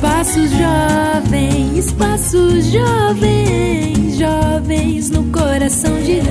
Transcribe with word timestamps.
Espaço 0.00 0.40
Jovem, 0.48 1.76
Espaço 1.76 2.58
Jovem, 2.62 4.10
jovens 4.12 5.10
no 5.10 5.30
coração 5.30 5.94
de 6.00 6.22
Deus. 6.22 6.30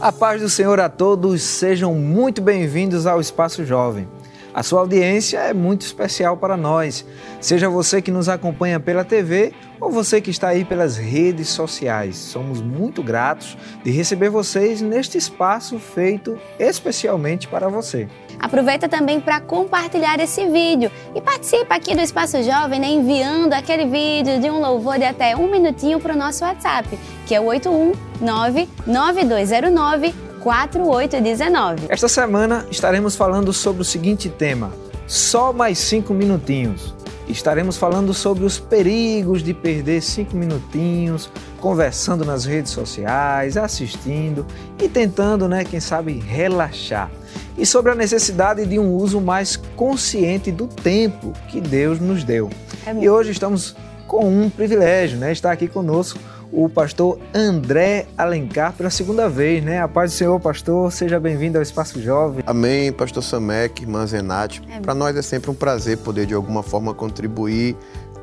A 0.00 0.10
paz 0.10 0.42
do 0.42 0.48
Senhor 0.48 0.80
a 0.80 0.88
todos, 0.88 1.40
sejam 1.40 1.94
muito 1.94 2.42
bem-vindos 2.42 3.06
ao 3.06 3.20
Espaço 3.20 3.64
Jovem. 3.64 4.08
A 4.52 4.64
sua 4.64 4.80
audiência 4.80 5.38
é 5.38 5.54
muito 5.54 5.82
especial 5.82 6.36
para 6.36 6.56
nós, 6.56 7.06
seja 7.40 7.68
você 7.68 8.02
que 8.02 8.10
nos 8.10 8.28
acompanha 8.28 8.80
pela 8.80 9.04
TV 9.04 9.52
ou 9.80 9.92
você 9.92 10.20
que 10.20 10.32
está 10.32 10.48
aí 10.48 10.64
pelas 10.64 10.96
redes 10.96 11.48
sociais. 11.48 12.16
Somos 12.16 12.60
muito 12.60 13.04
gratos 13.04 13.56
de 13.84 13.92
receber 13.92 14.30
vocês 14.30 14.82
neste 14.82 15.16
espaço 15.16 15.78
feito 15.78 16.36
especialmente 16.58 17.46
para 17.46 17.68
você. 17.68 18.08
Aproveita 18.38 18.88
também 18.88 19.20
para 19.20 19.40
compartilhar 19.40 20.20
esse 20.20 20.46
vídeo 20.46 20.90
e 21.14 21.20
participa 21.20 21.74
aqui 21.74 21.94
do 21.94 22.00
Espaço 22.00 22.42
Jovem, 22.42 22.80
né, 22.80 22.88
enviando 22.88 23.52
aquele 23.52 23.86
vídeo 23.86 24.40
de 24.40 24.48
um 24.50 24.60
louvor 24.60 24.98
de 24.98 25.04
até 25.04 25.36
um 25.36 25.50
minutinho 25.50 25.98
para 25.98 26.14
o 26.14 26.16
nosso 26.16 26.44
WhatsApp, 26.44 26.98
que 27.26 27.34
é 27.34 27.40
o 27.40 27.44
819 27.44 28.68
9209 28.86 30.14
4819. 30.40 31.86
Esta 31.88 32.08
semana 32.08 32.66
estaremos 32.70 33.16
falando 33.16 33.52
sobre 33.52 33.82
o 33.82 33.84
seguinte 33.84 34.28
tema: 34.28 34.72
só 35.06 35.52
mais 35.52 35.78
cinco 35.78 36.14
minutinhos. 36.14 36.94
Estaremos 37.28 37.76
falando 37.76 38.14
sobre 38.14 38.44
os 38.44 38.58
perigos 38.58 39.42
de 39.42 39.52
perder 39.52 40.00
cinco 40.00 40.34
minutinhos 40.34 41.30
conversando 41.60 42.24
nas 42.24 42.44
redes 42.44 42.72
sociais, 42.72 43.56
assistindo 43.56 44.46
e 44.80 44.88
tentando, 44.88 45.48
né, 45.48 45.64
quem 45.64 45.80
sabe, 45.80 46.12
relaxar. 46.18 47.10
E 47.56 47.66
sobre 47.66 47.92
a 47.92 47.94
necessidade 47.94 48.64
de 48.64 48.78
um 48.78 48.94
uso 48.94 49.20
mais 49.20 49.56
consciente 49.76 50.52
do 50.52 50.66
tempo 50.66 51.32
que 51.48 51.60
Deus 51.60 51.98
nos 51.98 52.22
deu. 52.22 52.48
É 52.86 52.92
e 52.94 53.08
hoje 53.08 53.32
estamos 53.32 53.74
com 54.06 54.26
um 54.26 54.48
privilégio, 54.48 55.18
né? 55.18 55.32
Estar 55.32 55.52
aqui 55.52 55.68
conosco 55.68 56.18
o 56.50 56.68
pastor 56.68 57.18
André 57.34 58.06
Alencar 58.16 58.72
pela 58.72 58.90
segunda 58.90 59.28
vez, 59.28 59.62
né? 59.62 59.80
A 59.80 59.88
paz 59.88 60.12
do 60.12 60.16
Senhor, 60.16 60.40
pastor, 60.40 60.90
seja 60.90 61.20
bem-vindo 61.20 61.58
ao 61.58 61.62
Espaço 61.62 62.00
Jovem. 62.00 62.42
Amém, 62.46 62.92
pastor 62.92 63.22
Samek, 63.22 63.82
irmã 63.82 64.06
Zenate. 64.06 64.62
Para 64.82 64.94
nós 64.94 65.16
é 65.16 65.22
sempre 65.22 65.50
um 65.50 65.54
prazer 65.54 65.98
poder 65.98 66.26
de 66.26 66.34
alguma 66.34 66.62
forma 66.62 66.94
contribuir 66.94 67.76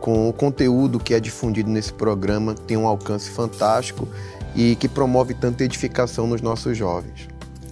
com 0.06 0.30
o 0.30 0.31
conteúdo 0.31 1.00
que 1.00 1.16
é 1.16 1.20
difundido 1.20 1.67
nesse 1.67 1.92
programa, 1.92 2.53
que 2.53 2.61
tem 2.61 2.78
um 2.78 2.86
alcance 2.86 3.28
fantástico 3.31 4.08
e 4.56 4.75
que 4.75 4.88
promove 4.88 5.34
tanta 5.34 5.64
edificação 5.64 6.28
nos 6.28 6.44
nossos 6.44 6.78
jovens. 6.78 7.28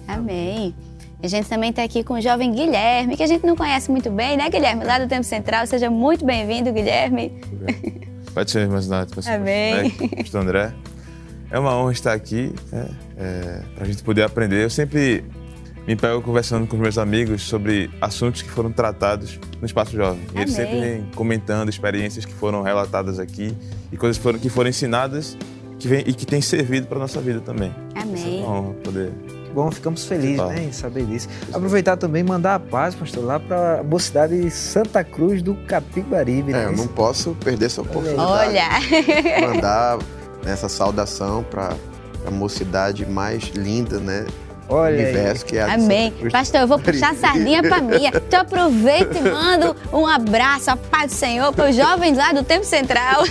Amém. 0.08 0.74
A 1.22 1.28
gente 1.28 1.48
também 1.48 1.70
está 1.70 1.84
aqui 1.84 2.02
com 2.02 2.14
o 2.14 2.20
jovem 2.20 2.50
Guilherme, 2.50 3.16
que 3.16 3.22
a 3.22 3.26
gente 3.28 3.46
não 3.46 3.54
conhece 3.54 3.88
muito 3.88 4.10
bem, 4.10 4.36
né, 4.36 4.50
Guilherme? 4.50 4.82
Lá 4.82 4.98
do 4.98 5.06
Tempo 5.06 5.22
Central. 5.22 5.64
Seja 5.68 5.88
muito 5.88 6.24
bem-vindo, 6.24 6.72
Guilherme. 6.72 7.40
Pode 8.34 8.50
ser, 8.50 8.62
irmãs 8.62 8.88
Nath. 8.88 9.10
Amém. 9.28 9.90
Pastor 10.16 10.40
André. 10.40 10.74
É 11.52 11.58
uma 11.60 11.76
honra 11.76 11.92
estar 11.92 12.14
aqui, 12.14 12.52
né? 12.72 12.88
é, 13.16 13.60
para 13.76 13.84
a 13.84 13.86
gente 13.86 14.02
poder 14.02 14.24
aprender. 14.24 14.64
Eu 14.64 14.70
sempre 14.70 15.24
me 15.86 15.96
pego 15.96 16.22
conversando 16.22 16.66
com 16.66 16.76
os 16.76 16.82
meus 16.82 16.98
amigos 16.98 17.42
sobre 17.42 17.90
assuntos 18.00 18.42
que 18.42 18.50
foram 18.50 18.72
tratados 18.72 19.38
no 19.60 19.66
Espaço 19.66 19.94
Jovem. 19.94 20.20
E 20.34 20.40
eles 20.40 20.54
sempre 20.54 20.80
vêm 20.80 21.06
comentando 21.14 21.68
experiências 21.68 22.24
que 22.24 22.32
foram 22.32 22.62
relatadas 22.62 23.18
aqui 23.18 23.54
e 23.92 23.96
coisas 23.96 24.16
que 24.16 24.22
foram, 24.22 24.38
que 24.38 24.48
foram 24.48 24.70
ensinadas 24.70 25.36
que 25.78 25.88
vem, 25.88 26.04
e 26.06 26.14
que 26.14 26.24
têm 26.24 26.40
servido 26.40 26.86
para 26.86 26.96
a 26.96 27.00
nossa 27.00 27.20
vida 27.20 27.40
também. 27.40 27.74
Amém. 27.94 28.42
É 28.42 28.46
uma 28.46 28.58
honra 28.58 28.74
poder 28.82 29.12
bom, 29.54 29.70
ficamos 29.70 30.04
felizes 30.04 30.44
né, 30.48 30.64
em 30.64 30.72
saber 30.72 31.06
disso. 31.06 31.28
Aproveitar 31.52 31.96
também 31.96 32.20
e 32.20 32.24
mandar 32.24 32.56
a 32.56 32.58
paz, 32.58 32.94
pastor, 32.94 33.24
lá 33.24 33.38
para 33.38 33.80
a 33.80 33.82
mocidade 33.84 34.38
de 34.38 34.50
Santa 34.50 35.04
Cruz 35.04 35.40
do 35.40 35.54
Capibaribe. 35.66 36.52
É, 36.52 36.56
né? 36.56 36.64
eu 36.66 36.76
não 36.76 36.88
posso 36.88 37.36
perder 37.36 37.66
essa 37.66 37.80
oportunidade. 37.80 38.28
Olha! 38.28 38.68
Mandar 39.46 39.98
essa 40.44 40.68
saudação 40.68 41.44
para 41.44 41.74
a 42.26 42.30
mocidade 42.30 43.06
mais 43.06 43.44
linda, 43.54 44.00
né? 44.00 44.26
Olha 44.68 44.96
universo, 44.96 45.44
que 45.44 45.56
é 45.56 45.62
a 45.62 45.74
Amém. 45.74 46.12
Pastor, 46.30 46.62
eu 46.62 46.66
vou 46.66 46.78
puxar 46.78 47.10
a 47.10 47.14
sardinha 47.14 47.62
para 47.62 47.80
mim. 47.80 48.06
Então 48.06 48.40
aproveita 48.42 49.18
e 49.18 49.22
manda 49.22 49.76
um 49.92 50.06
abraço, 50.06 50.70
a 50.70 50.76
paz 50.76 51.12
do 51.12 51.16
Senhor 51.16 51.52
para 51.52 51.70
os 51.70 51.76
jovens 51.76 52.16
lá 52.16 52.32
do 52.32 52.42
Tempo 52.42 52.64
Central. 52.64 53.24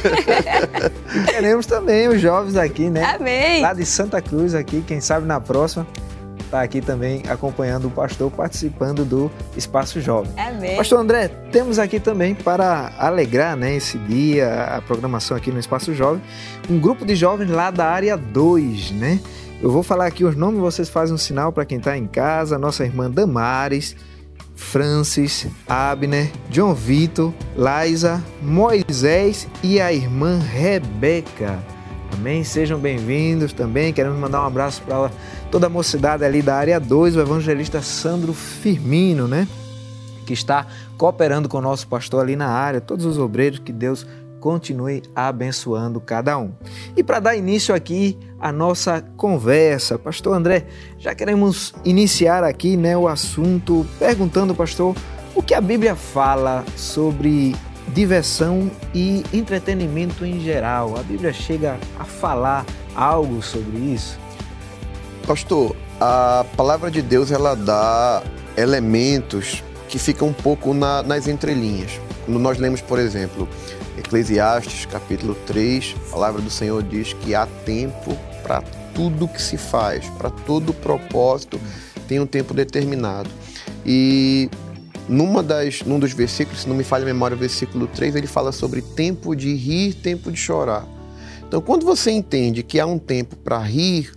Queremos 1.26 1.66
também 1.66 2.08
os 2.08 2.22
jovens 2.22 2.56
aqui, 2.56 2.90
né? 2.90 3.16
Amém. 3.16 3.62
Lá 3.62 3.74
de 3.74 3.86
Santa 3.86 4.22
Cruz 4.22 4.54
aqui, 4.54 4.84
quem 4.86 5.02
sabe 5.02 5.26
na 5.26 5.40
próxima 5.40 5.88
está 6.54 6.62
aqui 6.62 6.82
também 6.82 7.24
acompanhando 7.28 7.88
o 7.88 7.92
pastor, 7.92 8.30
participando 8.30 9.04
do 9.04 9.32
Espaço 9.58 10.00
Jovem. 10.00 10.32
Amém. 10.38 10.78
Pastor 10.78 11.00
André, 11.00 11.28
temos 11.52 11.80
aqui 11.80 12.00
também 12.00 12.36
para 12.36 12.92
alegrar 13.00 13.58
né, 13.58 13.76
esse 13.76 13.98
dia, 13.98 14.66
a 14.66 14.82
programação 14.82 15.36
aqui 15.36 15.52
no 15.52 15.60
Espaço 15.60 15.96
Jovem, 15.96 16.22
um 16.70 16.80
grupo 16.80 17.06
de 17.06 17.16
jovens 17.16 17.50
lá 17.50 17.72
da 17.72 17.88
área 17.88 18.16
2, 18.16 18.92
né? 18.92 19.20
Eu 19.64 19.72
vou 19.72 19.82
falar 19.82 20.08
aqui 20.08 20.26
os 20.26 20.36
nomes, 20.36 20.60
vocês 20.60 20.90
fazem 20.90 21.16
um 21.16 21.18
sinal 21.18 21.54
para 21.54 21.64
quem 21.64 21.78
está 21.78 21.98
em 21.98 22.06
casa. 22.06 22.60
Nossa 22.60 22.84
irmã 22.84 23.10
Damares, 23.10 23.96
Francis, 24.58 25.48
Abner, 25.66 26.30
John 26.50 26.74
Vitor, 26.74 27.34
Liza, 27.56 28.22
Moisés 28.42 29.48
e 29.64 29.80
a 29.80 29.94
irmã 29.94 30.38
Rebeca. 30.38 31.58
Amém? 32.12 32.44
Sejam 32.44 32.78
bem-vindos 32.78 33.54
também. 33.54 33.94
Queremos 33.94 34.20
mandar 34.20 34.44
um 34.44 34.48
abraço 34.48 34.82
para 34.82 35.10
toda 35.50 35.68
a 35.68 35.70
mocidade 35.70 36.26
ali 36.26 36.42
da 36.42 36.58
área 36.58 36.78
2, 36.78 37.16
o 37.16 37.22
evangelista 37.22 37.82
Sandro 37.82 38.34
Firmino, 38.34 39.30
né? 39.30 39.48
Que 40.26 40.34
está 40.34 40.68
cooperando 40.98 41.48
com 41.48 41.60
o 41.60 41.62
nosso 41.62 41.88
pastor 41.88 42.22
ali 42.22 42.36
na 42.36 42.50
área, 42.50 42.82
todos 42.82 43.06
os 43.06 43.18
obreiros, 43.18 43.60
que 43.60 43.72
Deus 43.72 44.06
continue 44.44 45.02
abençoando 45.16 46.02
cada 46.02 46.38
um. 46.38 46.52
E 46.98 47.02
para 47.02 47.22
dar 47.22 47.34
início 47.34 47.74
aqui 47.74 48.20
à 48.38 48.52
nossa 48.52 49.02
conversa, 49.16 49.98
pastor 49.98 50.36
André, 50.36 50.66
já 51.00 51.16
queremos 51.16 51.74
iniciar 51.86 52.44
aqui, 52.44 52.76
né, 52.76 52.98
o 52.98 53.08
assunto 53.08 53.86
perguntando, 53.98 54.54
pastor, 54.54 54.98
o 55.34 55.42
que 55.42 55.54
a 55.54 55.62
Bíblia 55.62 55.96
fala 55.96 56.66
sobre 56.76 57.56
diversão 57.88 58.70
e 58.94 59.24
entretenimento 59.32 60.26
em 60.26 60.42
geral. 60.42 60.98
A 61.00 61.04
Bíblia 61.04 61.32
chega 61.32 61.78
a 61.98 62.04
falar 62.04 62.66
algo 62.94 63.42
sobre 63.42 63.78
isso? 63.78 64.20
Pastor, 65.26 65.74
a 66.02 66.46
palavra 66.58 66.92
de 66.92 67.02
Deus 67.02 67.32
ela 67.32 67.56
dá 67.56 68.22
elementos 68.58 69.64
que 69.88 69.98
ficam 69.98 70.28
um 70.28 70.34
pouco 70.34 70.74
na, 70.74 71.02
nas 71.02 71.30
entrelinhas. 71.30 71.98
Quando 72.26 72.40
nós 72.40 72.58
lemos, 72.58 72.82
por 72.82 73.00
exemplo, 73.00 73.48
Eclesiastes, 74.06 74.86
capítulo 74.86 75.36
3, 75.48 75.96
a 75.96 76.12
palavra 76.12 76.42
do 76.42 76.50
Senhor 76.50 76.84
diz 76.84 77.14
que 77.14 77.34
há 77.34 77.48
tempo 77.66 78.18
para 78.44 78.62
tudo 78.94 79.28
que 79.28 79.42
se 79.42 79.58
faz, 79.58 80.06
para 80.18 80.30
todo 80.30 80.74
propósito, 80.74 81.60
tem 82.08 82.20
um 82.20 82.26
tempo 82.26 82.54
determinado. 82.54 83.30
E 83.86 84.50
numa 85.08 85.42
das, 85.42 85.82
num 85.82 86.00
dos 86.00 86.14
versículos, 86.14 86.62
se 86.62 86.70
não 86.70 86.76
me 86.76 86.84
falha 86.84 87.04
a 87.04 87.06
memória, 87.06 87.36
o 87.36 87.40
versículo 87.40 87.88
3, 87.88 88.16
ele 88.16 88.28
fala 88.28 88.52
sobre 88.52 88.82
tempo 88.82 89.36
de 89.36 89.54
rir, 89.56 89.94
tempo 89.96 90.32
de 90.32 90.38
chorar. 90.38 90.88
Então, 91.48 91.62
quando 91.62 91.86
você 91.86 92.12
entende 92.12 92.64
que 92.64 92.80
há 92.80 92.86
um 92.86 93.00
tempo 93.00 93.36
para 93.36 93.60
rir, 93.60 94.12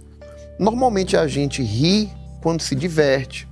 normalmente 0.59 1.17
a 1.17 1.27
gente 1.27 1.63
ri 1.63 2.11
quando 2.43 2.61
se 2.61 2.75
diverte. 2.75 3.49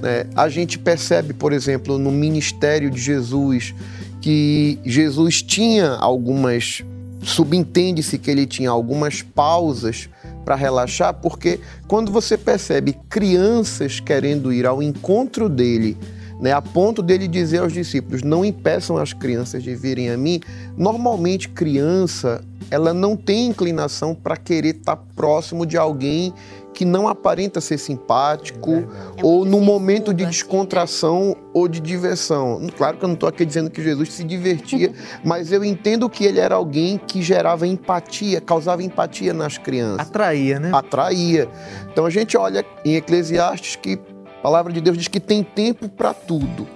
Né? 0.00 0.26
A 0.34 0.48
gente 0.48 0.78
percebe, 0.78 1.32
por 1.32 1.52
exemplo, 1.52 1.98
no 1.98 2.10
ministério 2.10 2.90
de 2.90 3.00
Jesus, 3.00 3.74
que 4.22 4.78
Jesus 4.84 5.42
tinha 5.42 5.90
algumas. 5.90 6.82
Subentende-se 7.22 8.18
que 8.18 8.30
ele 8.30 8.46
tinha 8.46 8.70
algumas 8.70 9.22
pausas 9.22 10.08
para 10.44 10.56
relaxar, 10.56 11.14
porque 11.14 11.60
quando 11.86 12.10
você 12.10 12.36
percebe 12.36 12.96
crianças 13.08 14.00
querendo 14.00 14.52
ir 14.52 14.66
ao 14.66 14.82
encontro 14.82 15.48
dele 15.48 15.96
né, 16.42 16.50
a 16.50 16.60
ponto 16.60 17.00
dele 17.00 17.28
dizer 17.28 17.58
aos 17.58 17.72
discípulos: 17.72 18.22
não 18.24 18.44
impeçam 18.44 18.96
as 18.96 19.12
crianças 19.12 19.62
de 19.62 19.76
virem 19.76 20.10
a 20.10 20.16
mim. 20.16 20.40
Normalmente, 20.76 21.48
criança, 21.48 22.44
ela 22.68 22.92
não 22.92 23.16
tem 23.16 23.46
inclinação 23.46 24.12
para 24.12 24.36
querer 24.36 24.74
estar 24.74 24.96
tá 24.96 25.02
próximo 25.14 25.64
de 25.64 25.78
alguém 25.78 26.34
que 26.72 26.84
não 26.84 27.06
aparenta 27.06 27.60
ser 27.60 27.78
simpático 27.78 28.72
é 29.16 29.22
ou 29.22 29.44
no 29.44 29.60
momento 29.60 30.12
de 30.12 30.24
descontração 30.26 31.30
assim, 31.30 31.40
né? 31.40 31.46
ou 31.52 31.68
de 31.68 31.80
diversão. 31.80 32.66
Claro 32.76 32.96
que 32.96 33.04
eu 33.04 33.08
não 33.08 33.14
estou 33.14 33.28
aqui 33.28 33.44
dizendo 33.44 33.70
que 33.70 33.82
Jesus 33.82 34.12
se 34.12 34.24
divertia, 34.24 34.92
mas 35.24 35.52
eu 35.52 35.64
entendo 35.64 36.08
que 36.08 36.24
ele 36.24 36.40
era 36.40 36.54
alguém 36.54 36.98
que 36.98 37.22
gerava 37.22 37.66
empatia, 37.66 38.40
causava 38.40 38.82
empatia 38.82 39.32
nas 39.32 39.58
crianças. 39.58 40.08
Atraía, 40.08 40.58
né? 40.58 40.70
Atraía. 40.72 41.48
Então 41.92 42.06
a 42.06 42.10
gente 42.10 42.36
olha 42.36 42.64
em 42.84 42.96
Eclesiastes 42.96 43.76
que 43.76 43.98
a 44.38 44.42
palavra 44.42 44.72
de 44.72 44.80
Deus 44.80 44.96
diz 44.96 45.08
que 45.08 45.20
tem 45.20 45.42
tempo 45.42 45.88
para 45.88 46.12
tudo. 46.12 46.66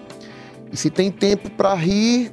E 0.73 0.77
se 0.77 0.91
tem 0.91 1.11
tempo 1.11 1.51
para 1.51 1.75
rir, 1.75 2.33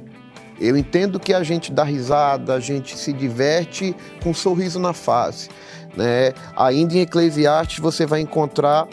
eu 0.60 0.76
entendo 0.76 1.18
que 1.18 1.34
a 1.34 1.42
gente 1.42 1.72
dá 1.72 1.82
risada, 1.82 2.54
a 2.54 2.60
gente 2.60 2.96
se 2.96 3.12
diverte 3.12 3.94
com 4.22 4.30
um 4.30 4.34
sorriso 4.34 4.78
na 4.78 4.92
face. 4.92 5.48
Né? 5.96 6.32
Ainda 6.56 6.94
em 6.94 7.00
Eclesiastes 7.00 7.78
você 7.78 8.06
vai 8.06 8.20
encontrar 8.20 8.88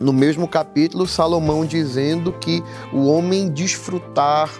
no 0.00 0.12
mesmo 0.12 0.48
capítulo, 0.48 1.06
Salomão 1.06 1.64
dizendo 1.64 2.32
que 2.32 2.62
o 2.92 3.06
homem 3.06 3.48
desfrutar 3.48 4.50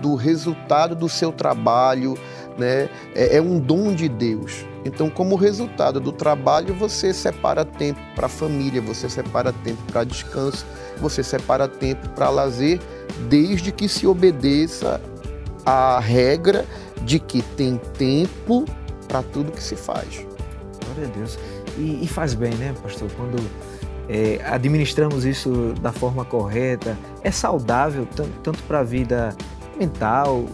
do 0.00 0.14
resultado 0.14 0.94
do 0.94 1.08
seu 1.08 1.32
trabalho 1.32 2.16
né, 2.56 2.88
é, 3.14 3.36
é 3.36 3.42
um 3.42 3.58
dom 3.58 3.94
de 3.94 4.08
Deus. 4.08 4.64
Então, 4.84 5.10
como 5.10 5.34
resultado 5.34 5.98
do 5.98 6.12
trabalho, 6.12 6.72
você 6.74 7.12
separa 7.12 7.64
tempo 7.64 8.00
para 8.14 8.26
a 8.26 8.28
família, 8.28 8.80
você 8.80 9.08
separa 9.08 9.52
tempo 9.52 9.82
para 9.90 10.04
descanso, 10.04 10.64
você 10.98 11.22
separa 11.22 11.66
tempo 11.66 12.08
para 12.10 12.30
lazer, 12.30 12.80
desde 13.28 13.72
que 13.72 13.88
se 13.88 14.06
obedeça 14.06 15.00
à 15.64 15.98
regra 15.98 16.64
de 17.02 17.18
que 17.18 17.42
tem 17.42 17.80
tempo 17.98 18.64
para 19.08 19.22
tudo 19.22 19.52
que 19.52 19.62
se 19.62 19.74
faz. 19.74 20.25
Glória 20.96 21.12
a 21.12 21.16
Deus. 21.16 21.38
E, 21.76 22.04
e 22.04 22.08
faz 22.08 22.32
bem, 22.32 22.54
né, 22.54 22.74
pastor? 22.82 23.10
Quando 23.12 23.38
é, 24.08 24.40
administramos 24.44 25.24
isso 25.26 25.74
da 25.82 25.92
forma 25.92 26.24
correta, 26.24 26.96
é 27.22 27.30
saudável 27.30 28.08
tanto, 28.42 28.62
para 28.62 28.80
a 28.80 28.82
vida 28.82 29.36
mental 29.78 30.46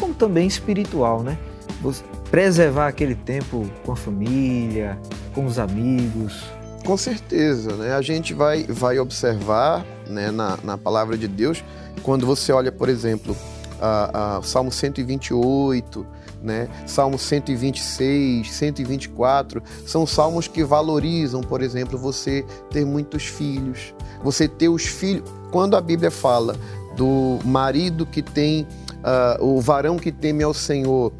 como 0.00 0.14
também 0.14 0.46
espiritual, 0.46 1.22
né? 1.22 1.38
Você 1.82 2.02
preservar 2.30 2.88
aquele 2.88 3.14
tempo 3.14 3.70
com 3.84 3.92
a 3.92 3.96
família, 3.96 4.98
com 5.34 5.44
os 5.44 5.58
amigos. 5.58 6.42
Com 6.84 6.96
certeza, 6.96 7.76
né? 7.76 7.94
A 7.94 8.02
gente 8.02 8.34
vai, 8.34 8.64
vai 8.64 8.98
observar 8.98 9.84
né, 10.08 10.30
na, 10.30 10.58
na 10.64 10.76
palavra 10.76 11.16
de 11.16 11.28
Deus, 11.28 11.62
quando 12.02 12.26
você 12.26 12.52
olha, 12.52 12.72
por 12.72 12.88
exemplo, 12.88 13.36
a 13.80 14.40
Salmo 14.42 14.72
128, 14.72 16.06
né? 16.44 16.68
Salmo 16.86 17.18
126, 17.18 18.52
124, 18.52 19.62
são 19.86 20.06
salmos 20.06 20.46
que 20.46 20.62
valorizam, 20.62 21.40
por 21.40 21.62
exemplo, 21.62 21.98
você 21.98 22.44
ter 22.70 22.84
muitos 22.84 23.24
filhos, 23.24 23.94
você 24.22 24.46
ter 24.46 24.68
os 24.68 24.84
filhos. 24.84 25.24
Quando 25.50 25.76
a 25.76 25.80
Bíblia 25.80 26.10
fala 26.10 26.54
do 26.96 27.38
marido 27.44 28.04
que 28.04 28.22
tem, 28.22 28.66
uh, 29.00 29.42
o 29.42 29.60
varão 29.60 29.96
que 29.96 30.12
teme 30.12 30.44
ao 30.44 30.52
Senhor, 30.52 31.12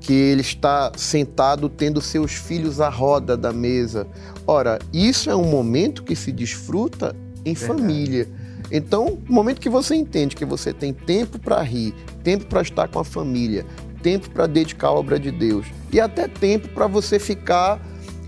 que 0.00 0.12
ele 0.12 0.40
está 0.40 0.90
sentado 0.96 1.68
tendo 1.68 2.00
seus 2.00 2.32
filhos 2.32 2.80
à 2.80 2.88
roda 2.88 3.36
da 3.36 3.52
mesa. 3.52 4.06
Ora, 4.44 4.80
isso 4.92 5.30
é 5.30 5.36
um 5.36 5.48
momento 5.48 6.02
que 6.02 6.16
se 6.16 6.32
desfruta 6.32 7.14
em 7.44 7.54
Verdade. 7.54 7.80
família. 7.80 8.28
Então, 8.70 9.18
no 9.28 9.34
momento 9.34 9.60
que 9.60 9.68
você 9.68 9.94
entende 9.94 10.34
que 10.34 10.46
você 10.46 10.72
tem 10.72 10.94
tempo 10.94 11.38
para 11.38 11.60
rir, 11.60 11.94
tempo 12.24 12.46
para 12.46 12.62
estar 12.62 12.88
com 12.88 12.98
a 12.98 13.04
família, 13.04 13.66
tempo 14.02 14.28
para 14.30 14.46
dedicar 14.46 14.88
à 14.88 14.92
obra 14.92 15.18
de 15.18 15.30
Deus 15.30 15.66
e 15.92 16.00
até 16.00 16.26
tempo 16.26 16.68
para 16.68 16.86
você 16.86 17.18
ficar, 17.18 17.80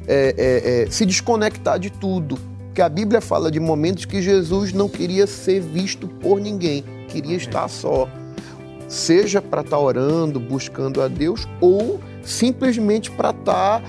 é, 0.06 0.34
é, 0.36 0.82
é, 0.82 0.90
se 0.90 1.04
desconectar 1.04 1.78
de 1.78 1.90
tudo. 1.90 2.38
Porque 2.66 2.82
a 2.82 2.88
Bíblia 2.88 3.20
fala 3.20 3.50
de 3.50 3.60
momentos 3.60 4.04
que 4.04 4.20
Jesus 4.20 4.72
não 4.72 4.88
queria 4.88 5.26
ser 5.26 5.60
visto 5.60 6.08
por 6.08 6.40
ninguém, 6.40 6.84
queria 7.08 7.36
estar 7.36 7.68
só. 7.68 8.08
Seja 8.88 9.40
para 9.40 9.62
estar 9.62 9.78
orando, 9.78 10.38
buscando 10.38 11.00
a 11.00 11.08
Deus, 11.08 11.48
ou 11.60 12.00
simplesmente 12.22 13.10
para 13.10 13.30
estar 13.30 13.82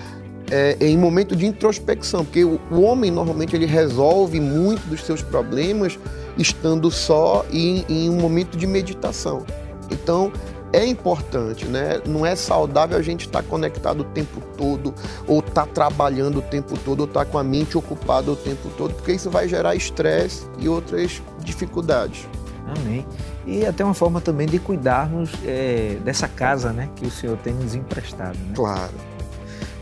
é, 0.52 0.78
em 0.80 0.98
momento 0.98 1.36
de 1.36 1.46
introspecção, 1.46 2.24
porque 2.24 2.44
o, 2.44 2.60
o, 2.72 2.82
homem 2.82 3.10
normalmente 3.10 3.56
ele 3.56 3.66
resolve 3.66 4.40
muito 4.40 4.88
dos 4.88 5.04
seus 5.04 5.22
problemas 5.22 5.98
estando 6.38 6.92
só 6.92 7.46
e 7.52 7.84
em, 7.90 8.06
em 8.06 8.10
um 8.10 8.20
momento 8.20 8.58
de 8.58 8.68
meditação. 8.68 9.46
Então 9.90 10.32
é 10.76 10.86
importante, 10.86 11.66
né? 11.66 12.02
Não 12.06 12.26
é 12.26 12.36
saudável 12.36 12.98
a 12.98 13.02
gente 13.02 13.26
estar 13.26 13.42
tá 13.42 13.48
conectado 13.48 14.02
o 14.02 14.04
tempo 14.04 14.42
todo, 14.58 14.94
ou 15.26 15.40
estar 15.40 15.66
tá 15.66 15.72
trabalhando 15.74 16.40
o 16.40 16.42
tempo 16.42 16.78
todo, 16.78 17.02
ou 17.02 17.06
estar 17.06 17.24
tá 17.24 17.32
com 17.32 17.38
a 17.38 17.44
mente 17.44 17.78
ocupada 17.78 18.30
o 18.30 18.36
tempo 18.36 18.70
todo, 18.78 18.94
porque 18.94 19.14
isso 19.14 19.30
vai 19.30 19.48
gerar 19.48 19.74
estresse 19.74 20.46
e 20.60 20.68
outras 20.68 21.22
dificuldades. 21.40 22.28
Amém. 22.68 23.06
E 23.46 23.66
até 23.66 23.86
uma 23.86 23.94
forma 23.94 24.20
também 24.20 24.48
de 24.48 24.60
cuidarmos 24.60 25.30
é, 25.46 25.98
dessa 26.04 26.28
casa, 26.28 26.74
né, 26.74 26.90
que 26.96 27.06
o 27.06 27.12
Senhor 27.12 27.38
tem 27.38 27.54
nos 27.54 27.74
emprestado. 27.74 28.38
Né? 28.38 28.54
Claro. 28.56 28.94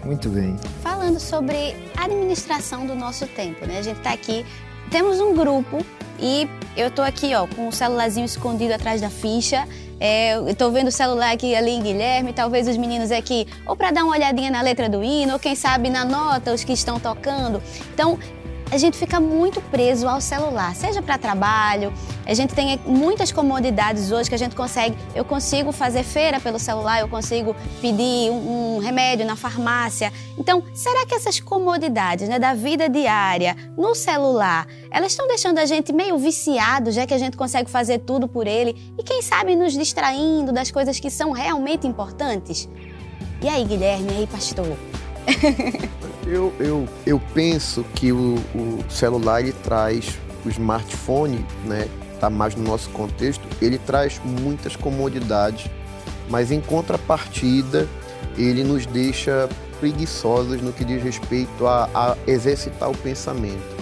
Muito 0.04 0.30
bem. 0.30 0.58
Falando 0.82 1.20
sobre 1.20 1.76
administração 1.98 2.86
do 2.86 2.94
nosso 2.94 3.26
tempo, 3.26 3.66
né? 3.66 3.80
A 3.80 3.82
gente 3.82 3.98
está 3.98 4.12
aqui, 4.12 4.46
temos 4.92 5.22
um 5.22 5.34
grupo 5.34 5.84
e 6.20 6.48
eu 6.76 6.90
estou 6.90 7.06
aqui, 7.06 7.34
ó, 7.34 7.48
com 7.48 7.70
o 7.70 7.72
celularzinho 7.72 8.26
escondido 8.26 8.74
atrás 8.74 9.00
da 9.00 9.10
ficha 9.10 9.66
é, 10.04 10.38
Estou 10.52 10.70
vendo 10.70 10.90
o 10.90 10.92
celular 10.92 11.32
aqui 11.32 11.56
ali 11.56 11.72
em 11.72 11.82
Guilherme, 11.82 12.34
talvez 12.34 12.68
os 12.68 12.76
meninos 12.76 13.10
aqui, 13.10 13.48
ou 13.66 13.74
para 13.74 13.90
dar 13.90 14.04
uma 14.04 14.12
olhadinha 14.12 14.52
na 14.52 14.62
letra 14.62 14.90
do 14.90 15.02
hino, 15.02 15.32
ou 15.32 15.40
quem 15.40 15.56
sabe 15.56 15.90
na 15.90 16.04
nota, 16.04 16.54
os 16.54 16.62
que 16.62 16.74
estão 16.74 17.00
tocando. 17.00 17.64
Então, 17.94 18.20
a 18.74 18.78
gente 18.80 18.98
fica 18.98 19.20
muito 19.20 19.62
preso 19.62 20.08
ao 20.08 20.20
celular, 20.20 20.76
seja 20.76 21.00
para 21.00 21.16
trabalho, 21.16 21.94
a 22.26 22.34
gente 22.34 22.56
tem 22.56 22.80
muitas 22.88 23.32
comodidades 23.32 24.12
hoje 24.12 24.28
que 24.28 24.34
a 24.34 24.38
gente 24.38 24.56
consegue. 24.56 24.98
Eu 25.14 25.24
consigo 25.24 25.72
fazer 25.72 26.02
feira 26.02 26.40
pelo 26.40 26.58
celular, 26.58 27.00
eu 27.00 27.08
consigo 27.08 27.56
pedir 27.80 28.32
um, 28.32 28.78
um 28.78 28.80
remédio 28.80 29.28
na 29.28 29.36
farmácia. 29.36 30.12
Então, 30.40 30.64
será 30.74 31.06
que 31.06 31.14
essas 31.14 31.40
comodidades 31.40 32.28
né, 32.28 32.40
da 32.40 32.56
vida 32.56 32.90
diária 32.90 33.56
no 33.78 33.94
celular, 33.94 34.68
elas 34.90 35.12
estão 35.12 35.28
deixando 35.28 35.60
a 35.60 35.68
gente 35.68 35.94
meio 35.94 36.18
viciado, 36.18 36.92
já 36.92 37.06
que 37.06 37.14
a 37.14 37.20
gente 37.20 37.38
consegue 37.38 37.70
fazer 37.70 38.00
tudo 38.00 38.28
por 38.28 38.48
ele 38.48 38.76
e 38.98 39.04
quem 39.04 39.22
sabe 39.22 39.56
nos 39.56 39.74
distraindo 39.74 40.52
das 40.52 40.72
coisas 40.72 41.00
que 41.00 41.12
são 41.12 41.30
realmente 41.30 41.86
importantes? 41.86 42.68
E 43.40 43.48
aí, 43.48 43.64
Guilherme, 43.66 44.14
e 44.14 44.18
aí, 44.18 44.28
pastor? 44.28 44.76
eu, 46.26 46.54
eu, 46.60 46.88
eu 47.06 47.22
penso 47.34 47.84
que 47.96 48.12
o, 48.12 48.36
o 48.56 48.84
celular 48.90 49.42
ele 49.42 49.54
traz 49.64 50.18
o 50.46 50.50
smartphone, 50.50 51.46
né, 51.66 51.88
tá 52.20 52.30
mais 52.30 52.56
no 52.56 52.64
nosso 52.64 52.90
contexto, 52.90 53.44
ele 53.62 53.78
traz 53.78 54.22
muitas 54.24 54.76
comodidades, 54.76 55.70
mas 56.30 56.52
em 56.52 56.62
contrapartida 56.62 57.88
ele 58.38 58.64
nos 58.64 58.86
deixa 58.86 59.50
preguiçosos 59.80 60.62
no 60.62 60.72
que 60.72 60.86
diz 60.86 61.04
respeito 61.04 61.68
a, 61.68 61.90
a 61.94 62.18
exercitar 62.26 62.90
o 62.90 62.98
pensamento. 62.98 63.76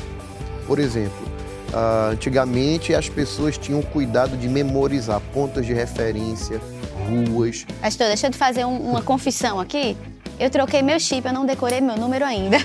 Por 0.66 0.80
exemplo, 0.80 1.28
uh, 1.72 2.12
antigamente 2.12 2.94
as 2.96 3.08
pessoas 3.08 3.58
tinham 3.58 3.82
cuidado 3.82 4.36
de 4.36 4.48
memorizar 4.50 5.22
pontos 5.34 5.66
de 5.66 5.74
referência, 5.74 6.60
ruas. 7.08 7.66
Pastor, 7.82 8.08
deixa 8.08 8.28
eu 8.28 8.32
te 8.32 8.38
fazer 8.38 8.66
um, 8.66 8.78
uma 8.78 9.02
confissão 9.02 9.60
aqui. 9.60 9.96
Eu 10.42 10.50
troquei 10.50 10.82
meu 10.82 11.00
chip, 11.00 11.28
eu 11.28 11.32
não 11.32 11.46
decorei 11.46 11.80
meu 11.80 11.96
número 11.96 12.26
ainda. 12.26 12.58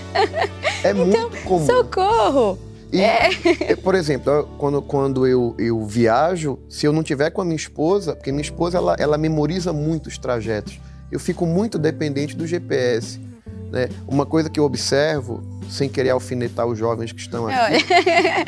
É 0.82 0.94
muito 0.96 1.10
então, 1.10 1.30
comum. 1.44 1.66
Socorro! 1.66 2.58
E, 2.90 3.02
é. 3.02 3.76
por 3.76 3.94
exemplo, 3.94 4.48
quando, 4.56 4.80
quando 4.80 5.26
eu, 5.26 5.54
eu 5.58 5.84
viajo, 5.84 6.58
se 6.70 6.86
eu 6.86 6.92
não 6.92 7.02
tiver 7.02 7.28
com 7.28 7.42
a 7.42 7.44
minha 7.44 7.56
esposa, 7.56 8.16
porque 8.16 8.32
minha 8.32 8.40
esposa 8.40 8.78
ela, 8.78 8.96
ela 8.98 9.18
memoriza 9.18 9.74
muito 9.74 10.06
os 10.06 10.16
trajetos, 10.16 10.80
eu 11.12 11.20
fico 11.20 11.44
muito 11.44 11.78
dependente 11.78 12.34
do 12.34 12.46
GPS. 12.46 13.20
Né? 13.70 13.88
Uma 14.06 14.24
coisa 14.24 14.48
que 14.48 14.58
eu 14.58 14.64
observo 14.64 15.42
sem 15.68 15.88
querer 15.88 16.10
alfinetar 16.10 16.66
os 16.66 16.78
jovens 16.78 17.12
que 17.12 17.20
estão 17.20 17.46
aqui. 17.48 17.84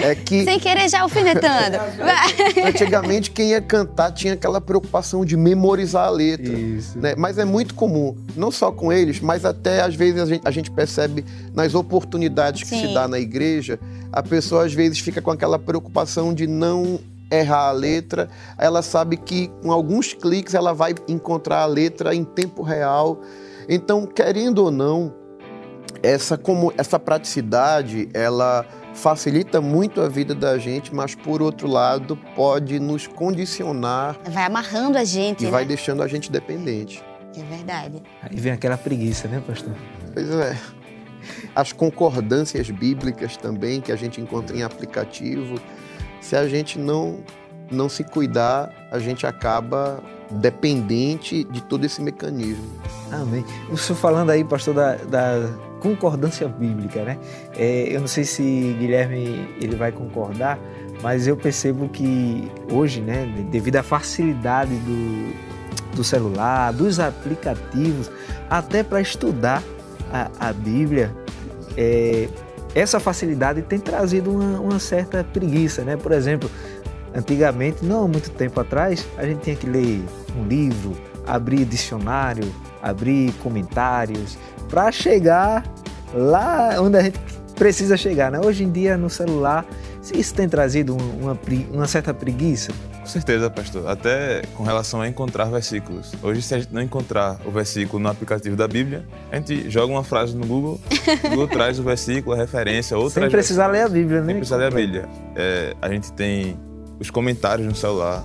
é 0.03 0.15
que. 0.15 0.45
Sem 0.45 0.59
querer 0.59 0.89
já 0.89 1.01
alfinetando. 1.01 1.79
Antigamente, 2.65 3.31
quem 3.31 3.51
ia 3.51 3.61
cantar 3.61 4.13
tinha 4.13 4.35
aquela 4.35 4.61
preocupação 4.61 5.25
de 5.25 5.37
memorizar 5.37 6.07
a 6.07 6.11
letra. 6.11 6.53
Isso. 6.53 6.99
Né? 6.99 7.15
Mas 7.17 7.39
é 7.39 7.45
muito 7.45 7.75
comum, 7.75 8.17
não 8.37 8.51
só 8.51 8.71
com 8.71 8.93
eles, 8.93 9.21
mas 9.21 9.45
até 9.45 9.83
às 9.83 9.95
vezes 9.95 10.23
a 10.23 10.27
gente, 10.27 10.43
a 10.47 10.51
gente 10.51 10.71
percebe 10.71 11.25
nas 11.53 11.75
oportunidades 11.75 12.63
que 12.63 12.69
Sim. 12.69 12.89
se 12.89 12.95
dá 12.95 13.09
na 13.09 13.19
igreja, 13.19 13.79
a 14.13 14.23
pessoa 14.23 14.65
às 14.65 14.73
vezes 14.73 15.01
fica 15.01 15.21
com 15.21 15.31
aquela 15.31 15.59
preocupação 15.59 16.33
de 16.33 16.47
não 16.47 17.01
errar 17.31 17.69
a 17.69 17.73
letra, 17.73 18.29
ela 18.57 18.81
sabe 18.81 19.17
que 19.17 19.49
com 19.63 19.71
alguns 19.71 20.15
cliques 20.15 20.55
ela 20.55 20.73
vai 20.73 20.95
encontrar 21.07 21.63
a 21.63 21.67
letra 21.67 22.15
em 22.15 22.25
tempo 22.25 22.63
real. 22.63 23.21
Então, 23.69 24.07
querendo 24.07 24.65
ou 24.65 24.71
não, 24.71 25.15
essa, 26.03 26.39
como, 26.39 26.73
essa 26.77 26.99
praticidade, 26.99 28.09
ela 28.15 28.65
facilita 28.95 29.61
muito 29.61 30.01
a 30.01 30.09
vida 30.09 30.35
da 30.35 30.59
gente, 30.59 30.95
mas 30.95 31.15
por 31.15 31.43
outro 31.43 31.69
lado 31.69 32.17
pode 32.35 32.81
nos 32.81 33.07
condicionar. 33.07 34.19
Vai 34.31 34.45
amarrando 34.45 34.99
a 34.99 35.05
gente. 35.05 35.43
E 35.43 35.45
né? 35.45 35.51
vai 35.51 35.65
deixando 35.65 36.03
a 36.03 36.09
gente 36.09 36.31
dependente. 36.31 37.05
É 37.37 37.43
verdade. 37.43 38.03
Aí 38.23 38.41
vem 38.41 38.53
aquela 38.53 38.77
preguiça, 38.77 39.29
né, 39.29 39.43
pastor? 39.47 39.75
Pois 40.13 40.31
é. 40.31 40.57
As 41.55 41.73
concordâncias 41.73 42.71
bíblicas 42.71 43.37
também 43.37 43.81
que 43.81 43.93
a 43.93 43.97
gente 43.97 44.21
encontra 44.21 44.57
em 44.57 44.63
aplicativo. 44.63 45.61
Se 46.21 46.35
a 46.37 46.49
gente 46.49 46.79
não, 46.79 47.23
não 47.71 47.89
se 47.89 48.03
cuidar, 48.03 48.73
a 48.91 48.99
gente 48.99 49.27
acaba 49.27 50.03
dependente 50.31 51.45
de 51.45 51.63
todo 51.63 51.85
esse 51.85 52.01
mecanismo. 52.03 52.65
Amém. 53.11 53.45
O 53.71 53.77
senhor 53.77 53.99
falando 53.99 54.31
aí, 54.31 54.45
pastor, 54.45 54.75
da, 54.75 54.97
da 54.97 55.51
concordância 55.81 56.47
bíblica, 56.49 57.03
né? 57.05 57.19
É, 57.57 57.89
eu 57.95 58.01
não 58.01 58.09
sei 58.09 58.25
se 58.25 58.43
Guilherme 58.79 59.49
ele 59.61 59.77
vai 59.77 59.93
concordar, 59.93 60.59
mas 61.03 61.27
eu 61.27 61.37
percebo 61.37 61.89
que 61.89 62.51
hoje, 62.71 63.01
né, 63.01 63.27
devido 63.51 63.77
à 63.77 63.83
facilidade 63.83 64.75
do, 64.77 65.33
do 65.97 66.05
celular, 66.05 66.73
dos 66.73 66.99
aplicativos, 66.99 68.11
até 68.51 68.83
para 68.83 69.01
estudar 69.01 69.63
a, 70.13 70.31
a 70.41 70.53
Bíblia, 70.53 71.15
é, 71.77 72.29
essa 72.75 73.01
facilidade 73.01 73.63
tem 73.63 73.79
trazido 73.79 74.31
uma, 74.31 74.61
uma 74.61 74.79
certa 74.79 75.25
preguiça, 75.25 75.83
né? 75.83 75.97
Por 75.97 76.13
exemplo, 76.13 76.51
antigamente, 77.15 77.85
não 77.85 78.05
há 78.05 78.09
muito 78.09 78.31
tempo 78.31 78.61
atrás, 78.61 79.07
a 79.17 79.25
gente 79.25 79.41
tinha 79.41 79.57
que 79.57 79.67
ler 79.67 80.03
um 80.37 80.47
livro, 80.47 80.97
abrir 81.27 81.65
dicionário, 81.65 82.45
abrir 82.83 83.33
comentários, 83.43 84.39
para 84.69 84.91
chegar 84.93 85.65
lá 86.15 86.81
onde 86.81 86.97
a 86.97 87.03
gente 87.03 87.19
precisa 87.55 87.97
chegar. 87.97 88.31
Né? 88.31 88.41
Hoje 88.43 88.65
em 88.65 88.71
dia, 88.71 88.97
no 88.97 89.11
celular, 89.11 89.67
isso 90.15 90.35
tem 90.35 90.49
trazido 90.49 90.97
uma, 90.97 91.39
uma 91.73 91.87
certa 91.87 92.15
preguiça? 92.15 92.73
Com 93.01 93.07
certeza, 93.07 93.49
pastor. 93.49 93.89
Até 93.89 94.43
com 94.55 94.63
relação 94.63 95.01
a 95.01 95.09
encontrar 95.09 95.47
versículos. 95.47 96.13
Hoje, 96.23 96.43
se 96.43 96.55
a 96.55 96.59
gente 96.59 96.73
não 96.73 96.83
encontrar 96.83 97.39
o 97.47 97.51
versículo 97.51 98.03
no 98.03 98.09
aplicativo 98.09 98.55
da 98.55 98.69
Bíblia, 98.69 99.05
a 99.33 99.37
gente 99.37 99.71
joga 99.71 99.91
uma 99.93 100.05
frase 100.05 100.37
no 100.37 100.47
Google, 100.47 100.79
o 101.25 101.29
Google 101.31 101.49
traz 101.49 101.79
o 101.79 101.83
versículo, 101.83 102.35
a 102.35 102.39
referência, 102.39 102.99
outra. 102.99 103.23
Sem 103.23 103.31
precisar 103.31 103.69
ler 103.69 103.83
a 103.83 103.89
Bíblia, 103.89 104.21
né? 104.21 104.27
Sem 104.27 104.37
precisar 104.37 104.57
ler 104.59 104.67
a 104.67 104.71
Bíblia. 104.71 105.09
É, 105.35 105.75
a 105.81 105.89
gente 105.89 106.13
tem 106.13 106.59
os 106.99 107.11
comentários 107.11 107.67
no 107.67 107.75
celular, 107.75 108.23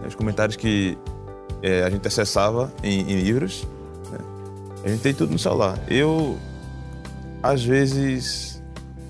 né? 0.00 0.08
os 0.08 0.14
comentários 0.14 0.56
que 0.56 0.98
é, 1.62 1.82
a 1.82 1.90
gente 1.90 2.06
acessava 2.06 2.72
em, 2.82 3.00
em 3.12 3.20
livros. 3.20 3.66
Né? 4.10 4.18
A 4.84 4.88
gente 4.88 5.02
tem 5.02 5.14
tudo 5.14 5.32
no 5.32 5.38
celular. 5.38 5.78
Eu, 5.88 6.36
às 7.42 7.64
vezes, 7.64 8.62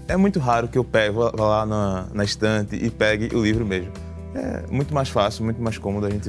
é 0.07 0.17
muito 0.17 0.39
raro 0.39 0.69
que 0.69 0.79
eu 0.79 0.85
pegue, 0.85 1.15
vá 1.15 1.31
lá 1.35 1.67
na, 1.67 2.07
na 2.13 2.25
estante 2.25 2.77
e 2.77 2.91
pegue 2.91 3.35
o 3.35 3.43
livro 3.43 3.65
mesmo. 3.67 3.93
É 4.35 4.65
muito 4.71 4.95
mais 4.95 5.09
fácil, 5.09 5.45
muito 5.45 5.61
mais 5.61 5.79
cômodo 5.79 6.07
a 6.07 6.11
gente 6.11 6.29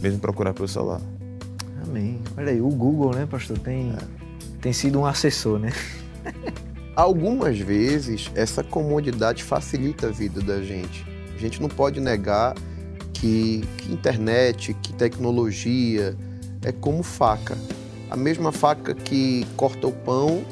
mesmo 0.00 0.18
procurar 0.18 0.52
pelo 0.52 0.68
celular. 0.68 1.00
Amém. 1.84 2.20
Olha 2.36 2.50
aí, 2.50 2.60
o 2.60 2.68
Google, 2.68 3.14
né, 3.14 3.26
pastor, 3.26 3.58
tem, 3.58 3.90
é. 3.90 3.98
tem 4.60 4.72
sido 4.72 5.00
um 5.00 5.06
assessor, 5.06 5.58
né? 5.58 5.72
Algumas 6.96 7.58
vezes, 7.58 8.30
essa 8.34 8.64
comodidade 8.64 9.44
facilita 9.44 10.08
a 10.08 10.10
vida 10.10 10.40
da 10.40 10.62
gente. 10.62 11.04
A 11.36 11.38
gente 11.38 11.60
não 11.60 11.68
pode 11.68 12.00
negar 12.00 12.54
que, 13.12 13.62
que 13.76 13.92
internet, 13.92 14.74
que 14.82 14.92
tecnologia 14.94 16.16
é 16.64 16.72
como 16.72 17.02
faca. 17.02 17.56
A 18.10 18.16
mesma 18.16 18.50
faca 18.50 18.94
que 18.94 19.46
corta 19.56 19.86
o 19.86 19.92
pão 19.92 20.42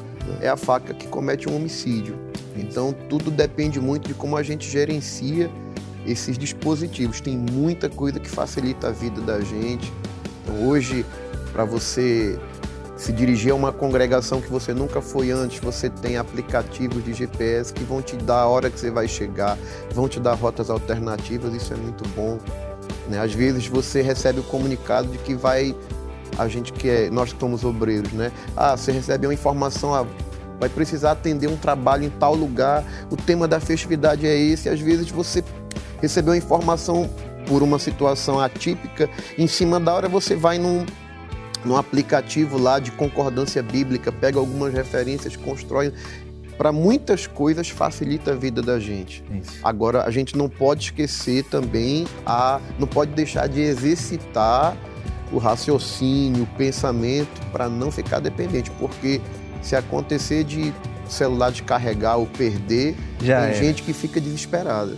é 0.41 0.47
a 0.47 0.55
faca 0.55 0.93
que 0.93 1.07
comete 1.07 1.49
um 1.49 1.55
homicídio. 1.55 2.15
Então 2.55 2.95
tudo 3.09 3.31
depende 3.31 3.81
muito 3.81 4.07
de 4.07 4.13
como 4.13 4.37
a 4.37 4.43
gente 4.43 4.69
gerencia 4.69 5.49
esses 6.05 6.37
dispositivos. 6.37 7.19
Tem 7.19 7.35
muita 7.35 7.89
coisa 7.89 8.19
que 8.19 8.29
facilita 8.29 8.89
a 8.89 8.91
vida 8.91 9.19
da 9.21 9.41
gente. 9.41 9.91
Então, 10.43 10.67
hoje, 10.67 11.03
para 11.51 11.65
você 11.65 12.39
se 12.95 13.11
dirigir 13.11 13.51
a 13.51 13.55
uma 13.55 13.71
congregação 13.71 14.39
que 14.39 14.49
você 14.49 14.73
nunca 14.73 15.01
foi 15.01 15.31
antes, 15.31 15.59
você 15.59 15.89
tem 15.89 16.17
aplicativos 16.17 17.03
de 17.03 17.13
GPS 17.13 17.73
que 17.73 17.83
vão 17.83 18.01
te 18.01 18.15
dar 18.15 18.41
a 18.41 18.47
hora 18.47 18.69
que 18.69 18.79
você 18.79 18.89
vai 18.89 19.07
chegar, 19.07 19.57
vão 19.93 20.07
te 20.07 20.19
dar 20.19 20.33
rotas 20.33 20.69
alternativas, 20.69 21.53
isso 21.53 21.73
é 21.73 21.77
muito 21.77 22.07
bom. 22.09 22.39
Né? 23.09 23.19
Às 23.19 23.33
vezes 23.33 23.67
você 23.67 24.01
recebe 24.01 24.39
o 24.39 24.43
comunicado 24.43 25.09
de 25.09 25.17
que 25.17 25.35
vai, 25.35 25.75
a 26.37 26.47
gente 26.47 26.71
que 26.71 26.89
é, 26.89 27.09
nós 27.09 27.33
que 27.33 27.39
somos 27.39 27.63
obreiros, 27.63 28.11
né? 28.13 28.31
Ah, 28.55 28.75
você 28.75 28.91
recebe 28.91 29.27
uma 29.27 29.33
informação, 29.33 29.93
ah, 29.93 30.05
vai 30.59 30.69
precisar 30.69 31.11
atender 31.11 31.47
um 31.47 31.57
trabalho 31.57 32.05
em 32.05 32.09
tal 32.09 32.33
lugar, 32.33 32.83
o 33.11 33.17
tema 33.17 33.47
da 33.47 33.59
festividade 33.59 34.25
é 34.25 34.35
esse, 34.35 34.69
às 34.69 34.79
vezes 34.79 35.09
você 35.09 35.43
recebeu 36.01 36.33
a 36.33 36.37
informação 36.37 37.09
por 37.45 37.61
uma 37.61 37.77
situação 37.77 38.39
atípica, 38.39 39.09
em 39.37 39.47
cima 39.47 39.79
da 39.79 39.93
hora 39.93 40.09
você 40.09 40.35
vai 40.35 40.57
num 40.57 40.85
no 41.65 41.75
aplicativo 41.75 42.57
lá 42.57 42.79
de 42.79 42.91
concordância 42.91 43.61
bíblica, 43.63 44.11
pega 44.11 44.39
algumas 44.39 44.73
referências, 44.73 45.35
constrói. 45.35 45.91
Para 46.57 46.71
muitas 46.71 47.27
coisas 47.27 47.67
facilita 47.67 48.31
a 48.31 48.35
vida 48.35 48.61
da 48.61 48.79
gente. 48.79 49.23
Isso. 49.33 49.59
Agora, 49.61 50.03
a 50.03 50.11
gente 50.11 50.37
não 50.37 50.47
pode 50.47 50.85
esquecer 50.85 51.43
também, 51.45 52.07
a, 52.25 52.61
não 52.79 52.87
pode 52.87 53.11
deixar 53.11 53.47
de 53.47 53.59
exercitar 53.59 54.77
o 55.33 55.37
raciocínio, 55.37 56.43
o 56.43 56.57
pensamento, 56.57 57.41
para 57.51 57.67
não 57.67 57.91
ficar 57.91 58.19
dependente, 58.19 58.71
porque 58.79 59.19
se 59.61 59.75
acontecer 59.75 60.45
de 60.45 60.73
celular 61.09 61.51
descarregar 61.51 62.17
ou 62.17 62.25
perder, 62.25 62.95
Já 63.21 63.41
tem 63.41 63.49
é. 63.49 63.53
gente 63.53 63.83
que 63.83 63.91
fica 63.91 64.21
desesperada. 64.21 64.95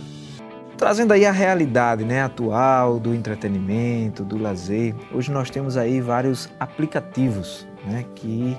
Trazendo 0.78 1.12
aí 1.12 1.26
a 1.26 1.32
realidade 1.32 2.04
né, 2.04 2.22
atual 2.22 3.00
do 3.00 3.12
entretenimento, 3.12 4.22
do 4.22 4.38
lazer, 4.38 4.94
hoje 5.12 5.28
nós 5.28 5.50
temos 5.50 5.76
aí 5.76 6.00
vários 6.00 6.48
aplicativos 6.60 7.66
né, 7.84 8.04
que 8.14 8.56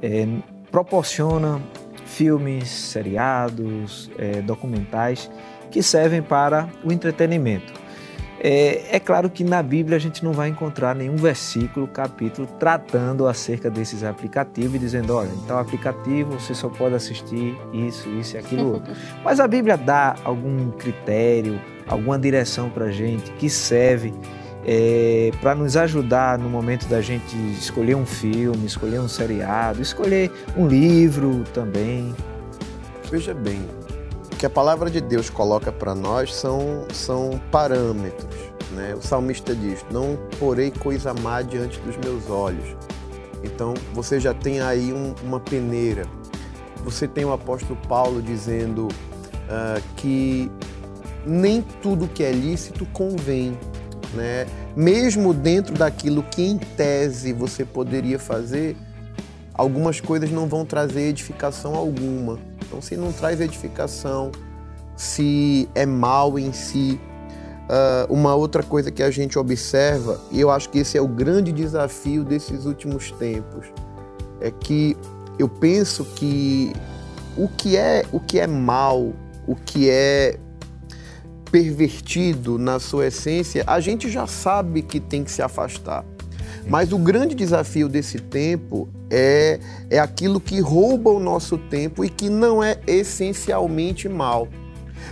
é, 0.00 0.26
proporcionam 0.70 1.60
filmes, 2.06 2.70
seriados, 2.70 4.10
é, 4.16 4.40
documentais 4.40 5.30
que 5.70 5.82
servem 5.82 6.22
para 6.22 6.70
o 6.82 6.90
entretenimento. 6.90 7.81
É, 8.44 8.96
é, 8.96 8.98
claro 8.98 9.30
que 9.30 9.44
na 9.44 9.62
Bíblia 9.62 9.96
a 9.96 10.00
gente 10.00 10.24
não 10.24 10.32
vai 10.32 10.48
encontrar 10.48 10.96
nenhum 10.96 11.14
versículo, 11.14 11.86
capítulo, 11.86 12.48
tratando 12.58 13.28
acerca 13.28 13.70
desses 13.70 14.02
aplicativos 14.02 14.74
e 14.74 14.78
dizendo, 14.80 15.14
olha, 15.14 15.30
então 15.44 15.56
aplicativo 15.56 16.40
você 16.40 16.52
só 16.52 16.68
pode 16.68 16.96
assistir 16.96 17.56
isso, 17.72 18.08
isso 18.08 18.34
e 18.34 18.38
aquilo 18.38 18.72
outro. 18.72 18.92
Mas 19.22 19.38
a 19.38 19.46
Bíblia 19.46 19.76
dá 19.76 20.16
algum 20.24 20.72
critério, 20.72 21.60
alguma 21.86 22.18
direção 22.18 22.68
para 22.68 22.86
a 22.86 22.90
gente 22.90 23.30
que 23.34 23.48
serve 23.48 24.12
é, 24.64 25.30
para 25.40 25.54
nos 25.54 25.76
ajudar 25.76 26.36
no 26.36 26.48
momento 26.48 26.88
da 26.88 27.00
gente 27.00 27.36
escolher 27.52 27.94
um 27.94 28.06
filme, 28.06 28.66
escolher 28.66 29.00
um 29.00 29.08
seriado, 29.08 29.80
escolher 29.80 30.32
um 30.56 30.66
livro 30.66 31.44
também. 31.54 32.12
Veja 33.08 33.34
bem, 33.34 33.60
que 34.42 34.46
a 34.46 34.50
palavra 34.50 34.90
de 34.90 35.00
Deus 35.00 35.30
coloca 35.30 35.70
para 35.70 35.94
nós 35.94 36.34
são, 36.34 36.84
são 36.92 37.40
parâmetros. 37.52 38.34
Né? 38.72 38.92
O 38.92 39.00
salmista 39.00 39.54
diz: 39.54 39.86
Não 39.88 40.18
porei 40.36 40.72
coisa 40.72 41.14
má 41.14 41.42
diante 41.42 41.78
dos 41.78 41.96
meus 41.98 42.28
olhos. 42.28 42.76
Então 43.44 43.72
você 43.94 44.18
já 44.18 44.34
tem 44.34 44.60
aí 44.60 44.92
um, 44.92 45.14
uma 45.22 45.38
peneira. 45.38 46.06
Você 46.82 47.06
tem 47.06 47.24
o 47.24 47.32
apóstolo 47.32 47.78
Paulo 47.88 48.20
dizendo 48.20 48.88
uh, 48.88 49.80
que 49.94 50.50
nem 51.24 51.62
tudo 51.80 52.08
que 52.08 52.24
é 52.24 52.32
lícito 52.32 52.84
convém. 52.86 53.56
Né? 54.12 54.48
Mesmo 54.74 55.32
dentro 55.32 55.74
daquilo 55.74 56.20
que 56.20 56.42
em 56.42 56.58
tese 56.58 57.32
você 57.32 57.64
poderia 57.64 58.18
fazer, 58.18 58.76
algumas 59.54 60.00
coisas 60.00 60.32
não 60.32 60.48
vão 60.48 60.64
trazer 60.64 61.02
edificação 61.02 61.76
alguma. 61.76 62.40
Então, 62.72 62.80
se 62.80 62.96
não 62.96 63.12
traz 63.12 63.38
edificação, 63.38 64.32
se 64.96 65.68
é 65.74 65.84
mal 65.84 66.38
em 66.38 66.54
si, 66.54 66.98
uh, 67.68 68.10
uma 68.10 68.34
outra 68.34 68.62
coisa 68.62 68.90
que 68.90 69.02
a 69.02 69.10
gente 69.10 69.38
observa, 69.38 70.18
e 70.30 70.40
eu 70.40 70.50
acho 70.50 70.70
que 70.70 70.78
esse 70.78 70.96
é 70.96 71.02
o 71.02 71.06
grande 71.06 71.52
desafio 71.52 72.24
desses 72.24 72.64
últimos 72.64 73.10
tempos, 73.10 73.66
é 74.40 74.50
que 74.50 74.96
eu 75.38 75.50
penso 75.50 76.02
que 76.16 76.72
o 77.36 77.46
que 77.46 77.76
é 77.76 78.06
o 78.10 78.18
que 78.18 78.40
é 78.40 78.46
mal, 78.46 79.12
o 79.46 79.54
que 79.54 79.90
é 79.90 80.38
pervertido 81.50 82.58
na 82.58 82.80
sua 82.80 83.08
essência, 83.08 83.64
a 83.66 83.80
gente 83.80 84.08
já 84.08 84.26
sabe 84.26 84.80
que 84.80 84.98
tem 84.98 85.22
que 85.22 85.30
se 85.30 85.42
afastar. 85.42 86.06
Mas 86.66 86.92
o 86.92 86.98
grande 86.98 87.34
desafio 87.34 87.88
desse 87.88 88.18
tempo 88.18 88.88
é, 89.10 89.58
é 89.90 89.98
aquilo 89.98 90.40
que 90.40 90.60
rouba 90.60 91.10
o 91.10 91.18
nosso 91.18 91.58
tempo 91.58 92.04
e 92.04 92.08
que 92.08 92.28
não 92.28 92.62
é 92.62 92.78
essencialmente 92.86 94.08
mal. 94.08 94.48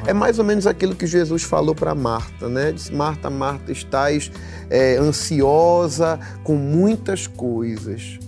É 0.07 0.13
mais 0.13 0.39
ou 0.39 0.45
menos 0.45 0.67
aquilo 0.67 0.95
que 0.95 1.07
Jesus 1.07 1.43
falou 1.43 1.75
para 1.75 1.95
Marta, 1.95 2.49
né? 2.49 2.73
Disse, 2.73 2.93
Marta, 2.93 3.29
Marta, 3.29 3.73
estás 3.73 4.31
é, 4.71 4.97
ansiosa 4.97 6.19
com 6.43 6.55
muitas 6.55 7.27
coisas. 7.27 8.19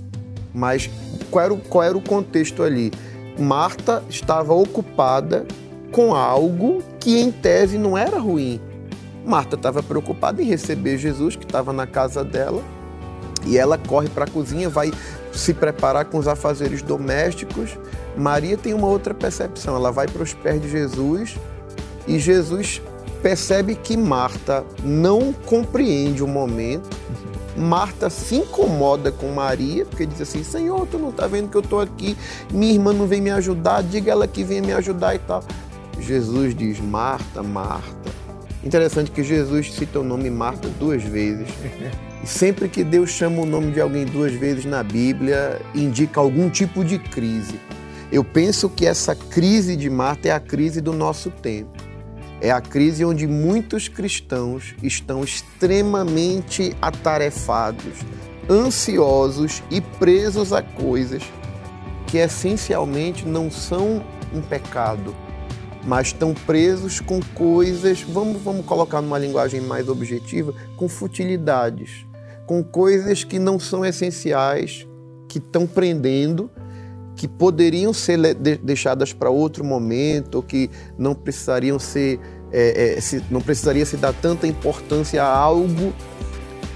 Mas 0.52 0.90
qual 1.30 1.44
era, 1.44 1.54
o, 1.54 1.58
qual 1.58 1.84
era 1.84 1.96
o 1.96 2.02
contexto 2.02 2.62
ali? 2.62 2.92
Marta 3.38 4.02
estava 4.10 4.52
ocupada 4.52 5.46
com 5.90 6.14
algo 6.14 6.82
que 7.00 7.18
em 7.18 7.30
tese 7.30 7.78
não 7.78 7.96
era 7.96 8.18
ruim. 8.18 8.60
Marta 9.24 9.56
estava 9.56 9.82
preocupada 9.82 10.42
em 10.42 10.46
receber 10.46 10.98
Jesus, 10.98 11.36
que 11.36 11.44
estava 11.44 11.72
na 11.72 11.86
casa 11.86 12.24
dela, 12.24 12.62
e 13.46 13.58
ela 13.58 13.78
corre 13.78 14.08
para 14.08 14.24
a 14.24 14.28
cozinha, 14.28 14.68
vai 14.68 14.92
se 15.32 15.54
preparar 15.54 16.04
com 16.06 16.18
os 16.18 16.28
afazeres 16.28 16.82
domésticos. 16.82 17.78
Maria 18.16 18.56
tem 18.56 18.74
uma 18.74 18.86
outra 18.86 19.14
percepção, 19.14 19.76
ela 19.76 19.90
vai 19.90 20.06
para 20.06 20.22
os 20.22 20.34
pés 20.34 20.60
de 20.60 20.68
Jesus 20.68 21.36
e 22.06 22.18
Jesus 22.18 22.82
percebe 23.22 23.74
que 23.74 23.96
Marta 23.96 24.64
não 24.82 25.32
compreende 25.32 26.22
o 26.22 26.28
momento. 26.28 26.90
Marta 27.56 28.08
se 28.08 28.36
incomoda 28.36 29.12
com 29.12 29.28
Maria, 29.28 29.84
porque 29.84 30.06
diz 30.06 30.20
assim: 30.22 30.42
Senhor, 30.42 30.86
tu 30.86 30.98
não 30.98 31.10
está 31.10 31.26
vendo 31.26 31.50
que 31.50 31.56
eu 31.56 31.60
estou 31.60 31.80
aqui, 31.80 32.16
minha 32.50 32.72
irmã 32.72 32.92
não 32.92 33.06
vem 33.06 33.20
me 33.20 33.30
ajudar, 33.30 33.82
diga 33.82 34.10
ela 34.10 34.26
que 34.26 34.42
venha 34.42 34.62
me 34.62 34.72
ajudar 34.72 35.14
e 35.14 35.18
tal. 35.18 35.44
Jesus 36.00 36.54
diz: 36.54 36.80
Marta, 36.80 37.42
Marta. 37.42 38.10
Interessante 38.64 39.10
que 39.10 39.22
Jesus 39.22 39.72
cita 39.74 40.00
o 40.00 40.04
nome 40.04 40.30
Marta 40.30 40.68
duas 40.68 41.02
vezes. 41.02 41.48
E 42.22 42.26
sempre 42.26 42.68
que 42.68 42.84
Deus 42.84 43.10
chama 43.10 43.42
o 43.42 43.46
nome 43.46 43.72
de 43.72 43.80
alguém 43.80 44.04
duas 44.04 44.32
vezes 44.32 44.64
na 44.64 44.82
Bíblia, 44.82 45.60
indica 45.74 46.20
algum 46.20 46.48
tipo 46.48 46.84
de 46.84 46.98
crise. 46.98 47.58
Eu 48.12 48.22
penso 48.22 48.68
que 48.68 48.86
essa 48.86 49.14
crise 49.16 49.74
de 49.74 49.90
Marta 49.90 50.28
é 50.28 50.30
a 50.30 50.38
crise 50.38 50.80
do 50.80 50.92
nosso 50.92 51.30
tempo. 51.30 51.82
É 52.40 52.50
a 52.50 52.60
crise 52.60 53.04
onde 53.04 53.26
muitos 53.26 53.88
cristãos 53.88 54.74
estão 54.82 55.24
extremamente 55.24 56.76
atarefados, 56.80 57.94
ansiosos 58.48 59.62
e 59.70 59.80
presos 59.80 60.52
a 60.52 60.62
coisas 60.62 61.22
que 62.06 62.18
essencialmente 62.18 63.26
não 63.26 63.50
são 63.50 64.04
um 64.34 64.42
pecado, 64.42 65.14
mas 65.84 66.08
estão 66.08 66.34
presos 66.34 67.00
com 67.00 67.20
coisas, 67.34 68.02
vamos, 68.02 68.42
vamos 68.42 68.66
colocar 68.66 69.00
numa 69.00 69.18
linguagem 69.18 69.60
mais 69.62 69.88
objetiva, 69.88 70.52
com 70.76 70.88
futilidades, 70.88 72.04
com 72.46 72.62
coisas 72.62 73.24
que 73.24 73.38
não 73.38 73.58
são 73.58 73.84
essenciais, 73.84 74.86
que 75.28 75.38
estão 75.38 75.66
prendendo, 75.66 76.50
que 77.16 77.28
poderiam 77.28 77.92
ser 77.92 78.18
deixadas 78.62 79.12
para 79.12 79.30
outro 79.30 79.64
momento, 79.64 80.42
que 80.42 80.70
não 80.98 81.14
precisariam 81.14 81.78
ser, 81.78 82.18
é, 82.50 82.96
é, 82.96 83.00
se, 83.00 83.22
não 83.30 83.40
precisaria 83.40 83.84
se 83.86 83.96
dar 83.96 84.12
tanta 84.12 84.46
importância 84.46 85.22
a 85.22 85.28
algo 85.28 85.92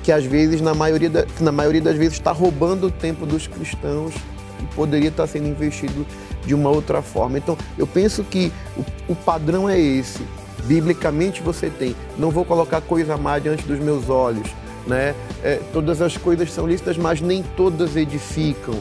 que 0.02 0.12
às 0.12 0.24
vezes, 0.24 0.60
na 0.60 0.72
maioria, 0.72 1.10
da, 1.10 1.26
na 1.40 1.50
maioria 1.50 1.80
das 1.80 1.96
vezes, 1.96 2.14
está 2.14 2.30
roubando 2.30 2.86
o 2.86 2.90
tempo 2.92 3.26
dos 3.26 3.48
cristãos 3.48 4.14
e 4.62 4.74
poderia 4.74 5.08
estar 5.08 5.26
sendo 5.26 5.48
investido 5.48 6.06
de 6.46 6.54
uma 6.54 6.70
outra 6.70 7.02
forma. 7.02 7.38
Então, 7.38 7.58
eu 7.76 7.86
penso 7.86 8.22
que 8.22 8.52
o, 8.76 9.12
o 9.12 9.16
padrão 9.16 9.68
é 9.68 9.78
esse. 9.80 10.22
Biblicamente 10.64 11.42
você 11.42 11.68
tem, 11.68 11.94
não 12.16 12.30
vou 12.30 12.44
colocar 12.44 12.80
coisa 12.80 13.16
má 13.16 13.38
diante 13.38 13.64
dos 13.66 13.78
meus 13.80 14.08
olhos, 14.08 14.48
né? 14.86 15.14
É, 15.42 15.60
todas 15.72 16.00
as 16.00 16.16
coisas 16.16 16.52
são 16.52 16.66
lícitas, 16.66 16.96
mas 16.96 17.20
nem 17.20 17.42
todas 17.56 17.96
edificam. 17.96 18.74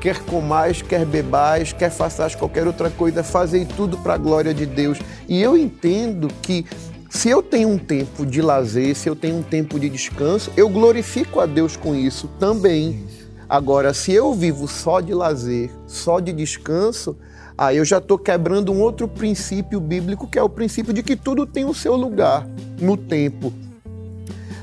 Quer 0.00 0.22
comais, 0.24 0.82
quer 0.82 1.04
bebais, 1.04 1.72
quer 1.72 1.90
façais 1.90 2.34
qualquer 2.34 2.66
outra 2.66 2.90
coisa, 2.90 3.22
fazei 3.22 3.64
tudo 3.64 3.96
para 3.98 4.14
a 4.14 4.18
glória 4.18 4.52
de 4.52 4.66
Deus. 4.66 4.98
E 5.28 5.42
eu 5.42 5.56
entendo 5.56 6.28
que 6.42 6.66
se 7.08 7.30
eu 7.30 7.42
tenho 7.42 7.70
um 7.70 7.78
tempo 7.78 8.26
de 8.26 8.42
lazer, 8.42 8.94
se 8.94 9.08
eu 9.08 9.16
tenho 9.16 9.38
um 9.38 9.42
tempo 9.42 9.80
de 9.80 9.88
descanso, 9.88 10.52
eu 10.56 10.68
glorifico 10.68 11.40
a 11.40 11.46
Deus 11.46 11.76
com 11.76 11.94
isso 11.94 12.28
também. 12.38 13.04
Agora, 13.48 13.94
se 13.94 14.12
eu 14.12 14.34
vivo 14.34 14.66
só 14.68 15.00
de 15.00 15.14
lazer, 15.14 15.70
só 15.86 16.20
de 16.20 16.32
descanso, 16.32 17.16
aí 17.56 17.76
eu 17.78 17.84
já 17.84 17.98
estou 17.98 18.18
quebrando 18.18 18.72
um 18.72 18.80
outro 18.80 19.06
princípio 19.06 19.80
bíblico, 19.80 20.26
que 20.26 20.38
é 20.38 20.42
o 20.42 20.48
princípio 20.48 20.92
de 20.92 21.02
que 21.02 21.16
tudo 21.16 21.46
tem 21.46 21.64
o 21.64 21.72
seu 21.72 21.94
lugar 21.96 22.46
no 22.80 22.96
tempo. 22.96 23.52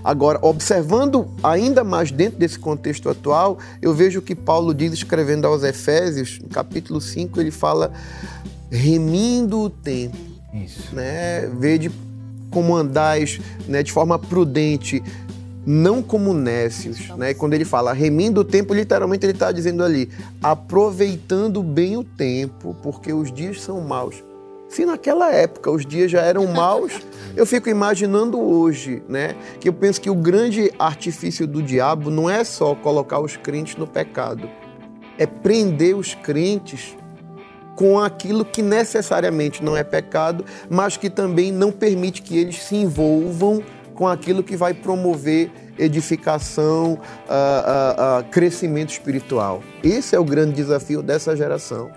Agora, 0.04 0.38
observando 0.42 1.28
ainda 1.42 1.84
mais 1.84 2.12
dentro 2.12 2.38
desse 2.38 2.60
contexto 2.60 3.10
atual, 3.10 3.58
eu 3.82 3.94
vejo 3.94 4.22
que 4.22 4.36
Paulo 4.36 4.74
diz, 4.74 4.92
escrevendo 4.94 5.48
aos 5.48 5.64
Efésios, 5.64 6.40
no 6.40 6.50
capítulo 6.50 7.00
5, 7.00 7.40
ele 7.40 7.52
fala 7.52 7.92
remindo 8.70 9.60
o 9.60 9.70
tempo. 9.70 10.18
Isso. 10.54 10.94
Né? 10.94 11.50
Vede 11.58 11.90
como 12.52 12.76
andais 12.76 13.40
né, 13.68 13.82
de 13.82 13.92
forma 13.92 14.20
prudente, 14.20 15.02
não 15.66 16.02
como 16.04 16.34
nécios, 16.34 17.10
né? 17.18 17.34
Quando 17.34 17.54
ele 17.54 17.64
fala 17.64 17.94
remindo 17.94 18.42
o 18.42 18.44
tempo, 18.44 18.74
literalmente 18.74 19.26
ele 19.26 19.32
está 19.32 19.52
dizendo 19.52 19.84
ali, 19.84 20.10
aproveitando 20.42 21.64
bem 21.64 21.96
o 21.96 22.04
tempo, 22.04 22.76
porque 22.84 23.14
os 23.14 23.32
dias 23.32 23.62
são 23.62 23.80
maus. 23.82 24.22
Se 24.74 24.88
naquela 24.88 25.32
época 25.32 25.70
os 25.70 25.86
dias 25.86 26.10
já 26.10 26.22
eram 26.22 26.48
maus, 26.48 26.94
eu 27.38 27.46
fico 27.46 27.70
imaginando 27.70 28.42
hoje, 28.42 29.04
né? 29.08 29.36
Que 29.60 29.70
eu 29.70 29.74
penso 29.74 30.02
que 30.02 30.10
o 30.10 30.16
grande 30.16 30.74
artifício 30.80 31.46
do 31.46 31.62
diabo 31.62 32.10
não 32.10 32.28
é 32.28 32.44
só 32.44 32.74
colocar 32.74 33.20
os 33.20 33.38
crentes 33.38 33.76
no 33.76 33.86
pecado, 33.86 34.50
é 35.16 35.28
prender 35.28 35.96
os 35.96 36.16
crentes 36.16 36.98
com 37.76 38.00
aquilo 38.00 38.44
que 38.44 38.64
necessariamente 38.64 39.64
não 39.64 39.78
é 39.78 39.84
pecado, 39.84 40.44
mas 40.68 40.98
que 40.98 41.08
também 41.08 41.52
não 41.52 41.72
permite 41.72 42.24
que 42.24 42.36
eles 42.36 42.64
se 42.64 42.76
envolvam 42.76 43.62
com 43.94 44.08
aquilo 44.08 44.42
que 44.42 44.58
vai 44.58 44.74
promover 44.74 45.52
edificação, 45.78 46.94
uh, 46.94 46.98
uh, 46.98 48.22
uh, 48.22 48.24
crescimento 48.32 48.90
espiritual. 48.90 49.62
Esse 49.84 50.16
é 50.16 50.20
o 50.20 50.24
grande 50.24 50.54
desafio 50.54 51.04
dessa 51.04 51.36
geração. 51.36 51.92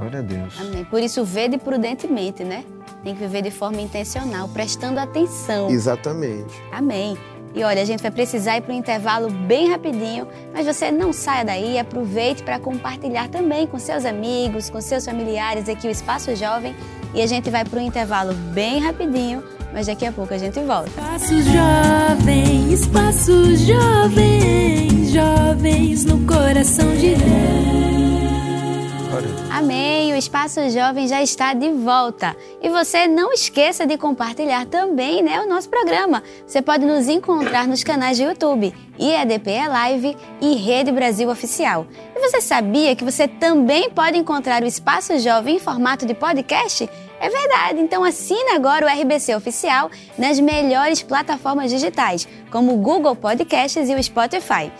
Glória 0.00 0.20
a 0.20 0.22
Deus. 0.22 0.54
Amém. 0.58 0.84
Por 0.84 1.02
isso, 1.02 1.24
vede 1.24 1.58
prudentemente, 1.58 2.42
né? 2.42 2.64
Tem 3.04 3.14
que 3.14 3.20
viver 3.20 3.42
de 3.42 3.50
forma 3.50 3.80
intencional, 3.80 4.48
prestando 4.48 4.98
atenção. 4.98 5.70
Exatamente. 5.70 6.54
Amém. 6.72 7.16
E 7.54 7.62
olha, 7.62 7.82
a 7.82 7.84
gente 7.84 8.00
vai 8.00 8.10
precisar 8.10 8.56
ir 8.56 8.62
para 8.62 8.72
um 8.72 8.78
intervalo 8.78 9.30
bem 9.30 9.68
rapidinho, 9.68 10.26
mas 10.54 10.66
você 10.66 10.90
não 10.90 11.12
saia 11.12 11.44
daí, 11.44 11.78
aproveite 11.78 12.42
para 12.42 12.58
compartilhar 12.58 13.28
também 13.28 13.66
com 13.66 13.78
seus 13.78 14.04
amigos, 14.04 14.70
com 14.70 14.80
seus 14.80 15.04
familiares 15.04 15.68
aqui 15.68 15.86
o 15.86 15.90
Espaço 15.90 16.34
Jovem. 16.34 16.74
E 17.12 17.20
a 17.20 17.26
gente 17.26 17.50
vai 17.50 17.64
para 17.64 17.78
um 17.78 17.82
intervalo 17.82 18.32
bem 18.34 18.78
rapidinho 18.78 19.42
mas 19.72 19.86
daqui 19.86 20.04
a 20.04 20.12
pouco 20.12 20.34
a 20.34 20.38
gente 20.38 20.58
volta. 20.60 20.88
Espaço 20.88 21.40
Jovem, 21.42 22.72
Espaço 22.72 23.56
Jovem, 23.56 25.04
jovens 25.06 26.04
no 26.04 26.18
coração 26.26 26.94
de 26.96 27.14
Deus. 27.14 27.99
Amém! 29.50 30.12
O 30.12 30.16
Espaço 30.16 30.70
Jovem 30.70 31.08
já 31.08 31.20
está 31.20 31.52
de 31.52 31.68
volta. 31.70 32.36
E 32.62 32.68
você 32.68 33.08
não 33.08 33.32
esqueça 33.32 33.84
de 33.84 33.98
compartilhar 33.98 34.66
também 34.66 35.20
né, 35.20 35.40
o 35.40 35.48
nosso 35.48 35.68
programa. 35.68 36.22
Você 36.46 36.62
pode 36.62 36.86
nos 36.86 37.08
encontrar 37.08 37.66
nos 37.66 37.82
canais 37.82 38.16
de 38.16 38.22
YouTube, 38.22 38.72
IEDP 38.98 39.50
é 39.50 39.68
Live 39.68 40.16
e 40.40 40.54
Rede 40.54 40.92
Brasil 40.92 41.28
Oficial. 41.28 41.86
E 42.14 42.20
você 42.20 42.40
sabia 42.40 42.94
que 42.94 43.04
você 43.04 43.26
também 43.26 43.90
pode 43.90 44.16
encontrar 44.16 44.62
o 44.62 44.66
Espaço 44.66 45.18
Jovem 45.18 45.56
em 45.56 45.60
formato 45.60 46.06
de 46.06 46.14
podcast? 46.14 46.88
É 47.20 47.28
verdade, 47.28 47.80
então 47.80 48.04
assine 48.04 48.50
agora 48.52 48.86
o 48.86 48.88
RBC 48.88 49.34
Oficial 49.34 49.90
nas 50.16 50.38
melhores 50.38 51.02
plataformas 51.02 51.70
digitais, 51.70 52.28
como 52.50 52.74
o 52.74 52.78
Google 52.78 53.16
Podcasts 53.16 53.88
e 53.88 53.94
o 53.94 54.02
Spotify. 54.02 54.70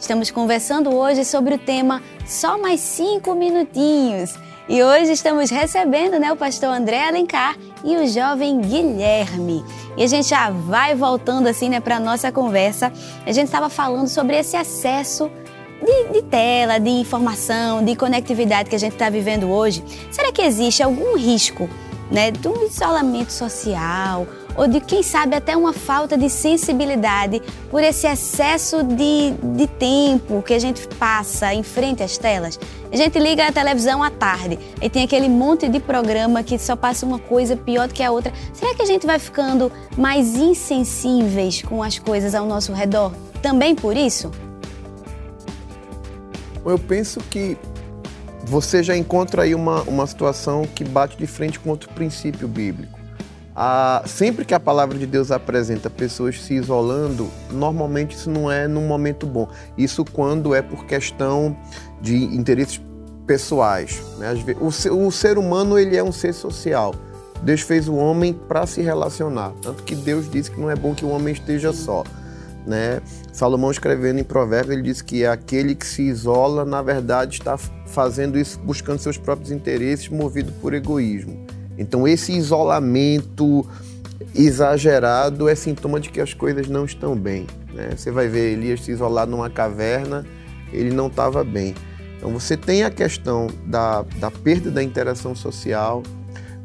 Estamos 0.00 0.30
conversando 0.30 0.96
hoje 0.96 1.26
sobre 1.26 1.54
o 1.54 1.58
tema 1.58 2.02
Só 2.26 2.56
Mais 2.56 2.80
Cinco 2.80 3.34
Minutinhos. 3.34 4.34
E 4.66 4.82
hoje 4.82 5.12
estamos 5.12 5.50
recebendo 5.50 6.18
né, 6.18 6.32
o 6.32 6.36
pastor 6.36 6.70
André 6.70 7.06
Alencar 7.06 7.54
e 7.84 7.96
o 7.96 8.08
jovem 8.08 8.62
Guilherme. 8.62 9.62
E 9.98 10.02
a 10.02 10.06
gente 10.06 10.26
já 10.26 10.48
vai 10.48 10.94
voltando 10.94 11.48
assim 11.48 11.68
né, 11.68 11.80
para 11.80 11.96
a 11.96 12.00
nossa 12.00 12.32
conversa. 12.32 12.90
A 13.26 13.32
gente 13.32 13.46
estava 13.46 13.68
falando 13.68 14.08
sobre 14.08 14.38
esse 14.38 14.56
acesso 14.56 15.30
de, 15.84 16.14
de, 16.14 16.22
tela, 16.22 16.78
de 16.78 16.88
informação, 16.88 17.84
de 17.84 17.94
conectividade 17.94 18.70
que 18.70 18.76
a 18.76 18.80
gente 18.80 18.94
está 18.94 19.10
vivendo 19.10 19.50
hoje. 19.50 19.84
Será 20.10 20.32
que 20.32 20.40
existe 20.40 20.82
algum 20.82 21.14
risco 21.14 21.68
né, 22.10 22.30
de 22.30 22.48
um 22.48 22.64
isolamento 22.66 23.32
social 23.32 24.26
ou 24.56 24.66
de, 24.68 24.80
quem 24.80 25.02
sabe, 25.02 25.36
até 25.36 25.56
uma 25.56 25.72
falta 25.72 26.16
de 26.16 26.28
sensibilidade 26.28 27.40
por 27.70 27.82
esse 27.82 28.06
excesso 28.06 28.82
de, 28.82 29.32
de 29.56 29.66
tempo 29.66 30.42
que 30.42 30.54
a 30.54 30.58
gente 30.58 30.86
passa 30.88 31.54
em 31.54 31.62
frente 31.62 32.02
às 32.02 32.18
telas. 32.18 32.58
A 32.92 32.96
gente 32.96 33.18
liga 33.18 33.46
a 33.46 33.52
televisão 33.52 34.02
à 34.02 34.10
tarde 34.10 34.58
e 34.82 34.90
tem 34.90 35.04
aquele 35.04 35.28
monte 35.28 35.68
de 35.68 35.78
programa 35.78 36.42
que 36.42 36.58
só 36.58 36.74
passa 36.74 37.06
uma 37.06 37.18
coisa 37.18 37.56
pior 37.56 37.88
do 37.88 37.94
que 37.94 38.02
a 38.02 38.10
outra. 38.10 38.32
Será 38.52 38.74
que 38.74 38.82
a 38.82 38.86
gente 38.86 39.06
vai 39.06 39.18
ficando 39.18 39.70
mais 39.96 40.34
insensíveis 40.36 41.62
com 41.62 41.82
as 41.82 41.98
coisas 41.98 42.34
ao 42.34 42.46
nosso 42.46 42.72
redor 42.72 43.12
também 43.40 43.74
por 43.74 43.96
isso? 43.96 44.30
Eu 46.64 46.78
penso 46.78 47.20
que 47.30 47.56
você 48.44 48.82
já 48.82 48.96
encontra 48.96 49.42
aí 49.42 49.54
uma, 49.54 49.82
uma 49.82 50.06
situação 50.06 50.66
que 50.74 50.84
bate 50.84 51.16
de 51.16 51.26
frente 51.26 51.58
com 51.58 51.70
outro 51.70 51.88
princípio 51.90 52.46
bíblico. 52.46 52.99
Ah, 53.62 54.02
sempre 54.06 54.46
que 54.46 54.54
a 54.54 54.58
palavra 54.58 54.96
de 54.96 55.04
Deus 55.06 55.30
apresenta 55.30 55.90
pessoas 55.90 56.40
se 56.40 56.54
isolando, 56.54 57.28
normalmente 57.50 58.16
isso 58.16 58.30
não 58.30 58.50
é 58.50 58.66
num 58.66 58.86
momento 58.86 59.26
bom. 59.26 59.50
Isso 59.76 60.02
quando 60.02 60.54
é 60.54 60.62
por 60.62 60.86
questão 60.86 61.54
de 62.00 62.16
interesses 62.16 62.80
pessoais. 63.26 64.02
Né? 64.16 64.32
O, 64.58 64.72
ser, 64.72 64.90
o 64.90 65.10
ser 65.10 65.36
humano 65.36 65.78
ele 65.78 65.94
é 65.94 66.02
um 66.02 66.10
ser 66.10 66.32
social. 66.32 66.94
Deus 67.42 67.60
fez 67.60 67.86
o 67.86 67.96
homem 67.96 68.32
para 68.32 68.66
se 68.66 68.80
relacionar. 68.80 69.52
Tanto 69.60 69.82
que 69.82 69.94
Deus 69.94 70.30
disse 70.30 70.50
que 70.50 70.58
não 70.58 70.70
é 70.70 70.74
bom 70.74 70.94
que 70.94 71.04
o 71.04 71.10
homem 71.10 71.34
esteja 71.34 71.70
só. 71.70 72.02
Né? 72.66 73.02
Salomão 73.30 73.70
escrevendo 73.70 74.20
em 74.20 74.24
Provérbios, 74.24 74.72
ele 74.72 74.84
diz 74.84 75.02
que 75.02 75.26
aquele 75.26 75.74
que 75.74 75.84
se 75.84 76.00
isola, 76.00 76.64
na 76.64 76.80
verdade, 76.80 77.34
está 77.34 77.58
fazendo 77.58 78.38
isso 78.38 78.58
buscando 78.60 79.00
seus 79.00 79.18
próprios 79.18 79.50
interesses, 79.50 80.08
movido 80.08 80.50
por 80.62 80.72
egoísmo. 80.72 81.59
Então, 81.80 82.06
esse 82.06 82.32
isolamento 82.32 83.66
exagerado 84.34 85.48
é 85.48 85.54
sintoma 85.54 85.98
de 85.98 86.10
que 86.10 86.20
as 86.20 86.34
coisas 86.34 86.68
não 86.68 86.84
estão 86.84 87.16
bem. 87.16 87.46
Né? 87.72 87.92
Você 87.96 88.10
vai 88.10 88.28
ver 88.28 88.52
Elias 88.52 88.82
se 88.82 88.90
isolar 88.92 89.26
numa 89.26 89.48
caverna, 89.48 90.26
ele 90.74 90.90
não 90.90 91.06
estava 91.06 91.42
bem. 91.42 91.74
Então, 92.18 92.30
você 92.30 92.54
tem 92.54 92.84
a 92.84 92.90
questão 92.90 93.46
da, 93.64 94.02
da 94.18 94.30
perda 94.30 94.70
da 94.70 94.82
interação 94.82 95.34
social, 95.34 96.02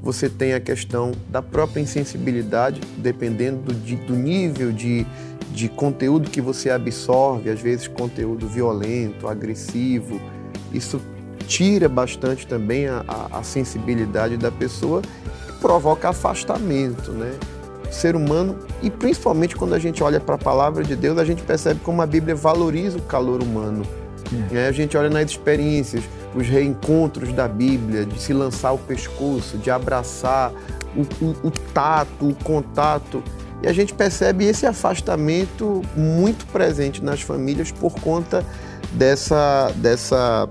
você 0.02 0.30
tem 0.30 0.54
a 0.54 0.60
questão 0.60 1.14
da 1.30 1.42
própria 1.42 1.80
insensibilidade, 1.80 2.82
dependendo 2.98 3.72
do, 3.72 3.96
do 4.06 4.16
nível 4.18 4.74
de, 4.74 5.08
de 5.54 5.70
conteúdo 5.70 6.30
que 6.30 6.42
você 6.42 6.70
absorve, 6.70 7.50
às 7.50 7.62
vezes 7.62 7.88
conteúdo 7.88 8.50
violento, 8.50 9.30
agressivo. 9.30 10.20
Isso 10.74 11.00
tira 11.46 11.88
bastante 11.88 12.46
também 12.46 12.88
a, 12.88 13.04
a, 13.08 13.40
a 13.40 13.44
sensibilidade 13.44 14.38
da 14.38 14.52
pessoa 14.52 15.02
e 15.48 15.52
provoca 15.54 16.10
afastamento, 16.10 17.12
né? 17.12 17.34
Ser 17.92 18.16
humano, 18.16 18.58
e 18.82 18.90
principalmente 18.90 19.56
quando 19.56 19.74
a 19.74 19.80
gente 19.80 20.04
olha 20.04 20.20
para 20.20 20.36
a 20.36 20.38
palavra 20.38 20.84
de 20.84 20.96
Deus, 20.96 21.18
a 21.18 21.24
gente 21.24 21.44
percebe 21.44 21.80
como 21.82 22.02
a 22.02 22.06
Bíblia 22.06 22.36
valoriza 22.36 22.98
o 22.98 23.02
calor 23.02 23.42
humano. 23.42 23.84
É. 24.52 24.68
A 24.68 24.72
gente 24.72 24.98
olha 24.98 25.10
nas 25.10 25.32
experiências, 25.32 26.04
os 26.34 26.48
reencontros 26.48 27.32
da 27.32 27.48
Bíblia, 27.48 28.06
de 28.06 28.20
se 28.20 28.34
lançar 28.34 28.72
o 28.72 28.78
pescoço, 28.78 29.58
de 29.58 29.70
abraçar, 29.70 30.52
o, 30.96 31.02
o, 31.24 31.48
o 31.48 31.52
tato, 31.74 32.30
o 32.30 32.36
contato. 32.36 33.24
E 33.62 33.68
a 33.68 33.74
gente 33.74 33.94
percebe 33.94 34.46
esse 34.46 34.66
afastamento 34.66 35.82
muito 35.96 36.46
presente 36.48 37.04
nas 37.04 37.22
famílias 37.22 37.72
por 37.72 37.94
conta 37.94 38.44
dessa, 38.94 39.72
dessa, 39.78 40.50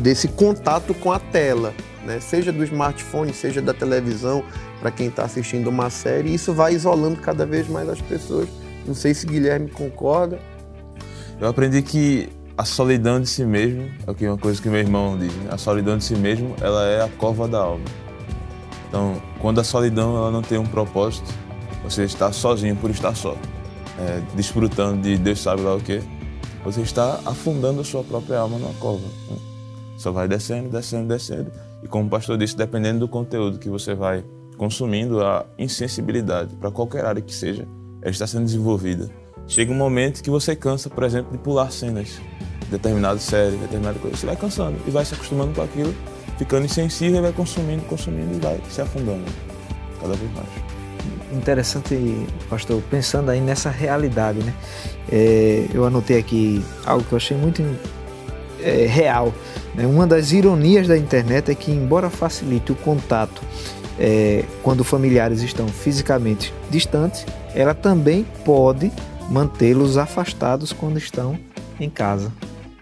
desse 0.00 0.28
contato 0.28 0.94
com 0.94 1.12
a 1.12 1.18
tela, 1.18 1.74
né? 2.04 2.18
seja 2.20 2.52
do 2.52 2.64
smartphone, 2.64 3.32
seja 3.32 3.60
da 3.60 3.74
televisão, 3.74 4.42
para 4.80 4.90
quem 4.90 5.08
está 5.08 5.24
assistindo 5.24 5.68
uma 5.68 5.90
série. 5.90 6.34
Isso 6.34 6.52
vai 6.52 6.74
isolando 6.74 7.20
cada 7.20 7.46
vez 7.46 7.68
mais 7.68 7.88
as 7.88 8.00
pessoas. 8.00 8.48
Não 8.86 8.94
sei 8.94 9.14
se 9.14 9.26
Guilherme 9.26 9.68
concorda. 9.68 10.38
Eu 11.40 11.48
aprendi 11.48 11.82
que 11.82 12.28
a 12.56 12.64
solidão 12.64 13.20
de 13.20 13.28
si 13.28 13.44
mesmo, 13.44 13.88
é 14.06 14.12
que 14.12 14.26
uma 14.26 14.36
coisa 14.36 14.60
que 14.60 14.68
meu 14.68 14.80
irmão 14.80 15.16
diz, 15.18 15.32
né? 15.34 15.48
a 15.50 15.56
solidão 15.56 15.96
de 15.96 16.04
si 16.04 16.14
mesmo, 16.14 16.54
ela 16.60 16.84
é 16.86 17.02
a 17.02 17.08
cova 17.08 17.48
da 17.48 17.58
alma. 17.58 17.84
Então, 18.88 19.22
quando 19.38 19.60
a 19.60 19.64
solidão 19.64 20.16
ela 20.16 20.30
não 20.30 20.42
tem 20.42 20.58
um 20.58 20.66
propósito, 20.66 21.32
você 21.82 22.04
está 22.04 22.32
sozinho 22.32 22.76
por 22.76 22.90
estar 22.90 23.14
só, 23.14 23.36
é, 23.98 24.20
desfrutando 24.34 25.00
de 25.00 25.16
Deus 25.16 25.40
sabe 25.40 25.62
lá 25.62 25.74
o 25.74 25.80
que, 25.80 26.02
você 26.64 26.82
está 26.82 27.20
afundando 27.24 27.80
a 27.80 27.84
sua 27.84 28.04
própria 28.04 28.38
alma 28.38 28.58
numa 28.58 28.74
cova. 28.74 29.06
Né? 29.30 29.49
Só 30.00 30.10
vai 30.10 30.26
descendo, 30.26 30.70
descendo, 30.70 31.08
descendo. 31.08 31.52
E 31.82 31.86
como 31.86 32.06
o 32.06 32.08
pastor 32.08 32.38
disse, 32.38 32.56
dependendo 32.56 33.00
do 33.00 33.08
conteúdo 33.08 33.58
que 33.58 33.68
você 33.68 33.94
vai 33.94 34.24
consumindo, 34.56 35.22
a 35.22 35.44
insensibilidade 35.58 36.56
para 36.56 36.70
qualquer 36.70 37.04
área 37.04 37.20
que 37.20 37.34
seja, 37.34 37.68
ela 38.00 38.10
está 38.10 38.26
sendo 38.26 38.46
desenvolvida. 38.46 39.10
Chega 39.46 39.70
um 39.70 39.74
momento 39.76 40.22
que 40.22 40.30
você 40.30 40.56
cansa, 40.56 40.88
por 40.88 41.04
exemplo, 41.04 41.32
de 41.32 41.36
pular 41.36 41.70
cenas, 41.70 42.18
determinada 42.70 43.18
série, 43.18 43.58
determinada 43.58 43.98
coisa. 43.98 44.16
Você 44.16 44.24
vai 44.24 44.36
cansando 44.36 44.78
e 44.86 44.90
vai 44.90 45.04
se 45.04 45.12
acostumando 45.12 45.52
com 45.52 45.60
aquilo, 45.60 45.94
ficando 46.38 46.64
insensível 46.64 47.18
e 47.18 47.20
vai 47.20 47.32
consumindo, 47.34 47.82
consumindo 47.82 48.38
e 48.38 48.40
vai 48.40 48.58
se 48.70 48.80
afundando 48.80 49.30
cada 50.00 50.14
vez 50.14 50.32
mais 50.32 50.48
interessante, 51.30 52.26
pastor, 52.48 52.82
pensando 52.90 53.30
aí 53.30 53.40
nessa 53.40 53.68
realidade, 53.68 54.40
né? 54.40 54.54
É, 55.12 55.66
eu 55.74 55.84
anotei 55.84 56.18
aqui 56.18 56.64
algo 56.86 57.04
que 57.04 57.12
eu 57.12 57.16
achei 57.16 57.36
muito 57.36 57.62
é, 58.62 58.86
real. 58.86 59.32
Né? 59.74 59.86
Uma 59.86 60.06
das 60.06 60.32
ironias 60.32 60.86
da 60.88 60.96
internet 60.96 61.50
é 61.50 61.54
que, 61.54 61.70
embora 61.70 62.10
facilite 62.10 62.72
o 62.72 62.74
contato 62.74 63.42
é, 63.98 64.44
quando 64.62 64.82
familiares 64.82 65.42
estão 65.42 65.68
fisicamente 65.68 66.52
distantes, 66.70 67.26
ela 67.54 67.74
também 67.74 68.26
pode 68.44 68.90
mantê-los 69.30 69.96
afastados 69.96 70.72
quando 70.72 70.98
estão 70.98 71.38
em 71.78 71.90
casa. 71.90 72.32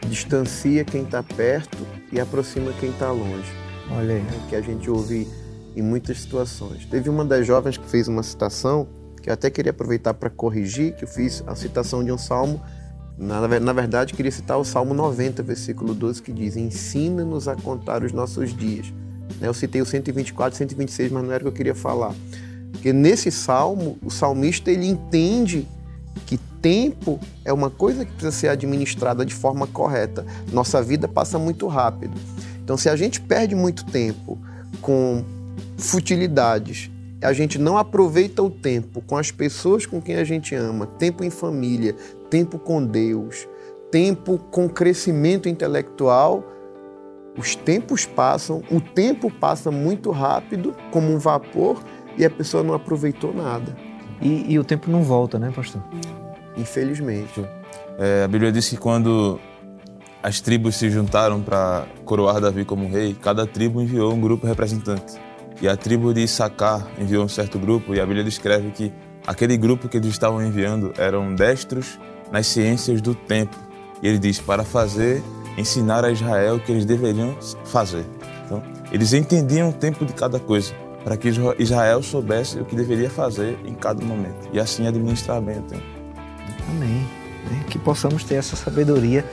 Distancia 0.07 0.85
quem 0.85 1.03
está 1.03 1.23
perto 1.23 1.77
e 2.13 2.21
aproxima 2.21 2.73
quem 2.81 2.91
está 2.91 3.11
longe. 3.11 3.53
Olha 3.91 4.15
aí. 4.15 4.21
É 4.23 4.49
que 4.49 4.57
a 4.57 4.61
gente 4.61 4.89
ouve 4.91 5.29
em 5.77 5.83
muitas 5.83 6.19
situações. 6.19 6.87
Teve 6.87 7.11
uma 7.11 7.25
das 7.25 7.47
jovens 7.47 7.77
que 7.77 7.89
fez 7.89 8.09
uma 8.09 8.23
citação 8.23 8.89
que 9.23 9.29
eu 9.29 9.35
até 9.35 9.51
queria 9.51 9.71
aproveitar 9.71 10.15
para 10.15 10.31
corrigir, 10.31 10.95
que 10.95 11.05
eu 11.05 11.09
fiz 11.09 11.43
a 11.47 11.55
citação 11.55 12.03
de 12.05 12.11
um 12.11 12.19
salmo. 12.19 12.63
Na, 13.19 13.47
na 13.61 13.73
verdade, 13.73 14.15
queria 14.15 14.31
citar 14.31 14.59
o 14.59 14.65
Salmo 14.65 14.95
90, 14.95 15.43
versículo 15.43 15.93
12, 15.93 16.23
que 16.23 16.33
diz: 16.33 16.57
Ensina-nos 16.57 17.49
a 17.49 17.57
contar 17.57 18.05
os 18.05 18.13
nossos 18.13 18.57
dias. 18.57 18.93
Né, 19.41 19.49
eu 19.49 19.55
citei 19.55 19.83
o 19.83 19.87
124 19.87 20.55
e 20.55 20.59
126, 20.59 21.11
mas 21.11 21.25
não 21.25 21.33
era 21.33 21.43
o 21.43 21.45
que 21.45 21.49
eu 21.49 21.53
queria 21.53 21.75
falar. 21.75 22.15
Porque 22.71 22.93
nesse 22.93 23.33
salmo, 23.33 23.99
o 24.05 24.11
salmista 24.11 24.71
ele 24.71 24.87
entende 24.87 25.67
que 26.27 26.39
tempo 26.63 27.19
é 27.45 27.53
uma 27.53 27.71
coisa 27.71 28.05
que 28.05 28.13
precisa 28.13 28.31
ser 28.31 28.49
administrada 28.49 29.27
de 29.27 29.35
forma 29.35 29.67
correta. 29.67 30.25
Nossa 30.53 30.81
vida 30.81 31.09
passa 31.09 31.39
muito 31.39 31.67
rápido. 31.67 32.15
Então, 32.63 32.77
se 32.77 32.89
a 32.89 32.95
gente 32.95 33.21
perde 33.21 33.55
muito 33.55 33.85
tempo 33.87 34.39
com 34.81 35.25
futilidades. 35.77 36.91
A 37.21 37.33
gente 37.33 37.59
não 37.59 37.77
aproveita 37.77 38.43
o 38.43 38.51
tempo 38.51 39.01
com 39.01 39.17
as 39.17 39.33
pessoas 39.33 39.85
com 39.85 40.01
quem 40.01 40.17
a 40.17 40.25
gente 40.25 40.55
ama, 40.55 40.87
tempo 40.87 41.25
em 41.25 41.31
família, 41.31 41.97
tempo 42.31 42.59
com 42.61 42.85
Deus, 42.85 43.49
tempo 43.91 44.39
com 44.39 44.69
crescimento 44.69 45.49
intelectual. 45.49 46.45
Os 47.37 47.57
tempos 47.57 48.07
passam, 48.07 48.63
o 48.71 48.81
tempo 48.81 49.31
passa 49.31 49.71
muito 49.71 50.13
rápido, 50.13 50.75
como 50.93 51.13
um 51.13 51.19
vapor, 51.19 51.83
e 52.17 52.25
a 52.25 52.31
pessoa 52.31 52.63
não 52.63 52.75
aproveitou 52.75 53.35
nada. 53.35 53.77
E, 54.21 54.53
e 54.53 54.59
o 54.59 54.65
tempo 54.65 54.91
não 54.91 55.03
volta, 55.03 55.39
né, 55.39 55.53
pastor? 55.55 55.83
Infelizmente. 56.57 57.45
É, 57.99 58.25
a 58.25 58.29
Bíblia 58.29 58.53
diz 58.53 58.69
que 58.69 58.77
quando 58.77 59.41
as 60.23 60.41
tribos 60.41 60.77
se 60.77 60.89
juntaram 60.89 61.41
para 61.41 61.87
coroar 62.05 62.41
Davi 62.41 62.65
como 62.65 62.89
rei, 62.89 63.17
cada 63.21 63.45
tribo 63.47 63.81
enviou 63.81 64.13
um 64.13 64.21
grupo 64.21 64.47
representante. 64.47 65.28
E 65.61 65.69
a 65.69 65.77
tribo 65.77 66.15
de 66.15 66.23
Issacar 66.23 66.87
enviou 66.99 67.25
um 67.25 67.29
certo 67.29 67.59
grupo, 67.59 67.95
e 67.95 68.01
a 68.01 68.07
Bíblia 68.07 68.23
descreve 68.23 68.71
que 68.71 68.93
aquele 69.27 69.57
grupo 69.57 69.89
que 69.89 69.97
eles 69.97 70.11
estavam 70.11 70.43
enviando 70.43 70.93
eram 70.97 71.35
destros 71.35 71.99
nas 72.31 72.47
ciências 72.47 73.01
do 73.01 73.15
tempo. 73.15 73.57
E 74.03 74.09
ele 74.09 74.19
diz: 74.19 74.39
para 74.39 74.63
fazer, 74.63 75.23
ensinar 75.57 76.05
a 76.05 76.11
Israel 76.11 76.57
o 76.57 76.61
que 76.61 76.71
eles 76.71 76.85
deveriam 76.85 77.37
fazer. 77.65 78.05
Então, 78.47 78.63
eles 78.93 79.13
entendiam 79.13 79.71
o 79.71 79.73
tempo 79.73 80.07
de 80.07 80.13
cada 80.13 80.39
coisa, 80.39 80.73
para 81.03 81.17
que 81.17 81.29
Israel 81.59 82.03
soubesse 82.03 82.61
o 82.61 82.65
que 82.65 82.77
deveria 82.77 83.11
fazer 83.11 83.59
em 83.67 83.75
cada 83.75 84.05
momento, 84.05 84.49
e 84.53 84.61
assim 84.61 84.87
administrar 84.87 85.41
bem 85.41 85.59
o 85.59 85.63
tempo. 85.63 85.85
Amém. 86.71 87.07
Que 87.69 87.79
possamos 87.79 88.25
ter 88.25 88.35
essa 88.35 88.57
sabedoria 88.57 89.25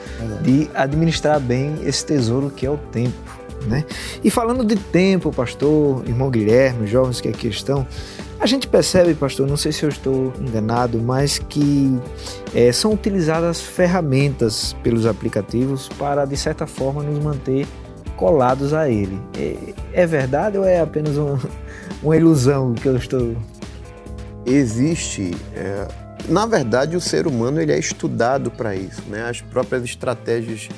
de 0.42 0.70
administrar 0.74 1.40
bem 1.40 1.76
esse 1.84 2.06
tesouro 2.06 2.50
que 2.50 2.66
é 2.66 2.70
o 2.70 2.78
tempo. 2.78 3.45
Né? 3.68 3.84
E 4.24 4.30
falando 4.30 4.64
de 4.64 4.76
tempo, 4.76 5.32
pastor, 5.32 6.04
irmão 6.08 6.30
Guilherme, 6.30 6.86
jovens 6.86 7.20
que 7.20 7.28
aqui 7.28 7.48
estão, 7.48 7.88
a 8.40 8.46
gente 8.46 8.68
percebe, 8.68 9.14
pastor, 9.14 9.48
não 9.48 9.58
sei 9.58 9.72
se 9.72 9.84
eu 9.84 9.90
estou 9.90 10.34
enganado, 10.40 11.00
mas 11.00 11.40
que 11.40 11.98
é, 12.54 12.72
são 12.72 12.94
utilizadas 12.94 13.62
ferramentas 13.62 14.76
pelos 14.84 15.06
aplicativos 15.06 15.90
para, 15.98 16.26
de 16.26 16.36
certa 16.36 16.68
forma, 16.68 17.02
nos 17.02 17.24
manter 17.24 17.66
colados 18.18 18.74
a 18.74 18.90
ele. 18.90 19.20
É, 19.38 19.56
é 19.94 20.06
verdade 20.06 20.58
ou 20.58 20.66
é 20.66 20.80
apenas 20.80 21.16
uma, 22.04 22.18
ilusão 22.18 22.74
que 22.74 22.88
eu 22.88 22.98
estou. 22.98 23.36
Existe. 24.46 25.32
É, 25.56 25.88
na 26.28 26.46
verdade, 26.46 26.96
o 26.96 27.02
ser 27.02 27.28
humano 27.28 27.62
ele 27.62 27.72
é 27.72 27.80
estudado 27.80 28.52
para 28.52 28.76
isso, 28.76 29.02
né? 29.08 29.30
As 29.30 29.42
próprias 29.42 29.84
estratégias 29.84 30.70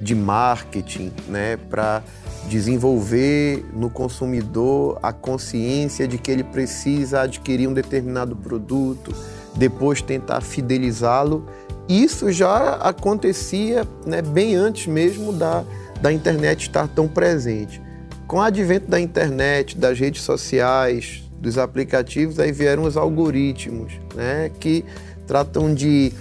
de 0.00 0.14
marketing, 0.14 1.12
né? 1.28 1.56
Para 1.68 2.02
desenvolver 2.48 3.64
no 3.72 3.88
consumidor 3.88 4.98
a 5.02 5.12
consciência 5.12 6.06
de 6.06 6.18
que 6.18 6.30
ele 6.30 6.44
precisa 6.44 7.22
adquirir 7.22 7.68
um 7.68 7.72
determinado 7.72 8.34
produto, 8.36 9.14
depois 9.54 10.02
tentar 10.02 10.40
fidelizá-lo. 10.40 11.46
Isso 11.88 12.30
já 12.30 12.76
acontecia 12.76 13.86
né, 14.06 14.22
bem 14.22 14.54
antes 14.54 14.86
mesmo 14.86 15.32
da, 15.32 15.64
da 16.00 16.12
internet 16.12 16.62
estar 16.62 16.88
tão 16.88 17.08
presente. 17.08 17.80
Com 18.26 18.36
o 18.38 18.40
advento 18.40 18.88
da 18.88 19.00
internet, 19.00 19.76
das 19.76 19.98
redes 19.98 20.22
sociais, 20.22 21.22
dos 21.38 21.58
aplicativos, 21.58 22.38
aí 22.38 22.52
vieram 22.52 22.84
os 22.84 22.96
algoritmos, 22.96 23.92
né, 24.14 24.50
que 24.60 24.84
tratam 25.26 25.74
de 25.74 26.12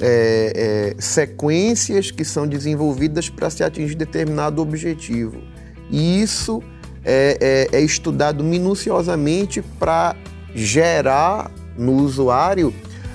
é, 0.00 0.94
é, 0.96 1.00
sequências 1.00 2.10
que 2.10 2.24
são 2.24 2.46
desenvolvidas 2.46 3.28
para 3.28 3.48
se 3.50 3.62
atingir 3.62 3.94
determinado 3.94 4.60
objetivo. 4.60 5.51
E 5.92 6.22
isso 6.22 6.62
é, 7.04 7.68
é, 7.72 7.78
é 7.78 7.80
estudado 7.80 8.42
minuciosamente 8.42 9.62
para 9.78 10.16
gerar 10.54 11.50
no 11.76 11.92
usuário 11.92 12.68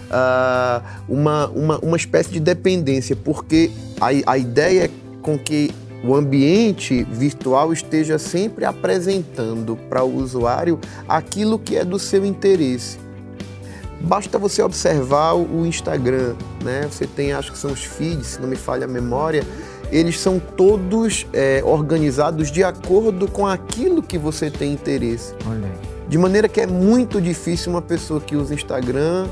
uh, 0.07 0.83
uma, 1.09 1.47
uma, 1.47 1.79
uma 1.79 1.97
espécie 1.97 2.29
de 2.31 2.39
dependência, 2.39 3.15
porque 3.15 3.71
a, 3.99 4.31
a 4.31 4.37
ideia 4.37 4.85
é 4.85 4.89
com 5.21 5.37
que 5.37 5.71
o 6.03 6.15
ambiente 6.15 7.03
virtual 7.11 7.73
esteja 7.73 8.19
sempre 8.19 8.65
apresentando 8.65 9.75
para 9.89 10.03
o 10.03 10.15
usuário 10.15 10.79
aquilo 11.07 11.57
que 11.57 11.75
é 11.75 11.83
do 11.83 11.97
seu 11.97 12.23
interesse. 12.25 12.99
Basta 13.99 14.37
você 14.37 14.61
observar 14.61 15.33
o 15.33 15.65
Instagram, 15.65 16.35
né? 16.63 16.87
Você 16.89 17.07
tem, 17.07 17.33
acho 17.33 17.51
que 17.51 17.57
são 17.57 17.71
os 17.71 17.83
feeds, 17.83 18.27
se 18.27 18.41
não 18.41 18.47
me 18.47 18.55
falha 18.55 18.85
a 18.85 18.87
memória, 18.87 19.43
eles 19.91 20.19
são 20.19 20.39
todos 20.39 21.25
é, 21.33 21.61
organizados 21.63 22.51
de 22.51 22.63
acordo 22.63 23.27
com 23.27 23.45
aquilo 23.45 24.01
que 24.01 24.17
você 24.17 24.49
tem 24.49 24.73
interesse. 24.73 25.33
Olha. 25.47 25.71
De 26.07 26.17
maneira 26.17 26.47
que 26.47 26.61
é 26.61 26.67
muito 26.67 27.21
difícil 27.21 27.71
uma 27.71 27.81
pessoa 27.81 28.19
que 28.21 28.35
usa 28.35 28.53
Instagram 28.53 29.27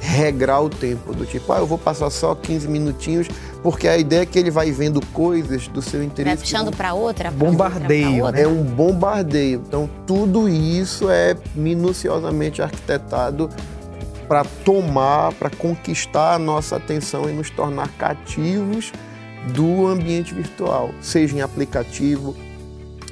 regrar 0.00 0.62
o 0.62 0.68
tempo, 0.68 1.12
do 1.12 1.26
tipo, 1.26 1.52
ah, 1.52 1.58
eu 1.58 1.66
vou 1.66 1.78
passar 1.78 2.10
só 2.10 2.34
15 2.34 2.68
minutinhos, 2.68 3.28
porque 3.62 3.88
a 3.88 3.98
ideia 3.98 4.22
é 4.22 4.26
que 4.26 4.38
ele 4.38 4.50
vai 4.50 4.70
vendo 4.70 5.00
coisas 5.12 5.68
do 5.68 5.82
seu 5.82 6.02
interesse. 6.02 6.36
Vai 6.36 6.44
puxando 6.44 6.76
para 6.76 6.94
outra. 6.94 7.30
pra 7.30 7.46
Bombardeio, 7.46 8.24
outra, 8.24 8.40
pra 8.40 8.40
outra. 8.40 8.40
É 8.40 8.48
um 8.48 8.62
bombardeio. 8.62 9.62
Então, 9.66 9.88
tudo 10.06 10.48
isso 10.48 11.10
é 11.10 11.36
minuciosamente 11.54 12.62
arquitetado 12.62 13.50
para 14.28 14.44
tomar, 14.64 15.32
para 15.34 15.50
conquistar 15.50 16.34
a 16.34 16.38
nossa 16.38 16.76
atenção 16.76 17.28
e 17.28 17.32
nos 17.32 17.50
tornar 17.50 17.88
cativos 17.96 18.92
do 19.46 19.86
ambiente 19.86 20.34
virtual, 20.34 20.90
seja 21.00 21.36
em 21.36 21.40
aplicativo, 21.40 22.36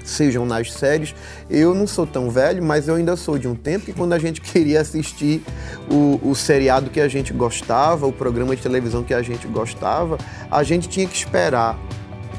sejam 0.05 0.45
nas 0.45 0.73
séries. 0.73 1.15
Eu 1.49 1.75
não 1.75 1.87
sou 1.87 2.07
tão 2.07 2.31
velho, 2.31 2.63
mas 2.63 2.87
eu 2.87 2.95
ainda 2.95 3.17
sou 3.17 3.39
de 3.39 3.49
um 3.49 3.55
tempo 3.55 3.87
que 3.87 3.93
quando 3.93 4.13
a 4.13 4.19
gente 4.19 4.41
queria 4.43 4.81
assistir 4.81 5.43
o, 5.91 6.21
o 6.23 6.35
seriado 6.35 6.91
que 6.91 7.01
a 7.01 7.09
gente 7.09 7.33
gostava, 7.33 8.07
o 8.07 8.13
programa 8.13 8.55
de 8.55 8.63
televisão 8.63 9.03
que 9.03 9.15
a 9.15 9.23
gente 9.23 9.47
gostava, 9.47 10.19
a 10.51 10.63
gente 10.63 10.89
tinha 10.89 11.07
que 11.07 11.17
esperar 11.17 11.79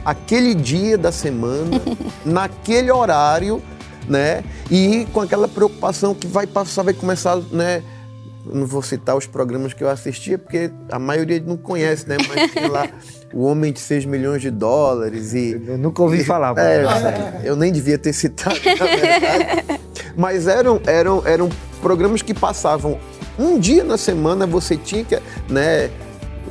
aquele 0.03 0.53
dia 0.53 0.97
da 0.97 1.11
semana, 1.11 1.81
naquele 2.23 2.91
horário, 2.91 3.61
né? 4.07 4.43
E 4.69 5.07
com 5.11 5.21
aquela 5.21 5.47
preocupação 5.47 6.13
que 6.13 6.27
vai 6.27 6.45
passar, 6.45 6.83
vai 6.83 6.93
começar, 6.93 7.37
né? 7.51 7.81
Não 8.45 8.65
vou 8.65 8.81
citar 8.81 9.15
os 9.15 9.25
programas 9.25 9.73
que 9.73 9.83
eu 9.83 9.89
assistia, 9.89 10.37
porque 10.37 10.71
a 10.91 10.99
maioria 10.99 11.41
não 11.45 11.57
conhece, 11.57 12.07
né? 12.07 12.17
Mas 12.27 12.51
tinha 12.51 12.69
lá 12.69 12.87
O 13.33 13.43
Homem 13.43 13.73
de 13.73 13.79
6 13.79 14.05
milhões 14.05 14.41
de 14.41 14.49
dólares 14.49 15.33
e. 15.33 15.61
Eu 15.67 15.77
nunca 15.77 16.01
ouvi 16.01 16.23
falar. 16.23 16.57
É, 16.57 16.85
sei. 16.85 17.49
eu 17.49 17.55
nem 17.55 17.71
devia 17.71 17.97
ter 17.97 18.13
citado, 18.13 18.55
na 18.65 18.85
verdade. 18.85 19.81
Mas 20.15 20.47
eram, 20.47 20.79
eram, 20.85 21.21
eram 21.25 21.49
programas 21.81 22.21
que 22.21 22.33
passavam 22.33 22.97
um 23.37 23.59
dia 23.59 23.83
na 23.83 23.97
semana, 23.97 24.47
você 24.47 24.77
tinha 24.77 25.03
que. 25.03 25.19
Né, 25.49 25.89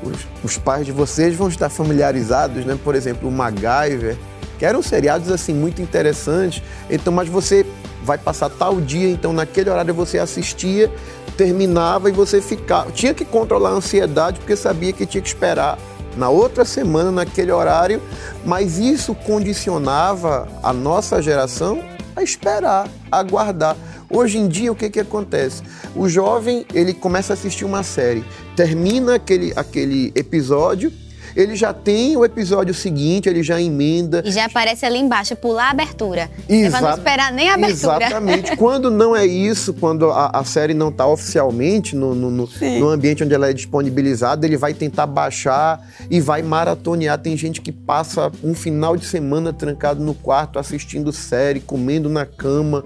os, 0.03 0.27
os 0.45 0.59
pais 0.59 0.85
de 0.85 0.93
vocês 0.93 1.35
vão 1.35 1.49
estar 1.49 1.71
familiarizados, 1.71 2.65
né? 2.67 2.79
Por 2.85 2.95
exemplo, 2.95 3.29
o 3.29 3.33
MacGyver, 3.33 4.17
que 4.59 4.65
eram 4.65 4.83
seriados 4.83 5.31
assim 5.31 5.53
muito 5.53 5.83
interessantes. 5.83 6.63
Então, 6.91 7.13
mas 7.13 7.29
você 7.29 7.67
vai 8.05 8.19
passar 8.19 8.51
tal 8.51 8.81
dia, 8.81 9.11
então 9.11 9.33
naquele 9.33 9.71
horário 9.71 9.95
você 9.95 10.19
assistia, 10.19 10.91
terminava 11.37 12.09
e 12.09 12.13
você 12.13 12.41
ficava. 12.41 12.91
Tinha 12.93 13.15
que 13.15 13.25
controlar 13.25 13.71
a 13.71 13.73
ansiedade 13.73 14.41
porque 14.41 14.57
sabia 14.57 14.93
que 14.93 15.07
tinha 15.07 15.23
que 15.23 15.29
esperar 15.29 15.79
na 16.17 16.29
outra 16.29 16.65
semana, 16.65 17.11
naquele 17.11 17.51
horário, 17.51 18.01
mas 18.45 18.79
isso 18.79 19.15
condicionava 19.15 20.47
a 20.63 20.73
nossa 20.73 21.21
geração 21.21 21.83
a 22.15 22.23
esperar, 22.23 22.89
a 23.11 23.19
aguardar. 23.19 23.77
Hoje 24.09 24.39
em 24.39 24.47
dia, 24.47 24.71
o 24.71 24.77
que, 24.77 24.89
que 24.91 25.01
acontece? 25.01 25.63
O 25.97 26.09
jovem, 26.09 26.65
ele 26.73 26.95
começa 26.95 27.33
a 27.33 27.35
assistir 27.35 27.65
uma 27.65 27.83
série, 27.83 28.25
termina 28.55 29.17
aquele, 29.17 29.53
aquele 29.57 30.13
episódio, 30.15 30.93
ele 31.37 31.57
já 31.57 31.73
tem 31.73 32.17
o 32.17 32.25
episódio 32.25 32.73
seguinte, 32.75 33.29
ele 33.29 33.43
já 33.43 33.61
emenda, 33.61 34.23
E 34.25 34.31
já 34.31 34.45
aparece 34.47 34.85
ali 34.87 34.99
embaixo, 34.99 35.35
pular 35.37 35.67
a 35.69 35.71
abertura. 35.71 36.31
Pra 36.71 36.81
não 36.81 36.91
esperar 36.95 37.33
nem 37.33 37.49
a 37.51 37.55
abertura. 37.55 37.97
Exatamente. 38.07 38.57
quando 38.59 38.91
não 38.91 39.15
é 39.17 39.27
isso, 39.27 39.75
quando 39.75 40.11
a, 40.11 40.31
a 40.33 40.45
série 40.45 40.75
não 40.75 40.89
está 40.89 41.07
oficialmente 41.07 41.97
no, 41.97 42.15
no, 42.15 42.31
no- 42.31 42.49
no 42.81 42.89
ambiente 42.89 43.23
onde 43.25 43.35
ela 43.35 43.49
é 43.49 43.53
disponibilizada, 43.53 44.47
ele 44.47 44.57
vai 44.57 44.73
tentar 44.75 45.07
baixar 45.07 45.81
e 46.11 46.21
vai 46.21 46.43
maratonear. 46.43 47.19
Tem 47.19 47.37
gente 47.37 47.61
que 47.61 47.73
passa 47.73 48.31
um 48.43 48.55
final 48.55 48.97
de 48.97 49.05
semana 49.07 49.53
trancado 49.53 50.03
no 50.03 50.15
quarto 50.15 50.59
assistindo 50.59 51.13
série, 51.13 51.61
comendo 51.61 52.09
na 52.09 52.25
cama. 52.27 52.85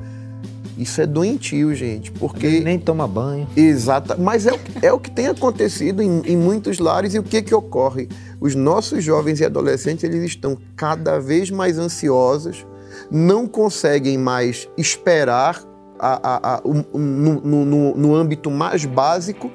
Isso 0.78 1.00
é 1.00 1.06
doentio, 1.06 1.74
gente, 1.74 2.12
porque 2.12 2.60
Nem 2.60 2.78
toma 2.78 3.08
banho. 3.08 3.48
Exata, 3.56 4.16
mas 4.16 4.46
é 4.46 4.52
o, 4.52 4.58
que- 4.58 4.86
é 4.86 4.92
o 4.92 5.00
que 5.00 5.10
tem 5.10 5.26
acontecido 5.26 6.00
em, 6.00 6.22
em 6.24 6.36
muitos 6.36 6.78
lares 6.78 7.14
e 7.14 7.18
o 7.18 7.22
que 7.22 7.42
que 7.42 7.52
ocorre? 7.54 8.08
Os 8.40 8.54
nossos 8.54 9.02
jovens 9.02 9.40
e 9.40 9.44
adolescentes 9.44 10.04
eles 10.04 10.22
estão 10.24 10.56
cada 10.76 11.18
vez 11.18 11.50
mais 11.50 11.78
ansiosos, 11.78 12.64
não 13.10 13.46
conseguem 13.48 14.16
mais 14.16 14.68
esperar 14.78 15.60
a- 15.98 16.20
a- 16.22 16.54
a- 16.58 16.62
no, 16.64 17.40
no- 17.40 17.64
no- 17.64 17.94
no 17.96 18.14
âmbito 18.14 18.48
mais 18.50 18.84
básico 18.84 19.50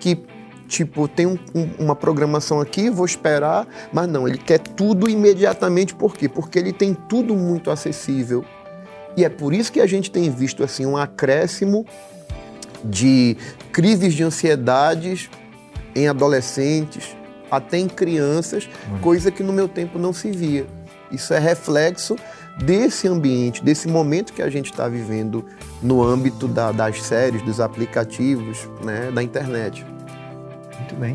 que 0.00 0.18
tipo 0.66 1.06
tem 1.06 1.26
um- 1.26 1.38
um- 1.54 1.70
uma 1.84 1.94
programação 1.94 2.60
aqui, 2.60 2.90
vou 2.90 3.06
esperar, 3.06 3.68
mas 3.92 4.08
não, 4.08 4.26
ele 4.26 4.36
quer 4.38 4.58
tudo 4.58 5.08
imediatamente, 5.08 5.94
por 5.94 6.16
quê? 6.16 6.28
Porque 6.28 6.58
ele 6.58 6.72
tem 6.72 6.92
tudo 6.92 7.36
muito 7.36 7.70
acessível. 7.70 8.44
E 9.16 9.24
é 9.24 9.28
por 9.28 9.52
isso 9.54 9.72
que 9.72 9.80
a 9.80 9.86
gente 9.86 10.10
tem 10.10 10.30
visto 10.30 10.62
assim 10.62 10.84
um 10.86 10.96
acréscimo 10.96 11.86
de 12.84 13.36
crises 13.72 14.14
de 14.14 14.22
ansiedades 14.22 15.30
em 15.94 16.06
adolescentes, 16.08 17.16
até 17.50 17.78
em 17.78 17.88
crianças, 17.88 18.68
coisa 19.00 19.30
que 19.30 19.42
no 19.42 19.52
meu 19.52 19.66
tempo 19.68 19.98
não 19.98 20.12
se 20.12 20.30
via. 20.30 20.66
Isso 21.10 21.32
é 21.32 21.38
reflexo 21.38 22.16
desse 22.62 23.06
ambiente, 23.08 23.62
desse 23.62 23.86
momento 23.88 24.32
que 24.32 24.42
a 24.42 24.50
gente 24.50 24.70
está 24.70 24.88
vivendo 24.88 25.44
no 25.82 26.02
âmbito 26.02 26.48
da- 26.48 26.72
das 26.72 27.02
séries, 27.02 27.42
dos 27.42 27.60
aplicativos, 27.60 28.68
né, 28.84 29.10
da 29.12 29.22
internet. 29.22 29.84
Muito 30.78 30.94
bem. 30.96 31.14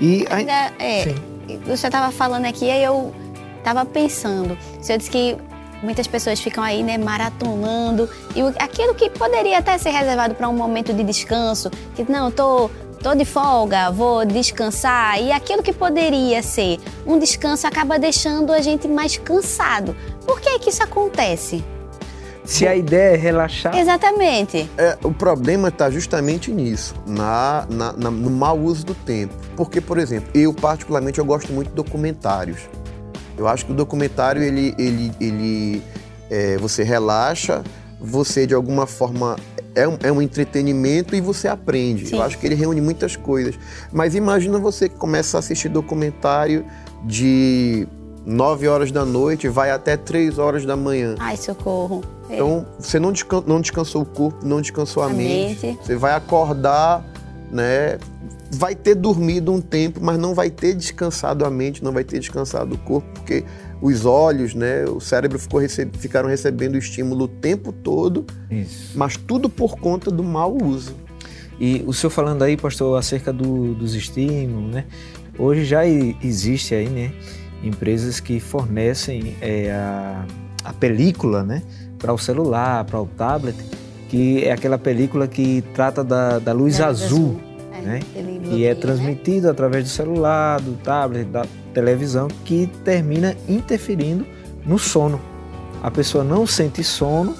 E 0.00 0.24
Ainda, 0.30 0.72
é, 0.78 1.04
Sim. 1.04 1.60
você 1.66 1.86
estava 1.88 2.12
falando 2.12 2.44
aqui, 2.46 2.70
aí 2.70 2.84
eu 2.84 3.12
estava 3.58 3.84
pensando. 3.84 4.56
Você 4.80 4.96
disse 4.96 5.10
que 5.10 5.36
muitas 5.82 6.06
pessoas 6.06 6.40
ficam 6.40 6.62
aí, 6.62 6.82
né, 6.82 6.98
maratonando. 6.98 8.08
E 8.34 8.40
aquilo 8.62 8.94
que 8.94 9.10
poderia 9.10 9.58
até 9.58 9.76
ser 9.78 9.90
reservado 9.90 10.34
para 10.34 10.48
um 10.48 10.54
momento 10.54 10.92
de 10.92 11.02
descanso, 11.04 11.70
que 11.94 12.10
não, 12.10 12.30
tô, 12.30 12.70
tô 13.02 13.14
de 13.14 13.24
folga, 13.24 13.90
vou 13.90 14.24
descansar. 14.24 15.20
E 15.20 15.30
aquilo 15.32 15.62
que 15.62 15.72
poderia 15.72 16.42
ser 16.42 16.78
um 17.06 17.18
descanso 17.18 17.66
acaba 17.66 17.98
deixando 17.98 18.52
a 18.52 18.60
gente 18.60 18.88
mais 18.88 19.16
cansado. 19.16 19.94
Por 20.26 20.40
que 20.40 20.58
que 20.58 20.70
isso 20.70 20.82
acontece? 20.82 21.64
se 22.44 22.66
a 22.66 22.74
ideia 22.74 23.12
é 23.12 23.16
relaxar, 23.16 23.76
Exatamente. 23.76 24.70
É, 24.78 24.96
o 25.04 25.12
problema 25.12 25.68
está 25.68 25.90
justamente 25.90 26.50
nisso, 26.50 26.94
na, 27.06 27.66
na- 27.68 27.92
na- 27.92 28.10
no 28.10 28.30
mau 28.30 28.58
uso 28.58 28.86
do 28.86 28.94
tempo. 28.94 29.34
Porque, 29.54 29.82
por 29.82 29.98
exemplo, 29.98 30.30
eu 30.34 30.54
particularmente 30.54 31.18
eu 31.18 31.26
gosto 31.26 31.52
muito 31.52 31.68
de 31.68 31.74
documentários. 31.74 32.60
Eu 33.38 33.46
acho 33.46 33.64
que 33.66 33.72
o 33.72 33.74
documentário 33.74 34.42
ele, 34.42 34.74
ele, 34.78 35.12
ele 35.20 35.82
é, 36.28 36.56
você 36.58 36.82
relaxa, 36.82 37.62
você 38.00 38.46
de 38.46 38.54
alguma 38.54 38.86
forma 38.86 39.36
é 39.74 39.86
um, 39.86 39.96
é 40.02 40.10
um 40.10 40.20
entretenimento 40.20 41.14
e 41.14 41.20
você 41.20 41.46
aprende. 41.46 42.06
Sim. 42.08 42.16
Eu 42.16 42.22
acho 42.22 42.36
que 42.38 42.46
ele 42.46 42.56
reúne 42.56 42.80
muitas 42.80 43.14
coisas. 43.14 43.54
Mas 43.92 44.14
imagina 44.16 44.58
você 44.58 44.88
que 44.88 44.96
começa 44.96 45.36
a 45.36 45.40
assistir 45.40 45.68
documentário 45.68 46.64
de 47.04 47.86
9 48.26 48.66
horas 48.66 48.90
da 48.90 49.04
noite, 49.04 49.48
vai 49.48 49.70
até 49.70 49.96
3 49.96 50.38
horas 50.38 50.66
da 50.66 50.76
manhã. 50.76 51.14
Ai, 51.20 51.36
socorro. 51.36 52.02
É. 52.28 52.34
Então, 52.34 52.66
você 52.78 52.98
não, 52.98 53.12
descan- 53.12 53.44
não 53.46 53.60
descansou 53.60 54.02
o 54.02 54.04
corpo, 54.04 54.44
não 54.44 54.60
descansou 54.60 55.02
a, 55.02 55.06
A 55.06 55.08
mente. 55.10 55.64
mente. 55.64 55.78
Você 55.86 55.94
vai 55.96 56.12
acordar, 56.12 57.04
né? 57.52 57.98
Vai 58.50 58.74
ter 58.74 58.94
dormido 58.94 59.52
um 59.52 59.60
tempo, 59.60 60.00
mas 60.02 60.18
não 60.18 60.34
vai 60.34 60.48
ter 60.50 60.74
descansado 60.74 61.44
a 61.44 61.50
mente, 61.50 61.84
não 61.84 61.92
vai 61.92 62.02
ter 62.02 62.18
descansado 62.18 62.74
o 62.74 62.78
corpo, 62.78 63.06
porque 63.14 63.44
os 63.82 64.06
olhos, 64.06 64.54
né? 64.54 64.84
O 64.86 65.00
cérebro 65.00 65.38
ficou 65.38 65.60
rece- 65.60 65.88
ficaram 65.98 66.28
recebendo 66.28 66.76
estímulo 66.78 67.24
o 67.24 67.28
tempo 67.28 67.72
todo, 67.72 68.24
isso. 68.50 68.92
mas 68.96 69.16
tudo 69.18 69.48
por 69.50 69.78
conta 69.78 70.10
do 70.10 70.24
mau 70.24 70.56
uso. 70.64 70.94
E 71.60 71.84
o 71.86 71.92
senhor 71.92 72.10
falando 72.10 72.42
aí, 72.42 72.56
pastor, 72.56 72.98
acerca 72.98 73.32
do- 73.32 73.74
dos 73.74 73.94
estímulos, 73.94 74.72
né? 74.72 74.84
Hoje 75.38 75.64
já 75.64 75.86
existe 75.86 76.74
aí, 76.74 76.88
né? 76.88 77.12
Empresas 77.62 78.18
que 78.20 78.40
fornecem 78.40 79.36
é, 79.40 79.70
a, 79.72 80.24
a 80.64 80.72
película, 80.72 81.42
né? 81.42 81.62
Para 81.98 82.12
o 82.14 82.18
celular, 82.18 82.84
para 82.84 83.00
o 83.00 83.06
tablet, 83.06 83.56
que 84.08 84.42
é 84.44 84.52
aquela 84.52 84.78
película 84.78 85.26
que 85.28 85.62
trata 85.74 86.02
da, 86.02 86.38
da 86.38 86.52
luz 86.52 86.78
Da 86.78 86.86
azul, 86.86 87.38
É, 87.44 87.47
né? 87.88 88.00
e 88.50 88.64
é 88.64 88.74
né? 88.74 88.80
transmitido 88.80 89.48
através 89.50 89.84
do 89.84 89.90
celular, 89.90 90.60
do 90.60 90.72
tablet, 90.82 91.26
da 91.28 91.44
televisão, 91.72 92.28
que 92.44 92.68
termina 92.84 93.36
interferindo 93.48 94.26
no 94.64 94.78
sono. 94.78 95.20
A 95.82 95.90
pessoa 95.90 96.22
não 96.24 96.46
sente 96.46 96.82
sono 96.84 97.34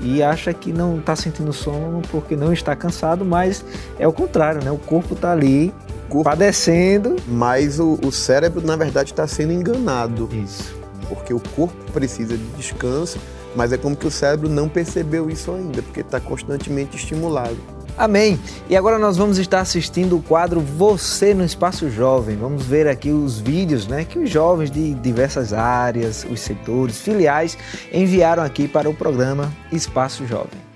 e 0.00 0.22
acha 0.22 0.52
que 0.52 0.72
não 0.72 0.98
está 0.98 1.14
sentindo 1.16 1.52
sono 1.52 2.02
porque 2.10 2.36
não 2.36 2.52
está 2.52 2.74
cansado, 2.76 3.24
mas 3.24 3.64
é 3.98 4.06
o 4.06 4.12
contrário, 4.12 4.62
né? 4.64 4.70
O 4.70 4.78
corpo 4.78 5.14
está 5.14 5.32
ali 5.32 5.72
Corpo- 6.08 6.28
padecendo. 6.28 7.16
Mas 7.26 7.78
o, 7.78 7.98
o 8.04 8.10
cérebro, 8.12 8.60
na 8.64 8.76
verdade, 8.76 9.12
está 9.12 9.26
sendo 9.26 9.52
enganado. 9.52 10.28
Isso. 10.32 10.74
porque 11.08 11.34
o 11.34 11.40
corpo 11.56 11.74
precisa 11.92 12.36
de 12.36 12.44
descanso, 12.56 13.18
mas 13.56 13.72
é 13.72 13.76
como 13.76 13.96
que 13.96 14.06
o 14.06 14.10
cérebro 14.10 14.48
não 14.48 14.68
percebeu 14.68 15.28
isso 15.28 15.50
ainda, 15.52 15.82
porque 15.82 16.00
está 16.00 16.20
constantemente 16.20 16.96
estimulado. 16.96 17.56
Amém. 18.00 18.40
E 18.66 18.74
agora 18.74 18.98
nós 18.98 19.18
vamos 19.18 19.36
estar 19.36 19.60
assistindo 19.60 20.16
o 20.16 20.22
quadro 20.22 20.58
Você 20.58 21.34
no 21.34 21.44
Espaço 21.44 21.90
Jovem. 21.90 22.34
Vamos 22.34 22.64
ver 22.64 22.88
aqui 22.88 23.10
os 23.10 23.38
vídeos, 23.38 23.86
né, 23.86 24.06
que 24.06 24.18
os 24.18 24.30
jovens 24.30 24.70
de 24.70 24.94
diversas 24.94 25.52
áreas, 25.52 26.26
os 26.30 26.40
setores, 26.40 26.98
filiais 26.98 27.58
enviaram 27.92 28.42
aqui 28.42 28.66
para 28.66 28.88
o 28.88 28.94
programa 28.94 29.52
Espaço 29.70 30.26
Jovem. 30.26 30.69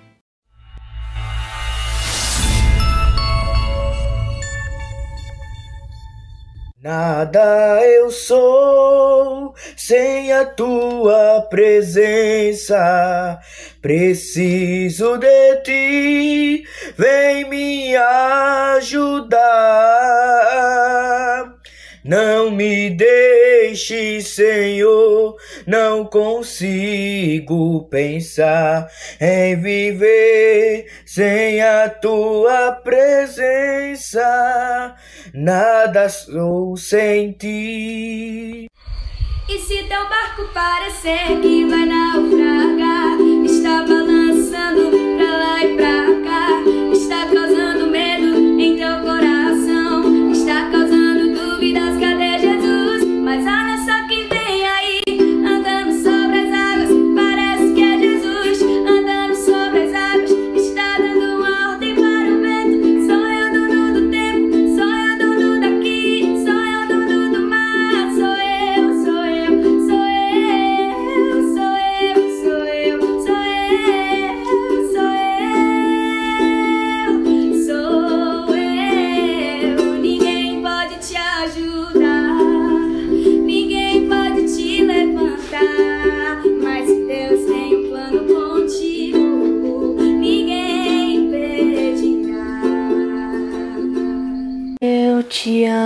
Nada 6.85 7.81
eu 7.83 8.11
sou 8.11 9.55
sem 9.75 10.31
a 10.35 10.45
tua 10.45 11.41
presença. 11.49 13.41
Preciso 13.81 15.17
de 15.17 15.63
ti, 15.63 16.63
vem 16.95 17.49
me 17.49 17.97
ajudar. 17.97 19.35
Não 22.05 22.51
me 22.51 22.91
deixe, 22.91 24.21
Senhor, 24.21 25.37
não 25.67 26.05
consigo 26.05 27.89
pensar 27.89 28.89
em 29.19 29.59
viver 29.59 30.87
sem 31.07 31.63
a 31.63 31.89
tua 31.89 32.73
presença. 32.73 34.21
Nada 35.33 36.11
sou 36.11 36.77
sem 36.77 37.33
ti. 37.33 38.67
E 39.49 39.59
se 39.59 39.83
teu 39.85 40.09
barco 40.09 40.49
parecer 40.53 41.41
que 41.43 41.67
vai 41.67 41.87
naufragar, 41.87 43.19
está 43.45 43.83
balançando 43.83 44.91
pra 45.17 45.37
lá 45.39 45.65
e 45.65 45.77
pra 45.77 46.07
cá, 46.25 46.49
está 46.93 47.27
causando 47.27 47.87
medo 47.89 48.61
em 48.61 48.77
teu 48.77 49.01
coração, 49.03 49.34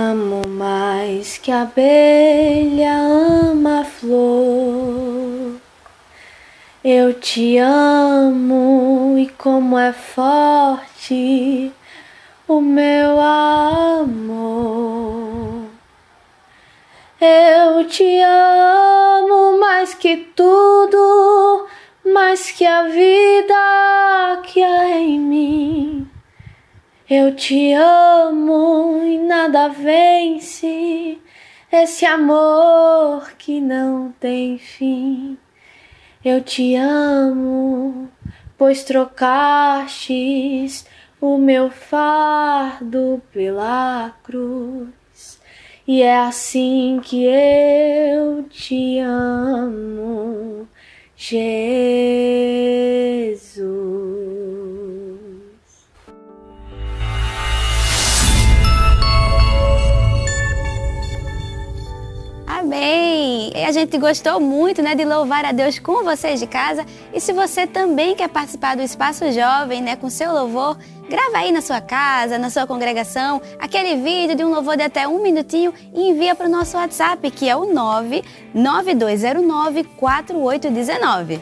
amo 0.09 0.41
mais 0.47 1.37
que 1.37 1.51
a 1.51 1.61
abelha 1.61 2.97
ama 2.97 3.81
a 3.81 3.85
flor. 3.85 5.59
Eu 6.83 7.13
te 7.13 7.57
amo 7.59 9.15
e 9.19 9.27
como 9.27 9.77
é 9.77 9.93
forte 9.93 11.71
o 12.47 12.59
meu 12.59 13.21
amor. 13.21 14.49
Eu 17.21 17.85
te 17.87 18.19
amo 18.21 19.59
mais 19.59 19.93
que 19.93 20.17
tudo, 20.35 21.67
mais 22.03 22.49
que 22.49 22.65
a 22.65 22.83
vida 22.83 24.41
que 24.43 24.63
há 24.63 24.89
em 24.89 25.19
mim. 25.19 26.08
Eu 27.09 27.35
te 27.35 27.73
amo 27.73 29.01
e 29.03 29.17
nada 29.17 29.67
vence 29.69 31.17
esse 31.71 32.05
amor 32.05 33.31
que 33.35 33.59
não 33.59 34.11
tem 34.19 34.59
fim. 34.59 35.35
Eu 36.23 36.39
te 36.43 36.75
amo, 36.75 38.07
pois 38.55 38.83
trocastes 38.83 40.05
o 41.19 41.39
meu 41.39 41.71
fardo 41.71 43.19
pela 43.33 44.13
cruz. 44.21 45.41
E 45.87 46.03
é 46.03 46.15
assim 46.15 47.01
que 47.03 47.23
eu 47.25 48.43
te 48.43 48.99
amo, 48.99 50.67
Jesus. 51.17 51.89
E 62.75 63.63
a 63.63 63.71
gente 63.71 63.97
gostou 63.97 64.39
muito 64.39 64.81
né, 64.81 64.95
de 64.95 65.05
louvar 65.05 65.45
a 65.45 65.51
Deus 65.51 65.77
com 65.79 66.03
vocês 66.03 66.39
de 66.39 66.47
casa. 66.47 66.85
E 67.13 67.19
se 67.19 67.33
você 67.33 67.67
também 67.67 68.15
quer 68.15 68.29
participar 68.29 68.75
do 68.75 68.81
Espaço 68.81 69.31
Jovem 69.31 69.81
né, 69.81 69.95
com 69.95 70.09
seu 70.09 70.31
louvor, 70.31 70.77
grava 71.09 71.37
aí 71.37 71.51
na 71.51 71.61
sua 71.61 71.81
casa, 71.81 72.37
na 72.37 72.49
sua 72.49 72.67
congregação, 72.67 73.41
aquele 73.59 74.01
vídeo 74.01 74.35
de 74.35 74.43
um 74.43 74.49
louvor 74.49 74.75
de 74.77 74.83
até 74.83 75.07
um 75.07 75.21
minutinho 75.21 75.73
e 75.93 76.09
envia 76.09 76.35
para 76.35 76.47
o 76.47 76.49
nosso 76.49 76.77
WhatsApp, 76.77 77.29
que 77.31 77.49
é 77.49 77.55
o 77.55 77.65
992094819. 78.53 81.39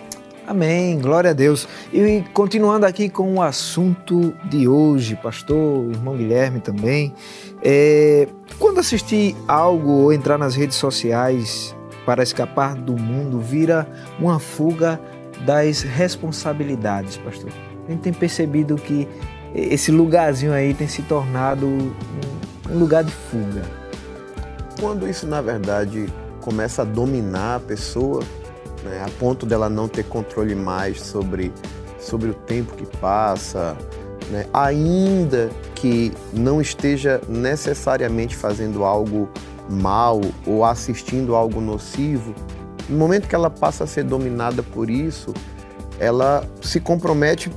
Amém, 0.47 0.97
glória 0.97 1.31
a 1.31 1.33
Deus. 1.33 1.67
E 1.91 2.23
continuando 2.33 2.85
aqui 2.85 3.09
com 3.09 3.35
o 3.35 3.41
assunto 3.41 4.33
de 4.45 4.65
hoje, 4.65 5.17
pastor, 5.17 5.91
irmão 5.91 6.15
Guilherme 6.15 6.61
também. 6.61 7.13
É, 7.69 8.29
quando 8.57 8.79
assistir 8.79 9.35
algo 9.45 9.91
ou 9.91 10.13
entrar 10.13 10.37
nas 10.37 10.55
redes 10.55 10.77
sociais 10.77 11.75
para 12.05 12.23
escapar 12.23 12.75
do 12.75 12.93
mundo, 12.93 13.41
vira 13.41 13.85
uma 14.17 14.39
fuga 14.39 14.97
das 15.45 15.81
responsabilidades, 15.81 17.17
pastor. 17.17 17.51
A 17.85 17.91
gente 17.91 17.99
tem 17.99 18.13
percebido 18.13 18.75
que 18.77 19.05
esse 19.53 19.91
lugarzinho 19.91 20.53
aí 20.53 20.73
tem 20.73 20.87
se 20.87 21.01
tornado 21.01 21.67
um, 21.67 22.79
lugar 22.79 23.03
de 23.03 23.11
fuga. 23.11 23.63
Quando 24.79 25.05
isso, 25.05 25.27
na 25.27 25.41
verdade, 25.41 26.05
começa 26.39 26.83
a 26.83 26.85
dominar 26.85 27.57
a 27.57 27.59
pessoa, 27.59 28.23
né, 28.81 29.03
a 29.05 29.09
ponto 29.19 29.45
dela 29.45 29.69
não 29.69 29.89
ter 29.89 30.05
controle 30.05 30.55
mais 30.55 31.01
sobre, 31.01 31.51
sobre 31.99 32.29
o 32.29 32.33
tempo 32.33 32.73
que 32.77 32.85
passa, 32.99 33.75
né, 34.29 34.45
ainda 34.53 35.49
que 35.75 36.11
não 36.33 36.59
esteja 36.61 37.21
necessariamente 37.27 38.35
fazendo 38.35 38.83
algo 38.83 39.29
mal 39.69 40.21
ou 40.45 40.63
assistindo 40.63 41.35
algo 41.35 41.61
nocivo, 41.61 42.33
no 42.89 42.97
momento 42.97 43.27
que 43.27 43.35
ela 43.35 43.49
passa 43.49 43.83
a 43.83 43.87
ser 43.87 44.03
dominada 44.03 44.63
por 44.63 44.89
isso, 44.89 45.33
ela 45.99 46.47
se 46.61 46.79
compromete 46.79 47.51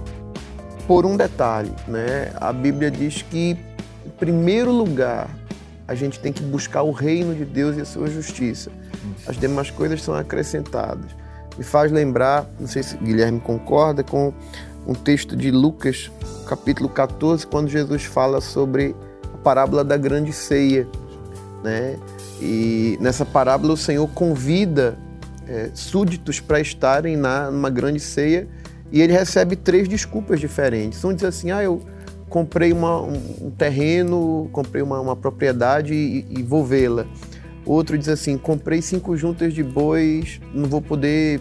por 0.87 1.06
um 1.06 1.16
detalhe, 1.16 1.72
né? 1.87 2.33
A 2.37 2.52
Bíblia 2.52 2.90
diz 2.90 3.22
que, 3.22 3.56
em 4.04 4.11
primeiro 4.18 4.72
lugar, 4.72 5.28
a 5.87 5.94
gente 5.94 6.18
tem 6.18 6.33
que 6.33 6.42
buscar 6.42 6.83
o 6.83 6.90
reino 6.90 7.35
de 7.35 7.44
Deus 7.44 7.76
e 7.76 7.80
a 7.80 7.85
sua 7.85 8.09
justiça. 8.09 8.70
As 9.26 9.37
demais 9.37 9.70
coisas 9.70 10.02
são 10.02 10.14
acrescentadas. 10.14 11.11
Me 11.56 11.64
faz 11.64 11.92
lembrar, 11.92 12.46
não 12.59 12.66
sei 12.66 12.83
se 12.83 12.96
Guilherme 12.96 13.40
concorda, 13.40 14.02
com 14.02 14.33
um 14.86 14.94
texto 14.94 15.36
de 15.36 15.50
Lucas, 15.50 16.10
capítulo 16.46 16.88
14, 16.88 17.46
quando 17.46 17.68
Jesus 17.68 18.04
fala 18.04 18.40
sobre 18.40 18.94
a 19.32 19.38
parábola 19.38 19.84
da 19.84 19.96
grande 19.96 20.32
ceia. 20.32 20.86
Né? 21.62 21.98
E 22.40 22.98
nessa 23.00 23.24
parábola 23.24 23.74
o 23.74 23.76
Senhor 23.76 24.08
convida 24.08 24.98
é, 25.46 25.70
súditos 25.74 26.40
para 26.40 26.60
estarem 26.60 27.16
na, 27.16 27.50
numa 27.50 27.70
grande 27.70 28.00
ceia 28.00 28.48
e 28.92 29.00
ele 29.00 29.12
recebe 29.12 29.56
três 29.56 29.88
desculpas 29.88 30.40
diferentes. 30.40 31.04
Um 31.04 31.12
diz 31.12 31.24
assim, 31.24 31.50
ah, 31.50 31.62
eu 31.62 31.80
comprei 32.28 32.72
uma, 32.72 33.00
um, 33.00 33.20
um 33.42 33.50
terreno, 33.50 34.48
comprei 34.52 34.82
uma, 34.82 35.00
uma 35.00 35.16
propriedade 35.16 35.94
e, 35.94 36.26
e 36.30 36.42
vou 36.42 36.64
vê-la. 36.64 37.06
Outro 37.66 37.98
diz 37.98 38.08
assim, 38.08 38.38
comprei 38.38 38.80
cinco 38.80 39.16
juntas 39.16 39.52
de 39.52 39.62
bois, 39.62 40.40
não 40.54 40.68
vou 40.68 40.80
poder, 40.80 41.40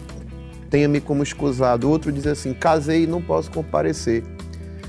tenha-me 0.70 1.00
como 1.00 1.22
escusado. 1.22 1.90
Outro 1.90 2.12
diz 2.12 2.26
assim, 2.26 2.54
casei 2.54 3.02
e 3.02 3.06
não 3.06 3.20
posso 3.20 3.50
comparecer. 3.50 4.22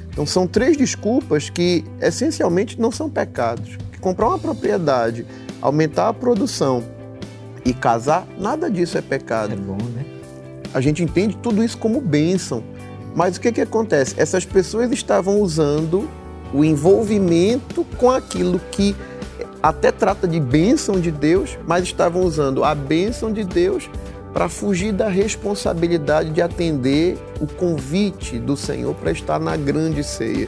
Então 0.09 0.25
são 0.25 0.45
três 0.45 0.77
desculpas 0.77 1.49
que 1.49 1.84
essencialmente 1.99 2.79
não 2.79 2.91
são 2.91 3.09
pecados. 3.09 3.77
Que 3.91 3.99
comprar 3.99 4.27
uma 4.27 4.39
propriedade, 4.39 5.25
aumentar 5.61 6.09
a 6.09 6.13
produção 6.13 6.84
e 7.65 7.73
casar, 7.73 8.27
nada 8.38 8.69
disso 8.69 8.97
é 8.97 9.01
pecado. 9.01 9.53
É 9.53 9.55
bom, 9.55 9.77
né? 9.77 10.05
A 10.73 10.79
gente 10.79 11.03
entende 11.03 11.36
tudo 11.38 11.63
isso 11.63 11.77
como 11.77 11.99
bênção. 11.99 12.63
Mas 13.15 13.36
o 13.36 13.41
que, 13.41 13.51
que 13.51 13.61
acontece? 13.61 14.15
Essas 14.17 14.45
pessoas 14.45 14.91
estavam 14.91 15.41
usando 15.41 16.09
o 16.53 16.63
envolvimento 16.63 17.84
com 17.97 18.09
aquilo 18.09 18.59
que 18.71 18.95
até 19.61 19.91
trata 19.91 20.27
de 20.27 20.39
bênção 20.39 20.99
de 20.99 21.11
Deus, 21.11 21.57
mas 21.67 21.84
estavam 21.84 22.23
usando 22.23 22.63
a 22.63 22.73
bênção 22.73 23.32
de 23.32 23.43
Deus 23.43 23.89
para 24.34 24.47
fugir 24.47 24.93
da 24.93 25.09
responsabilidade 25.09 26.29
de 26.32 26.41
atender 26.41 27.17
o 27.39 27.47
convite 27.47 28.39
do 28.39 28.55
Senhor 28.55 28.95
para 28.95 29.11
estar 29.11 29.39
na 29.39 29.55
grande 29.57 30.03
ceia. 30.03 30.47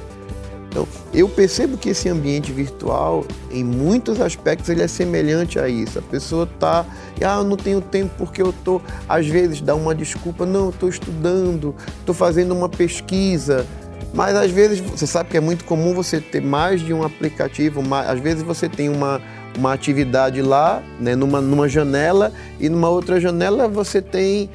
Então, 0.74 0.88
eu 1.14 1.30
percebo 1.30 1.78
que 1.78 1.90
esse 1.90 2.10
ambiente 2.10 2.52
virtual, 2.52 3.24
em 3.52 3.64
muitos 3.64 4.20
aspectos, 4.20 4.70
ele 4.70 4.82
é 4.82 4.88
semelhante 4.88 5.60
a 5.60 5.70
isso. 5.70 6.00
A 6.00 6.02
pessoa 6.02 6.50
está, 6.52 6.84
ah, 7.24 7.38
eu 7.38 7.44
não 7.44 7.56
tenho 7.56 7.80
tempo 7.80 8.12
porque 8.18 8.42
eu 8.42 8.50
estou, 8.50 8.82
às 9.08 9.28
vezes 9.28 9.62
dá 9.62 9.76
uma 9.76 9.94
desculpa, 9.94 10.48
não, 10.48 10.70
estou 10.70 10.90
estudando, 10.90 11.76
estou 12.00 12.16
fazendo 12.16 12.56
uma 12.56 12.68
pesquisa. 12.68 13.68
Mas 14.16 14.36
às 14.36 14.50
vezes, 14.50 14.80
você 14.80 15.06
sabe 15.06 15.30
que 15.30 15.38
é 15.38 15.40
muito 15.40 15.64
comum 15.64 15.94
você 15.94 16.20
ter 16.20 16.42
mais 16.42 16.82
de 16.82 16.92
um 16.92 17.04
aplicativo, 17.04 17.84
às 18.08 18.20
vezes 18.20 18.42
você 18.42 18.68
tem 18.68 18.90
uma, 18.90 19.22
uma 19.58 19.74
atividade 19.74 20.42
lá, 20.42 20.82
né, 21.00 21.16
numa, 21.16 21.42
numa 21.42 21.68
janela, 21.70 22.32
e 22.60 22.70
numa 22.70 22.90
outra 22.90 23.20
janela 23.20 23.68
você 23.68 24.02
tem 24.02 24.50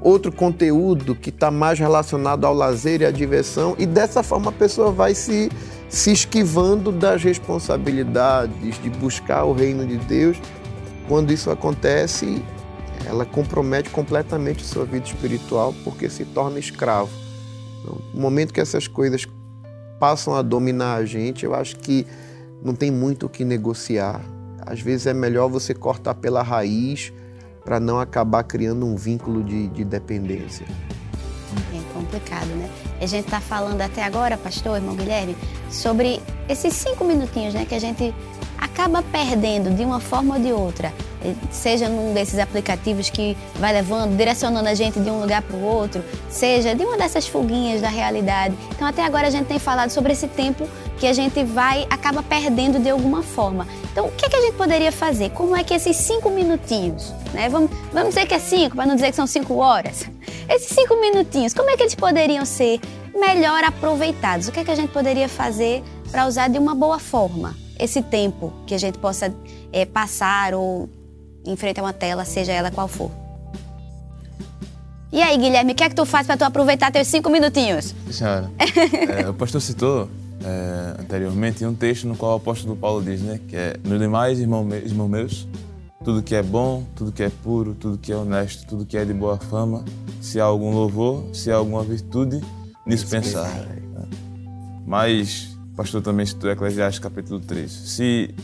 outro 0.00 0.32
conteúdo 0.32 1.14
que 1.14 1.30
está 1.30 1.50
mais 1.50 1.78
relacionado 1.78 2.44
ao 2.44 2.54
lazer 2.54 3.02
e 3.02 3.04
à 3.04 3.10
diversão, 3.10 3.74
e 3.78 3.86
dessa 3.86 4.22
forma 4.22 4.50
a 4.50 4.52
pessoa 4.52 4.90
vai 4.90 5.14
se, 5.14 5.50
se 5.88 6.12
esquivando 6.12 6.92
das 6.92 7.22
responsabilidades 7.22 8.80
de 8.82 8.90
buscar 8.90 9.44
o 9.44 9.52
reino 9.52 9.86
de 9.86 9.96
Deus. 9.96 10.36
Quando 11.08 11.32
isso 11.32 11.50
acontece, 11.50 12.42
ela 13.06 13.24
compromete 13.24 13.90
completamente 13.90 14.64
sua 14.64 14.84
vida 14.84 15.06
espiritual 15.06 15.74
porque 15.84 16.08
se 16.08 16.24
torna 16.24 16.58
escravo. 16.58 17.10
Então, 17.80 17.98
no 18.12 18.20
momento 18.20 18.52
que 18.52 18.60
essas 18.60 18.86
coisas 18.86 19.26
passam 19.98 20.34
a 20.34 20.42
dominar 20.42 20.96
a 20.96 21.04
gente, 21.04 21.44
eu 21.44 21.54
acho 21.54 21.76
que 21.76 22.06
não 22.62 22.74
tem 22.74 22.90
muito 22.90 23.26
o 23.26 23.28
que 23.28 23.44
negociar. 23.44 24.20
Às 24.60 24.80
vezes 24.80 25.06
é 25.06 25.14
melhor 25.14 25.48
você 25.48 25.74
cortar 25.74 26.14
pela 26.14 26.42
raiz 26.42 27.12
para 27.64 27.78
não 27.78 28.00
acabar 28.00 28.42
criando 28.44 28.86
um 28.86 28.96
vínculo 28.96 29.42
de, 29.42 29.68
de 29.68 29.84
dependência. 29.84 30.66
É 31.74 31.94
complicado, 31.94 32.48
né? 32.48 32.68
A 33.00 33.06
gente 33.06 33.24
está 33.24 33.40
falando 33.40 33.80
até 33.80 34.02
agora, 34.02 34.36
pastor, 34.36 34.76
irmão 34.76 34.94
Guilherme, 34.94 35.36
sobre 35.70 36.20
esses 36.48 36.74
cinco 36.74 37.04
minutinhos, 37.04 37.54
né, 37.54 37.64
que 37.64 37.74
a 37.74 37.78
gente 37.78 38.14
acaba 38.58 39.02
perdendo 39.02 39.74
de 39.74 39.84
uma 39.84 40.00
forma 40.00 40.36
ou 40.36 40.40
de 40.40 40.52
outra, 40.52 40.92
seja 41.50 41.88
num 41.88 42.12
desses 42.12 42.38
aplicativos 42.38 43.08
que 43.08 43.36
vai 43.56 43.72
levando, 43.72 44.16
direcionando 44.16 44.68
a 44.68 44.74
gente 44.74 44.98
de 45.00 45.10
um 45.10 45.20
lugar 45.20 45.42
para 45.42 45.56
o 45.56 45.62
outro, 45.62 46.02
seja 46.28 46.74
de 46.74 46.84
uma 46.84 46.96
dessas 46.96 47.26
fuguinhas 47.26 47.80
da 47.80 47.88
realidade. 47.88 48.56
Então, 48.74 48.86
até 48.86 49.04
agora 49.04 49.28
a 49.28 49.30
gente 49.30 49.46
tem 49.46 49.58
falado 49.58 49.90
sobre 49.90 50.12
esse 50.12 50.26
tempo 50.28 50.68
que 50.98 51.06
a 51.06 51.12
gente 51.12 51.42
vai, 51.44 51.86
acaba 51.88 52.22
perdendo 52.22 52.78
de 52.78 52.90
alguma 52.90 53.22
forma. 53.22 53.66
Então, 53.92 54.06
o 54.06 54.12
que, 54.12 54.26
é 54.26 54.28
que 54.28 54.36
a 54.36 54.40
gente 54.40 54.54
poderia 54.54 54.92
fazer? 54.92 55.30
Como 55.30 55.56
é 55.56 55.62
que 55.62 55.72
esses 55.72 55.96
cinco 55.96 56.30
minutinhos, 56.30 57.12
né? 57.32 57.48
Vamos, 57.48 57.70
vamos 57.92 58.10
dizer 58.10 58.26
que 58.26 58.34
é 58.34 58.38
cinco, 58.38 58.76
para 58.76 58.86
não 58.86 58.94
dizer 58.94 59.10
que 59.10 59.16
são 59.16 59.26
cinco 59.26 59.56
horas. 59.56 60.04
Esses 60.48 60.68
cinco 60.68 61.00
minutinhos, 61.00 61.54
como 61.54 61.70
é 61.70 61.76
que 61.76 61.82
eles 61.82 61.94
poderiam 61.94 62.44
ser 62.44 62.80
melhor 63.14 63.64
aproveitados? 63.64 64.48
O 64.48 64.52
que 64.52 64.60
é 64.60 64.64
que 64.64 64.70
a 64.70 64.76
gente 64.76 64.90
poderia 64.90 65.28
fazer 65.28 65.82
para 66.10 66.26
usar 66.26 66.48
de 66.48 66.58
uma 66.58 66.74
boa 66.74 66.98
forma? 66.98 67.54
esse 67.78 68.02
tempo 68.02 68.52
que 68.66 68.74
a 68.74 68.78
gente 68.78 68.98
possa 68.98 69.32
é, 69.72 69.86
passar 69.86 70.52
ou 70.52 70.88
em 71.46 71.56
frente 71.56 71.78
a 71.80 71.82
uma 71.82 71.92
tela, 71.92 72.24
seja 72.24 72.52
ela 72.52 72.70
qual 72.70 72.88
for. 72.88 73.10
E 75.10 75.22
aí, 75.22 75.38
Guilherme, 75.38 75.72
o 75.72 75.74
que 75.74 75.84
é 75.84 75.88
que 75.88 75.94
tu 75.94 76.04
faz 76.04 76.26
para 76.26 76.36
tu 76.36 76.42
aproveitar 76.42 76.90
teus 76.90 77.06
cinco 77.06 77.30
minutinhos? 77.30 77.94
Senhora, 78.10 78.50
é, 79.24 79.28
o 79.28 79.32
pastor 79.32 79.60
citou 79.62 80.10
é, 80.44 81.00
anteriormente 81.00 81.64
um 81.64 81.74
texto 81.74 82.06
no 82.06 82.16
qual 82.16 82.32
o 82.32 82.36
apóstolo 82.36 82.76
Paulo 82.76 83.02
diz, 83.02 83.20
né, 83.20 83.40
que 83.48 83.56
é, 83.56 83.76
no 83.84 83.98
demais, 83.98 84.38
irmão, 84.38 84.68
irmão 84.70 85.08
meus, 85.08 85.46
tudo 86.04 86.22
que 86.22 86.34
é 86.34 86.42
bom, 86.42 86.84
tudo 86.94 87.12
que 87.12 87.22
é 87.22 87.30
puro, 87.42 87.74
tudo 87.74 87.98
que 87.98 88.12
é 88.12 88.16
honesto, 88.16 88.66
tudo 88.66 88.86
que 88.86 88.96
é 88.96 89.04
de 89.04 89.12
boa 89.12 89.36
fama, 89.36 89.84
se 90.20 90.40
há 90.40 90.44
algum 90.44 90.72
louvor, 90.72 91.24
se 91.32 91.50
há 91.50 91.56
alguma 91.56 91.82
virtude, 91.82 92.40
nisso 92.86 93.06
pensar. 93.08 93.50
Mas 94.86 95.58
pastor 95.78 96.02
também 96.02 96.26
citou 96.26 96.50
Eclesiastes 96.50 96.98
capítulo 96.98 97.38
3. 97.38 97.70
Se 97.70 98.34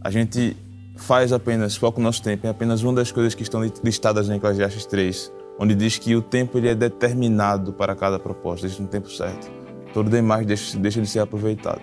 a 0.00 0.10
gente 0.10 0.56
faz 0.96 1.34
apenas, 1.34 1.76
foca 1.76 2.00
o 2.00 2.02
nosso 2.02 2.22
tempo 2.22 2.46
em 2.46 2.50
apenas 2.50 2.82
uma 2.82 2.94
das 2.94 3.12
coisas 3.12 3.34
que 3.34 3.42
estão 3.42 3.60
listadas 3.84 4.30
em 4.30 4.36
Eclesiastes 4.36 4.86
3, 4.86 5.30
onde 5.58 5.74
diz 5.74 5.98
que 5.98 6.16
o 6.16 6.22
tempo 6.22 6.56
ele 6.56 6.68
é 6.68 6.74
determinado 6.74 7.74
para 7.74 7.94
cada 7.94 8.18
proposta, 8.18 8.64
existe 8.64 8.82
um 8.82 8.86
tempo 8.86 9.10
certo. 9.10 9.57
Todo 9.92 10.10
demais 10.10 10.46
deixa, 10.46 10.78
deixa 10.78 11.00
de 11.00 11.06
ser 11.06 11.20
aproveitado. 11.20 11.82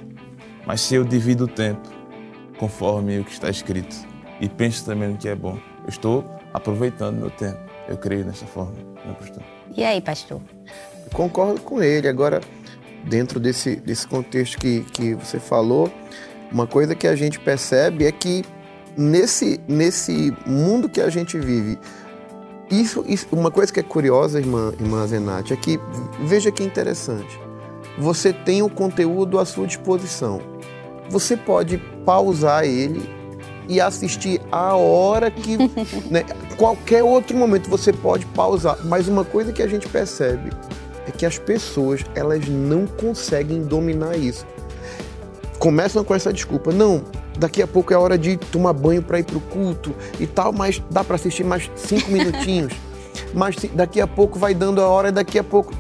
Mas 0.66 0.82
se 0.82 0.96
eu 0.96 1.04
divido 1.04 1.46
o 1.46 1.48
tempo 1.48 1.90
conforme 2.58 3.20
o 3.20 3.24
que 3.24 3.32
está 3.32 3.50
escrito 3.50 3.96
e 4.40 4.48
penso 4.48 4.86
também 4.86 5.10
no 5.10 5.18
que 5.18 5.28
é 5.28 5.36
bom, 5.36 5.58
eu 5.84 5.90
estou 5.90 6.24
aproveitando 6.54 7.18
meu 7.18 7.30
tempo. 7.30 7.60
Eu 7.88 7.98
creio 7.98 8.26
nessa 8.26 8.46
forma, 8.46 8.74
né, 9.06 9.16
pastor? 9.20 9.44
E 9.76 9.84
aí, 9.84 10.02
pastor? 10.02 10.42
concordo 11.14 11.62
com 11.62 11.82
ele. 11.82 12.08
Agora, 12.08 12.42
dentro 13.04 13.40
desse, 13.40 13.76
desse 13.76 14.08
contexto 14.08 14.58
que, 14.58 14.82
que 14.92 15.14
você 15.14 15.40
falou, 15.40 15.92
uma 16.52 16.68
coisa 16.68 16.96
que 16.96 17.08
a 17.08 17.16
gente 17.16 17.40
percebe 17.40 18.06
é 18.06 18.12
que 18.12 18.44
nesse, 18.98 19.60
nesse 19.68 20.34
mundo 20.46 20.90
que 20.90 21.02
a 21.02 21.10
gente 21.10 21.38
vive, 21.38 21.78
isso, 22.70 23.04
isso, 23.08 23.28
uma 23.32 23.52
coisa 23.52 23.72
que 23.72 23.80
é 23.80 23.84
curiosa, 23.84 24.40
irmã, 24.40 24.74
irmã 24.80 25.06
Zenate, 25.06 25.54
é 25.54 25.56
que, 25.56 25.80
veja 26.22 26.52
que 26.52 26.64
interessante, 26.64 27.40
você 27.98 28.34
tem 28.34 28.62
o 28.62 28.70
conteúdo 28.70 29.40
à 29.40 29.46
sua 29.46 29.68
disposição. 29.68 30.42
Você 31.10 31.38
pode 31.38 31.78
pausar 32.06 32.66
ele 32.66 33.10
e 33.68 33.80
assistir 33.80 34.42
a 34.52 34.76
hora 34.76 35.32
que. 35.32 35.58
né, 36.10 36.24
qualquer 36.58 37.04
outro 37.04 37.38
momento 37.38 37.70
você 37.70 37.94
pode 37.94 38.26
pausar. 38.28 38.78
Mas 38.86 39.08
uma 39.08 39.24
coisa 39.24 39.52
que 39.52 39.62
a 39.62 39.68
gente 39.68 39.88
percebe 39.88 40.52
é 41.08 41.12
que 41.12 41.26
as 41.26 41.38
pessoas 41.38 42.02
elas 42.16 42.48
não 42.48 42.86
conseguem 42.86 43.64
dominar 43.64 44.18
isso. 44.18 44.46
Começam 45.60 46.04
com 46.04 46.14
essa 46.14 46.34
desculpa, 46.34 46.72
não, 46.72 47.04
daqui 47.40 47.62
a 47.62 47.68
pouco 47.68 47.94
é 47.94 47.98
hora 47.98 48.18
de 48.18 48.38
tomar 48.38 48.74
banho 48.74 49.02
para 49.02 49.20
ir 49.20 49.24
para 49.24 49.38
o 49.38 49.42
culto 49.42 49.96
e 50.20 50.28
tal, 50.28 50.52
mas 50.52 50.82
dá 50.92 51.04
para 51.04 51.16
assistir 51.16 51.44
mais 51.44 51.72
cinco 51.76 52.10
minutinhos. 52.12 52.74
mas 53.34 53.56
daqui 53.74 54.02
a 54.02 54.08
pouco 54.08 54.38
vai 54.38 54.54
dando 54.54 54.82
a 54.82 54.88
hora, 54.88 55.12
daqui 55.12 55.40
a 55.40 55.44
pouco 55.44 55.74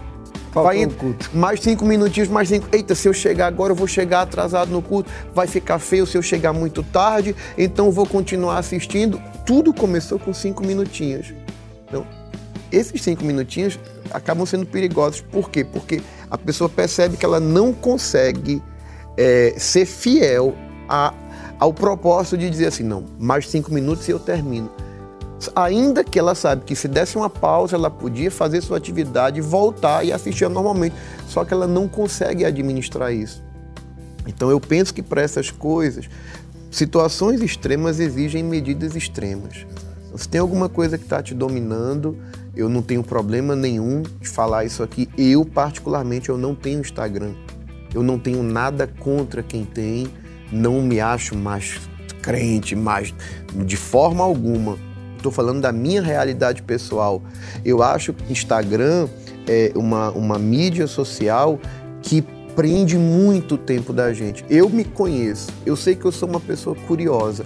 vai 0.63 0.87
culto. 0.87 1.29
mais 1.33 1.59
cinco 1.59 1.85
minutinhos, 1.85 2.29
mais 2.29 2.49
cinco. 2.49 2.67
Eita, 2.71 2.95
se 2.95 3.07
eu 3.07 3.13
chegar 3.13 3.47
agora, 3.47 3.71
eu 3.71 3.75
vou 3.75 3.87
chegar 3.87 4.21
atrasado 4.21 4.71
no 4.71 4.81
culto, 4.81 5.11
vai 5.33 5.47
ficar 5.47 5.79
feio 5.79 6.05
se 6.05 6.17
eu 6.17 6.21
chegar 6.21 6.53
muito 6.53 6.83
tarde, 6.83 7.35
então 7.57 7.91
vou 7.91 8.05
continuar 8.05 8.57
assistindo. 8.57 9.21
Tudo 9.45 9.73
começou 9.73 10.17
com 10.17 10.33
cinco 10.33 10.65
minutinhos. 10.65 11.33
Então, 11.87 12.05
esses 12.71 13.01
cinco 13.01 13.23
minutinhos 13.23 13.79
acabam 14.11 14.45
sendo 14.45 14.65
perigosos. 14.65 15.21
Por 15.21 15.49
quê? 15.49 15.63
Porque 15.63 16.01
a 16.29 16.37
pessoa 16.37 16.69
percebe 16.69 17.17
que 17.17 17.25
ela 17.25 17.39
não 17.39 17.71
consegue 17.73 18.61
é, 19.17 19.53
ser 19.57 19.85
fiel 19.85 20.55
a, 20.89 21.13
ao 21.59 21.73
propósito 21.73 22.37
de 22.37 22.49
dizer 22.49 22.67
assim, 22.67 22.83
não, 22.83 23.05
mais 23.19 23.49
cinco 23.49 23.73
minutos 23.73 24.07
e 24.07 24.11
eu 24.11 24.19
termino. 24.19 24.69
Ainda 25.55 26.03
que 26.03 26.17
ela 26.17 26.33
sabe 26.33 26.63
que 26.63 26.75
se 26.75 26.87
desse 26.87 27.17
uma 27.17 27.29
pausa, 27.29 27.75
ela 27.75 27.89
podia 27.89 28.31
fazer 28.31 28.61
sua 28.61 28.77
atividade, 28.77 29.41
voltar 29.41 30.03
e 30.05 30.11
assistir 30.11 30.49
normalmente. 30.49 30.95
Só 31.27 31.43
que 31.43 31.53
ela 31.53 31.67
não 31.67 31.87
consegue 31.87 32.45
administrar 32.45 33.13
isso. 33.13 33.43
Então 34.27 34.49
eu 34.49 34.59
penso 34.59 34.93
que 34.93 35.03
para 35.03 35.21
essas 35.21 35.51
coisas, 35.51 36.09
situações 36.71 37.41
extremas 37.41 37.99
exigem 37.99 38.43
medidas 38.43 38.95
extremas. 38.95 39.65
Se 40.15 40.29
tem 40.29 40.39
alguma 40.39 40.69
coisa 40.69 40.97
que 40.97 41.03
está 41.03 41.21
te 41.21 41.33
dominando, 41.33 42.17
eu 42.55 42.69
não 42.69 42.81
tenho 42.81 43.03
problema 43.03 43.53
nenhum 43.55 44.01
de 44.01 44.29
falar 44.29 44.63
isso 44.63 44.81
aqui. 44.81 45.09
Eu, 45.17 45.43
particularmente, 45.43 46.29
eu 46.29 46.37
não 46.37 46.55
tenho 46.55 46.79
Instagram. 46.79 47.33
Eu 47.93 48.01
não 48.01 48.17
tenho 48.17 48.41
nada 48.41 48.87
contra 48.87 49.43
quem 49.43 49.65
tem. 49.65 50.07
Não 50.51 50.81
me 50.81 51.01
acho 51.01 51.35
mais 51.35 51.81
crente, 52.21 52.75
mais 52.75 53.13
de 53.53 53.75
forma 53.75 54.23
alguma. 54.23 54.77
Estou 55.25 55.33
falando 55.33 55.59
da 55.59 55.71
minha 55.71 56.03
realidade 56.03 56.61
pessoal. 56.61 57.19
Eu 57.65 57.81
acho 57.81 58.13
que 58.13 58.31
Instagram 58.31 59.07
é 59.47 59.71
uma, 59.73 60.11
uma 60.11 60.37
mídia 60.37 60.85
social 60.85 61.59
que 61.99 62.21
prende 62.55 62.95
muito 62.95 63.57
tempo 63.57 63.91
da 63.91 64.13
gente. 64.13 64.45
Eu 64.51 64.69
me 64.69 64.85
conheço, 64.85 65.49
eu 65.65 65.75
sei 65.75 65.95
que 65.95 66.05
eu 66.05 66.11
sou 66.11 66.29
uma 66.29 66.39
pessoa 66.39 66.75
curiosa. 66.87 67.43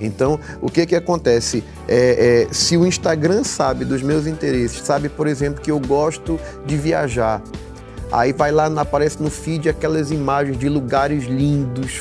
Então, 0.00 0.38
o 0.60 0.70
que 0.70 0.86
que 0.86 0.94
acontece? 0.94 1.64
É, 1.88 2.46
é, 2.48 2.54
se 2.54 2.76
o 2.76 2.86
Instagram 2.86 3.42
sabe 3.42 3.84
dos 3.84 4.00
meus 4.00 4.28
interesses, 4.28 4.80
sabe, 4.82 5.08
por 5.08 5.26
exemplo, 5.26 5.60
que 5.60 5.72
eu 5.72 5.80
gosto 5.80 6.38
de 6.64 6.76
viajar, 6.76 7.42
aí 8.12 8.32
vai 8.32 8.52
lá, 8.52 8.66
aparece 8.80 9.20
no 9.20 9.28
feed 9.28 9.68
aquelas 9.68 10.12
imagens 10.12 10.56
de 10.56 10.68
lugares 10.68 11.24
lindos, 11.24 12.00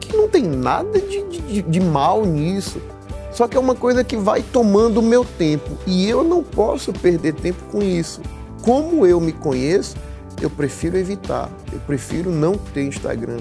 que 0.00 0.14
não 0.14 0.28
tem 0.28 0.42
nada 0.42 1.00
de, 1.00 1.24
de, 1.28 1.62
de 1.62 1.80
mal 1.80 2.26
nisso. 2.26 2.78
Só 3.34 3.48
que 3.48 3.56
é 3.56 3.60
uma 3.60 3.74
coisa 3.74 4.04
que 4.04 4.16
vai 4.16 4.42
tomando 4.42 5.00
o 5.00 5.02
meu 5.02 5.24
tempo 5.24 5.76
e 5.86 6.08
eu 6.08 6.22
não 6.22 6.42
posso 6.42 6.92
perder 6.92 7.34
tempo 7.34 7.62
com 7.64 7.82
isso. 7.82 8.22
Como 8.62 9.04
eu 9.04 9.20
me 9.20 9.32
conheço, 9.32 9.96
eu 10.40 10.48
prefiro 10.48 10.96
evitar. 10.96 11.50
Eu 11.72 11.80
prefiro 11.80 12.30
não 12.30 12.56
ter 12.56 12.84
Instagram, 12.84 13.38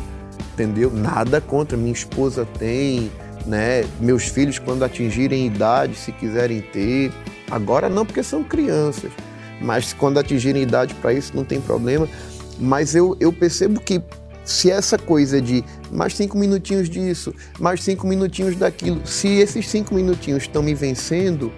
entendeu? 0.52 0.91
Nada 0.91 1.39
contra. 1.39 1.78
Minha 1.78 1.94
esposa 1.94 2.48
tem, 2.58 3.12
né? 3.46 3.86
Meus 4.00 4.28
filhos, 4.28 4.58
quando 4.58 4.84
atingirem 4.84 5.46
idade, 5.46 5.96
se 5.96 6.12
quiserem 6.12 6.62
ter, 6.62 7.12
agora 7.52 7.88
não, 7.88 8.04
porque 8.04 8.24
são 8.24 8.44
crianças, 8.44 9.12
mas 9.62 9.94
quando 9.94 10.18
atingirem 10.18 10.64
idade 10.64 10.96
para 10.96 11.14
isso, 11.14 11.36
não 11.36 11.44
tem 11.44 11.62
problema. 11.62 12.10
Mas 12.60 12.96
eu, 12.96 13.16
eu 13.20 13.32
percebo 13.32 13.80
que 13.80 14.02
se 14.44 14.70
essa 14.70 14.98
coisa 14.98 15.41
de 15.41 15.64
mais 15.91 16.16
cinco 16.16 16.38
minutinhos 16.38 16.89
disso, 16.89 17.34
mais 17.60 17.84
cinco 17.84 18.08
minutinhos 18.08 18.56
daquilo, 18.56 19.06
se 19.06 19.28
esses 19.28 19.70
cinco 19.70 19.94
minutinhos 19.96 20.44
estão 20.44 20.62
me 20.62 20.74
vencendo, 20.74 21.52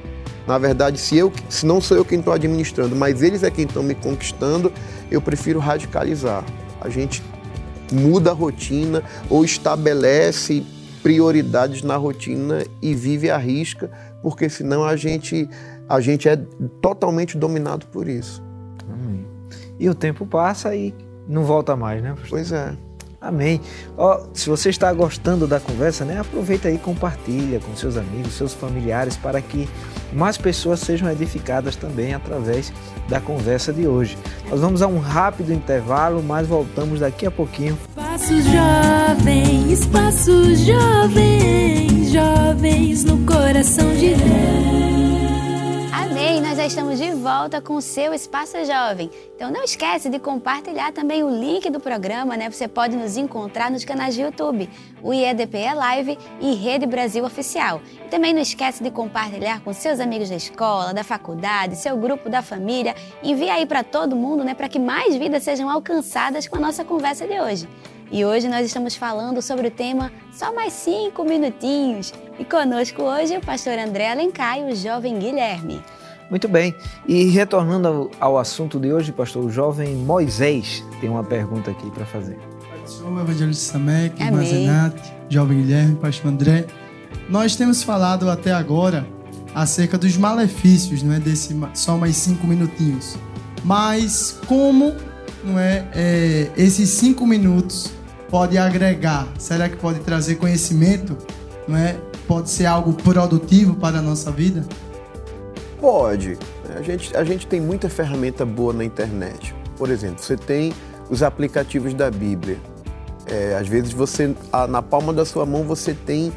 na 0.48 0.58
verdade, 0.58 1.00
se 1.00 1.18
eu, 1.18 1.32
se 1.50 1.66
não 1.66 1.82
sou 1.82 1.98
eu 1.98 2.06
quem 2.06 2.20
estou 2.20 2.34
administrando, 2.34 2.96
mas 2.96 3.24
eles 3.24 3.44
é 3.44 3.50
quem 3.50 3.66
estão 3.66 3.82
me 3.82 3.96
conquistando, 3.96 4.72
eu 5.10 5.22
prefiro 5.22 5.60
radicalizar. 5.60 6.44
A 6.80 6.90
gente 6.90 7.24
muda 7.92 8.32
a 8.32 8.34
rotina 8.34 9.04
ou 9.30 9.44
estabelece 9.44 10.64
prioridades 11.02 11.82
na 11.82 11.96
rotina 11.98 12.64
e 12.82 12.94
vive 12.94 13.30
à 13.30 13.38
risca, 13.38 13.90
porque 14.22 14.50
senão 14.50 14.84
a 14.84 14.96
gente 14.96 15.48
a 15.88 16.00
gente 16.00 16.28
é 16.28 16.36
totalmente 16.82 17.38
dominado 17.38 17.86
por 17.88 18.08
isso. 18.08 18.44
Amém. 18.92 19.26
E 19.80 19.88
o 19.88 19.94
tempo 19.94 20.26
passa 20.26 20.76
e 20.76 20.94
não 21.28 21.44
volta 21.44 21.76
mais, 21.76 22.02
né? 22.02 22.10
Pastor? 22.10 22.30
Pois 22.30 22.52
é. 22.52 22.74
Amém. 23.26 23.60
Ó, 23.98 24.20
se 24.34 24.48
você 24.48 24.70
está 24.70 24.94
gostando 24.94 25.48
da 25.48 25.60
conversa, 25.60 26.06
né, 26.06 26.20
aproveita 26.20 26.68
aí 26.68 26.76
e 26.76 26.78
compartilha 26.78 27.60
com 27.60 27.76
seus 27.76 27.98
amigos, 27.98 28.34
seus 28.34 28.54
familiares, 28.54 29.18
para 29.18 29.42
que 29.42 29.68
mais 30.14 30.38
pessoas 30.38 30.80
sejam 30.80 31.10
edificadas 31.10 31.76
também 31.76 32.14
através 32.14 32.72
da 33.10 33.20
conversa 33.20 33.74
de 33.74 33.88
hoje. 33.88 34.16
Nós 34.48 34.62
vamos 34.62 34.84
a 34.84 34.88
um 34.88 35.00
rápido 35.00 35.52
intervalo, 35.52 36.22
mas 36.22 36.46
voltamos 36.46 37.00
daqui 37.00 37.26
a 37.26 37.32
pouquinho. 37.32 37.78
Passos 37.96 38.44
jovens, 38.46 39.86
passos 39.88 40.60
jovens, 40.60 42.12
jovens 42.12 43.04
no 43.06 43.18
coração 43.26 43.92
de 43.96 44.14
Deus. 44.14 44.95
Amém! 46.06 46.39
Nós 46.39 46.56
já 46.56 46.68
estamos 46.68 46.99
de 46.99 47.12
volta 47.14 47.60
com 47.60 47.74
o 47.74 47.82
seu 47.82 48.14
Espaço 48.14 48.64
Jovem. 48.64 49.10
Então 49.36 49.49
não 49.49 49.64
esquece 49.64 50.08
de 50.08 50.20
compartilhar 50.20 50.93
também 50.93 51.24
o 51.24 51.30
link 51.30 51.68
do 51.72 51.80
programa, 51.80 52.38
né? 52.38 52.47
Você 52.49 52.68
pode 52.68 52.95
nos 52.95 53.18
encontrar 53.18 53.72
nos 53.72 53.84
canais 53.84 54.14
de 54.14 54.22
YouTube, 54.22 54.70
o 55.01 55.12
IEDPE 55.12 55.74
Live 55.74 56.20
e 56.39 56.53
Rede 56.53 56.86
Brasil 56.86 57.26
Oficial. 57.26 57.82
E 58.06 58.08
também 58.08 58.34
não 58.34 58.41
esquece 58.41 58.84
de 58.84 58.91
compartilhar 58.91 59.62
com 59.62 59.74
seus 59.74 59.99
amigos 59.99 60.30
da 60.30 60.36
escola, 60.36 60.93
da 60.93 61.03
faculdade, 61.03 61.76
seu 61.76 61.97
grupo 61.97 62.30
da 62.30 62.43
família. 62.43 62.95
Envia 63.24 63.56
aí 63.56 63.66
para 63.66 63.84
todo 63.84 64.16
mundo, 64.16 64.43
né? 64.43 64.53
Para 64.53 64.70
que 64.70 64.78
mais 64.78 65.16
vidas 65.16 65.41
sejam 65.41 65.72
alcançadas 65.72 66.47
com 66.47 66.58
a 66.58 66.60
nossa 66.60 66.86
conversa 66.86 67.26
de 67.26 67.39
hoje. 67.39 67.68
E 68.12 68.24
hoje 68.24 68.47
nós 68.47 68.66
estamos 68.66 68.95
falando 68.95 69.41
sobre 69.41 69.68
o 69.68 69.72
tema 69.72 70.12
Só 70.32 70.53
Mais 70.53 70.74
Cinco 70.74 71.24
Minutinhos. 71.24 72.14
E 72.38 72.45
conosco 72.45 73.01
hoje 73.01 73.38
o 73.38 73.41
pastor 73.41 73.80
André 73.80 74.12
Alencar 74.12 74.60
e 74.60 74.72
o 74.72 74.76
jovem 74.76 75.18
Guilherme. 75.18 75.82
Muito 76.30 76.47
bem. 76.47 76.76
E 77.08 77.26
retornando 77.26 78.12
ao, 78.20 78.38
assunto 78.38 78.80
de 78.80 78.91
hoje, 78.93 79.12
pastor, 79.12 79.43
o 79.43 79.49
jovem 79.49 79.95
Moisés 79.95 80.84
tem 81.01 81.10
uma 81.10 81.24
pergunta 81.24 81.72
aqui 81.72 81.89
para 81.91 82.06
fazer. 82.06 82.38
Senhor 82.86 83.20
Evangelista 83.20 83.74
Samek, 83.74 84.22
irmã. 84.22 84.43
Zenate, 84.43 85.14
jovem 85.28 85.62
Guilherme, 85.62 85.95
pastor 85.95 86.32
André. 86.32 86.66
Nós 87.30 87.56
temos 87.56 87.84
falado 87.84 88.30
até 88.30 88.51
agora 88.51 89.08
acerca 89.53 89.97
dos 89.97 90.16
malefícios, 90.18 91.01
não 91.01 91.14
é, 91.14 91.20
desse 91.20 91.60
só 91.74 91.97
mais 91.97 92.16
cinco 92.18 92.45
minutinhos. 92.45 93.18
Mas 93.64 94.39
como, 94.45 94.93
não 95.46 95.60
é, 95.60 95.86
é, 95.93 96.52
esses 96.58 96.89
cinco 96.89 97.26
minutos 97.26 97.91
pode 98.30 98.58
agregar? 98.58 99.28
Será 99.38 99.70
que 99.70 99.78
pode 99.78 100.00
trazer 100.00 100.36
conhecimento? 100.36 101.18
Não 101.68 101.78
é? 101.78 101.98
Pode 102.28 102.50
ser 102.50 102.66
algo 102.66 102.93
produtivo 102.93 103.76
para 103.76 104.00
a 104.00 104.02
nossa 104.02 104.32
vida? 104.32 104.66
Pode. 105.80 106.38
A 106.76 106.82
gente, 106.82 107.16
a 107.16 107.24
gente 107.24 107.46
tem 107.48 107.62
muita 107.62 107.89
ferramenta 107.89 108.46
boa 108.46 108.74
na 108.74 108.84
internet. 108.84 109.54
Por 109.78 109.89
exemplo, 109.89 110.24
você 110.24 110.36
tem 110.36 110.74
os 111.10 111.22
aplicativos 111.22 111.93
da 111.93 112.10
Bíblia. 112.10 112.58
É, 113.28 113.58
às 113.60 113.68
vezes 113.68 113.91
você, 113.91 114.36
na 114.70 114.82
palma 114.82 115.14
da 115.14 115.26
sua 115.26 115.46
mão, 115.46 115.64
você 115.64 115.93
tem 115.93 116.34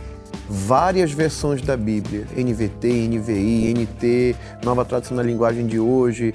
várias 0.48 1.12
versões 1.12 1.62
da 1.62 1.76
Bíblia. 1.76 2.26
NVT, 2.36 3.08
NVI, 3.08 3.74
NT, 3.74 4.36
Nova 4.64 4.84
Tradução 4.84 5.16
na 5.16 5.22
Linguagem 5.22 5.66
de 5.66 5.78
Hoje, 5.78 6.32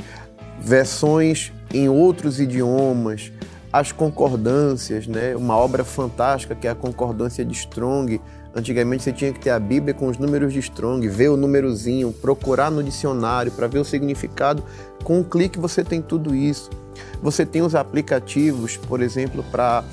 versões 0.59 1.51
em 1.73 1.89
outros 1.89 2.39
idiomas, 2.39 3.31
as 3.71 3.91
concordâncias, 3.91 5.07
né? 5.07 5.35
Uma 5.35 5.57
obra 5.57 5.83
fantástica 5.83 6.53
que 6.53 6.67
é 6.67 6.71
a 6.71 6.75
concordância 6.75 7.43
de 7.43 7.53
Strong. 7.53 8.21
Antigamente 8.55 9.01
você 9.01 9.11
tinha 9.11 9.33
que 9.33 9.39
ter 9.39 9.49
a 9.49 9.59
Bíblia 9.59 9.95
com 9.95 10.07
os 10.07 10.19
números 10.19 10.53
de 10.53 10.59
Strong, 10.59 11.07
ver 11.07 11.29
o 11.29 11.35
númerozinho, 11.35 12.13
procurar 12.13 12.69
no 12.69 12.83
dicionário 12.83 13.51
para 13.51 13.65
ver 13.65 13.79
o 13.79 13.83
significado. 13.83 14.63
Com 15.03 15.19
um 15.19 15.23
clique 15.23 15.57
você 15.57 15.83
tem 15.83 16.01
tudo 16.03 16.35
isso. 16.35 16.69
Você 17.23 17.45
tem 17.45 17.63
os 17.63 17.73
aplicativos, 17.73 18.77
por 18.77 19.01
exemplo, 19.01 19.43
para 19.51 19.83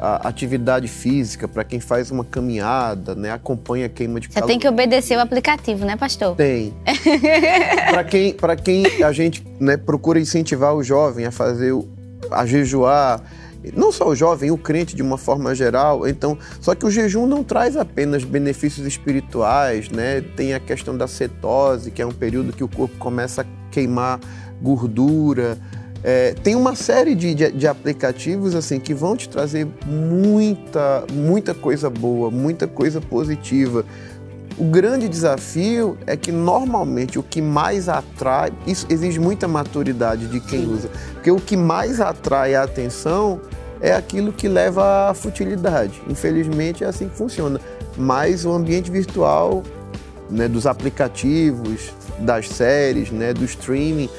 atividade 0.00 0.88
física, 0.88 1.46
para 1.46 1.62
quem 1.62 1.78
faz 1.78 2.10
uma 2.10 2.24
caminhada, 2.24 3.14
né? 3.14 3.30
Acompanha 3.32 3.86
a 3.86 3.88
queima 3.88 4.18
de 4.18 4.28
Você 4.28 4.34
calor. 4.34 4.46
tem 4.46 4.58
que 4.58 4.66
obedecer 4.66 5.16
o 5.16 5.20
aplicativo, 5.20 5.84
né, 5.84 5.96
pastor? 5.96 6.34
Tem. 6.36 6.72
para 7.90 8.04
quem, 8.04 8.32
pra 8.32 8.56
quem 8.56 8.84
a 9.02 9.12
gente 9.12 9.44
né, 9.60 9.76
procura 9.76 10.18
incentivar 10.18 10.74
o 10.74 10.82
jovem 10.82 11.26
a 11.26 11.30
fazer, 11.30 11.72
o- 11.72 11.86
a 12.30 12.46
jejuar, 12.46 13.22
não 13.76 13.92
só 13.92 14.08
o 14.08 14.14
jovem, 14.16 14.50
o 14.50 14.56
crente 14.56 14.96
de 14.96 15.02
uma 15.02 15.18
forma 15.18 15.54
geral. 15.54 16.08
Então, 16.08 16.38
só 16.60 16.74
que 16.74 16.86
o 16.86 16.90
jejum 16.90 17.26
não 17.26 17.44
traz 17.44 17.76
apenas 17.76 18.24
benefícios 18.24 18.86
espirituais, 18.86 19.90
né? 19.90 20.22
Tem 20.34 20.54
a 20.54 20.60
questão 20.60 20.96
da 20.96 21.06
cetose, 21.06 21.90
que 21.90 22.00
é 22.00 22.06
um 22.06 22.12
período 22.12 22.54
que 22.54 22.64
o 22.64 22.68
corpo 22.68 22.96
começa 22.98 23.42
a 23.42 23.44
queimar 23.70 24.18
gordura. 24.62 25.58
É, 26.02 26.34
tem 26.42 26.54
uma 26.54 26.74
série 26.74 27.14
de, 27.14 27.34
de, 27.34 27.52
de 27.52 27.66
aplicativos 27.66 28.54
assim 28.54 28.80
que 28.80 28.94
vão 28.94 29.16
te 29.16 29.28
trazer 29.28 29.66
muita, 29.84 31.04
muita 31.12 31.52
coisa 31.52 31.90
boa, 31.90 32.30
muita 32.30 32.66
coisa 32.66 33.00
positiva. 33.00 33.84
O 34.56 34.64
grande 34.64 35.08
desafio 35.08 35.96
é 36.06 36.16
que 36.16 36.32
normalmente 36.32 37.18
o 37.18 37.22
que 37.22 37.40
mais 37.40 37.88
atrai, 37.88 38.50
isso 38.66 38.86
exige 38.90 39.18
muita 39.18 39.46
maturidade 39.46 40.26
de 40.26 40.40
quem 40.40 40.66
usa, 40.66 40.90
porque 41.14 41.30
o 41.30 41.36
que 41.36 41.56
mais 41.56 42.00
atrai 42.00 42.54
a 42.54 42.62
atenção 42.62 43.40
é 43.80 43.92
aquilo 43.92 44.32
que 44.32 44.48
leva 44.48 45.10
à 45.10 45.14
futilidade. 45.14 46.02
Infelizmente 46.08 46.84
é 46.84 46.86
assim 46.86 47.08
que 47.08 47.16
funciona. 47.16 47.60
Mas 47.96 48.44
o 48.44 48.52
ambiente 48.52 48.90
virtual, 48.90 49.62
né, 50.28 50.46
dos 50.46 50.66
aplicativos, 50.66 51.92
das 52.18 52.48
séries, 52.48 53.10
né, 53.10 53.32
do 53.32 53.44
streaming, 53.44 54.10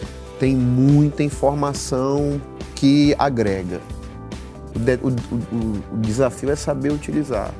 tem 0.42 0.56
muita 0.56 1.22
informação 1.22 2.42
que 2.74 3.14
agrega. 3.20 3.80
O, 4.76 4.80
de- 4.80 5.00
o- 5.04 5.56
o- 5.56 5.84
o 5.94 5.98
desafio 5.98 6.50
é 6.50 6.56
saber 6.56 6.92
utilizar. 6.92 7.54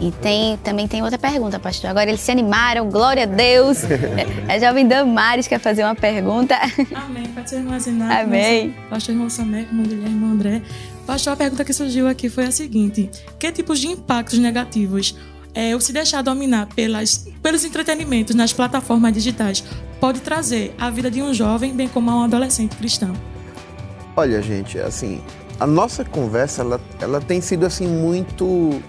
E 0.00 0.10
tem, 0.22 0.56
também 0.58 0.88
tem 0.88 1.02
outra 1.02 1.18
pergunta, 1.18 1.58
pastor. 1.58 1.90
Agora 1.90 2.08
eles 2.08 2.20
se 2.22 2.30
animaram, 2.30 2.88
glória 2.90 3.24
a 3.24 3.26
Deus. 3.26 3.78
A 4.48 4.58
jovem 4.60 4.88
Damares 4.88 5.46
quer 5.46 5.58
fazer 5.60 5.84
uma 5.84 5.94
pergunta. 5.94 6.54
Amém. 6.94 7.26
Pode 7.34 7.50
ser 7.50 7.56
irmã 7.56 7.78
Zenate, 7.78 8.22
Amém. 8.22 8.74
Pastor 8.88 9.14
irmão 9.14 9.28
Samek, 9.28 9.68
irmão 9.68 9.84
Guilherme, 9.84 10.14
irmão 10.14 10.30
André. 10.32 10.62
Pastor, 11.06 11.34
a 11.34 11.36
pergunta 11.36 11.64
que 11.66 11.72
surgiu 11.74 12.08
aqui 12.08 12.30
foi 12.30 12.44
a 12.46 12.50
seguinte: 12.50 13.10
Que 13.38 13.52
tipos 13.52 13.78
de 13.78 13.88
impactos 13.88 14.38
negativos 14.38 15.14
é, 15.56 15.74
o 15.74 15.80
se 15.80 15.90
deixar 15.90 16.20
dominar 16.20 16.66
pelas, 16.66 17.26
pelos 17.42 17.64
entretenimentos 17.64 18.34
nas 18.34 18.52
plataformas 18.52 19.10
digitais 19.14 19.64
pode 19.98 20.20
trazer 20.20 20.74
à 20.78 20.90
vida 20.90 21.10
de 21.10 21.22
um 21.22 21.32
jovem, 21.32 21.74
bem 21.74 21.88
como 21.88 22.10
a 22.10 22.16
um 22.16 22.24
adolescente 22.24 22.76
cristão? 22.76 23.14
Olha, 24.14 24.42
gente, 24.42 24.78
assim, 24.78 25.22
a 25.58 25.66
nossa 25.66 26.04
conversa, 26.04 26.60
ela, 26.60 26.78
ela 27.00 27.20
tem 27.22 27.40
sido, 27.40 27.64
assim, 27.64 27.86
muito, 27.86 28.82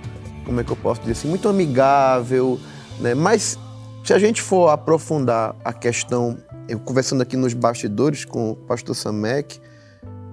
como 0.45 0.59
é 0.59 0.63
que 0.63 0.71
eu 0.71 0.75
posso 0.75 0.99
dizer 0.99 1.13
assim, 1.13 1.29
muito 1.29 1.47
amigável, 1.47 2.59
né? 2.99 3.15
Mas 3.15 3.57
se 4.03 4.13
a 4.13 4.19
gente 4.19 4.41
for 4.41 4.69
aprofundar 4.69 5.55
a 5.63 5.71
questão, 5.71 6.37
eu 6.67 6.79
conversando 6.79 7.21
aqui 7.21 7.37
nos 7.37 7.53
bastidores 7.53 8.25
com 8.25 8.51
o 8.51 8.55
pastor 8.57 8.93
Samek, 8.93 9.59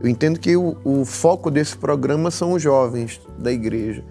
eu 0.00 0.08
entendo 0.08 0.40
que 0.40 0.56
o, 0.56 0.76
o 0.84 1.04
foco 1.04 1.48
desse 1.48 1.76
programa 1.76 2.30
são 2.32 2.52
os 2.52 2.62
jovens 2.62 3.20
da 3.38 3.52
igreja. 3.52 4.04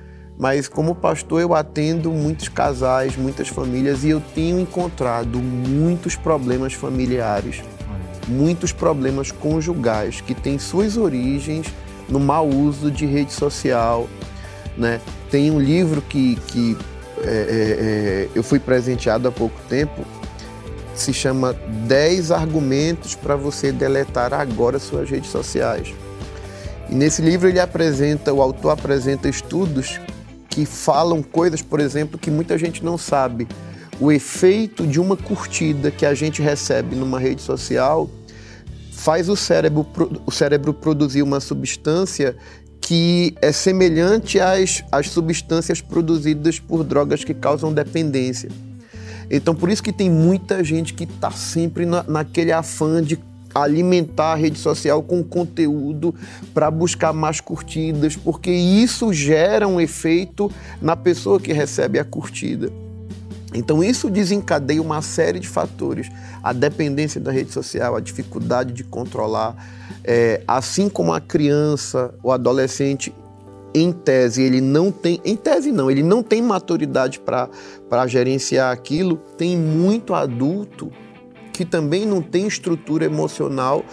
Mas 0.43 0.67
como 0.67 0.93
pastor 0.93 1.39
eu 1.39 1.55
atendo 1.55 2.11
muitos 2.11 2.49
casais, 2.49 3.15
muitas 3.15 3.47
famílias 3.47 4.03
e 4.03 4.09
eu 4.09 4.21
tenho 4.35 4.59
encontrado 4.59 5.39
muitos 5.39 6.17
problemas 6.17 6.73
familiares 6.73 7.63
muitos 8.27 8.71
problemas 8.71 9.31
conjugais 9.31 10.21
que 10.21 10.33
têm 10.33 10.57
suas 10.57 10.97
origens 10.97 11.67
no 12.07 12.19
mau 12.19 12.47
uso 12.47 12.91
de 12.91 13.05
rede 13.05 13.33
social. 13.33 14.07
Né? 14.77 14.99
Tem 15.29 15.51
um 15.51 15.59
livro 15.59 16.01
que, 16.01 16.35
que 16.47 16.77
é, 17.21 17.27
é, 17.27 17.29
é, 17.29 18.29
eu 18.35 18.43
fui 18.43 18.59
presenteado 18.59 19.27
há 19.27 19.31
pouco 19.31 19.59
tempo, 19.69 20.05
se 20.95 21.13
chama 21.13 21.53
10 21.87 22.31
argumentos 22.31 23.15
para 23.15 23.35
você 23.35 23.71
deletar 23.71 24.33
agora 24.33 24.79
suas 24.79 25.09
redes 25.09 25.29
sociais. 25.29 25.93
E 26.89 26.95
nesse 26.95 27.21
livro 27.21 27.47
ele 27.47 27.59
apresenta, 27.59 28.33
o 28.33 28.41
autor 28.41 28.71
apresenta 28.71 29.27
estudos 29.27 29.99
que 30.53 30.67
falam 30.67 31.23
coisas, 31.23 31.63
por 31.63 31.79
exemplo, 31.79 32.19
que 32.19 32.29
muita 32.29 32.59
gente 32.59 32.85
não 32.85 32.95
sabe 32.95 33.47
o 33.99 34.11
efeito 34.11 34.85
de 34.85 34.99
uma 34.99 35.17
curtida 35.17 35.89
que 35.89 36.05
a 36.05 36.13
gente 36.13 36.43
recebe 36.43 36.95
numa 36.95 37.19
rede 37.19 37.41
social 37.41 38.07
faz 38.91 39.29
o 39.29 39.35
cérebro, 39.35 39.87
o 40.27 40.31
cérebro 40.31 40.71
produzir 40.71 41.23
uma 41.23 41.39
substância 41.39 42.35
que 42.79 43.35
é 43.41 43.51
semelhante 43.51 44.39
às, 44.39 44.83
às 44.91 45.09
substâncias 45.09 45.81
produzidas 45.81 46.59
por 46.59 46.83
drogas 46.83 47.23
que 47.23 47.33
causam 47.33 47.73
dependência. 47.73 48.51
Então, 49.31 49.55
por 49.55 49.71
isso 49.71 49.81
que 49.81 49.91
tem 49.91 50.07
muita 50.07 50.63
gente 50.63 50.93
que 50.93 51.05
está 51.05 51.31
sempre 51.31 51.83
na, 51.83 52.03
naquele 52.03 52.51
afã 52.51 53.01
de 53.01 53.17
alimentar 53.53 54.33
a 54.33 54.35
rede 54.35 54.57
social 54.57 55.01
com 55.03 55.23
conteúdo 55.23 56.13
para 56.53 56.71
buscar 56.71 57.13
mais 57.13 57.39
curtidas, 57.39 58.15
porque 58.15 58.51
isso 58.51 59.13
gera 59.13 59.67
um 59.67 59.79
efeito 59.79 60.51
na 60.81 60.95
pessoa 60.95 61.39
que 61.39 61.53
recebe 61.53 61.99
a 61.99 62.03
curtida. 62.03 62.71
Então, 63.53 63.83
isso 63.83 64.09
desencadeia 64.09 64.81
uma 64.81 65.01
série 65.01 65.39
de 65.39 65.47
fatores. 65.47 66.09
A 66.41 66.51
dependência 66.51 67.21
da 67.21 67.31
rede 67.31 67.51
social, 67.51 67.95
a 67.95 67.99
dificuldade 67.99 68.73
de 68.73 68.83
controlar, 68.83 69.55
é, 70.03 70.41
assim 70.47 70.89
como 70.89 71.13
a 71.13 71.21
criança, 71.21 72.13
o 72.23 72.31
adolescente, 72.31 73.13
em 73.75 73.91
tese, 73.91 74.41
ele 74.41 74.61
não 74.61 74.91
tem, 74.91 75.19
em 75.25 75.35
tese 75.35 75.71
não, 75.71 75.89
ele 75.89 76.03
não 76.03 76.21
tem 76.21 76.41
maturidade 76.41 77.19
para 77.19 78.07
gerenciar 78.07 78.71
aquilo, 78.71 79.17
tem 79.37 79.57
muito 79.57 80.13
adulto 80.13 80.91
que 81.53 81.63
também 81.63 82.05
não 82.05 82.21
tem 82.21 82.47
estrutura 82.47 83.05
emocional 83.05 83.85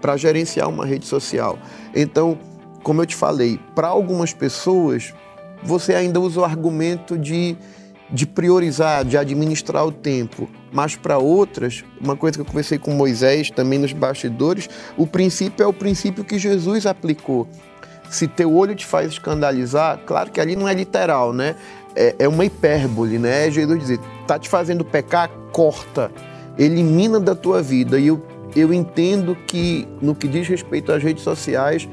para 0.00 0.16
gerenciar 0.16 0.68
uma 0.68 0.86
rede 0.86 1.04
social. 1.04 1.58
Então, 1.94 2.38
como 2.82 3.02
eu 3.02 3.06
te 3.06 3.16
falei, 3.16 3.58
para 3.74 3.88
algumas 3.88 4.32
pessoas, 4.32 5.12
você 5.62 5.94
ainda 5.94 6.20
usa 6.20 6.40
o 6.40 6.44
argumento 6.44 7.18
de, 7.18 7.56
de 8.10 8.26
priorizar, 8.26 9.04
de 9.04 9.18
administrar 9.18 9.84
o 9.84 9.90
tempo. 9.90 10.48
Mas 10.72 10.94
para 10.94 11.18
outras, 11.18 11.84
uma 12.00 12.16
coisa 12.16 12.36
que 12.36 12.42
eu 12.42 12.46
conversei 12.46 12.78
com 12.78 12.92
Moisés 12.92 13.50
também 13.50 13.78
nos 13.78 13.92
bastidores, 13.92 14.70
o 14.96 15.06
princípio 15.06 15.64
é 15.64 15.66
o 15.66 15.72
princípio 15.72 16.24
que 16.24 16.38
Jesus 16.38 16.86
aplicou. 16.86 17.48
Se 18.08 18.26
teu 18.26 18.54
olho 18.54 18.74
te 18.74 18.86
faz 18.86 19.10
escandalizar, 19.12 19.98
claro 20.06 20.30
que 20.30 20.40
ali 20.40 20.56
não 20.56 20.68
é 20.68 20.72
literal, 20.72 21.32
né? 21.32 21.56
É, 21.94 22.14
é 22.20 22.28
uma 22.28 22.44
hipérbole, 22.44 23.18
né? 23.18 23.50
Jesus 23.50 23.78
dizer, 23.78 23.98
tá 24.26 24.38
te 24.38 24.48
fazendo 24.48 24.84
pecar, 24.84 25.28
corta 25.52 26.10
elimina 26.58 27.20
da 27.20 27.34
tua 27.34 27.62
vida. 27.62 27.98
E 27.98 28.08
eu, 28.08 28.22
eu 28.56 28.72
entendo 28.72 29.36
que, 29.46 29.86
no 30.02 30.14
que 30.14 30.26
diz 30.26 30.48
respeito 30.48 30.92
às 30.92 31.02
redes 31.02 31.22
sociais, 31.22 31.88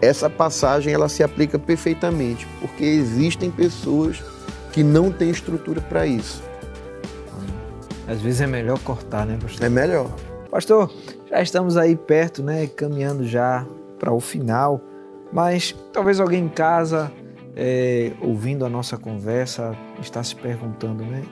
essa 0.00 0.28
passagem 0.28 0.92
ela 0.92 1.08
se 1.08 1.22
aplica 1.22 1.58
perfeitamente, 1.58 2.46
porque 2.60 2.84
existem 2.84 3.50
pessoas 3.50 4.22
que 4.72 4.82
não 4.82 5.10
têm 5.10 5.30
estrutura 5.30 5.80
para 5.80 6.06
isso. 6.06 6.42
Às 8.06 8.20
vezes 8.20 8.40
é 8.40 8.46
melhor 8.46 8.78
cortar, 8.80 9.26
né, 9.26 9.36
pastor? 9.40 9.66
É 9.66 9.68
melhor. 9.68 10.10
Pastor, 10.50 10.92
já 11.28 11.42
estamos 11.42 11.76
aí 11.76 11.96
perto, 11.96 12.42
né, 12.42 12.66
caminhando 12.66 13.26
já 13.26 13.66
para 13.98 14.12
o 14.12 14.20
final, 14.20 14.80
mas 15.32 15.74
talvez 15.92 16.20
alguém 16.20 16.44
em 16.44 16.48
casa, 16.48 17.10
é, 17.56 18.12
ouvindo 18.20 18.64
a 18.64 18.68
nossa 18.68 18.96
conversa, 18.96 19.76
está 20.00 20.22
se 20.22 20.36
perguntando, 20.36 21.04
né, 21.04 21.22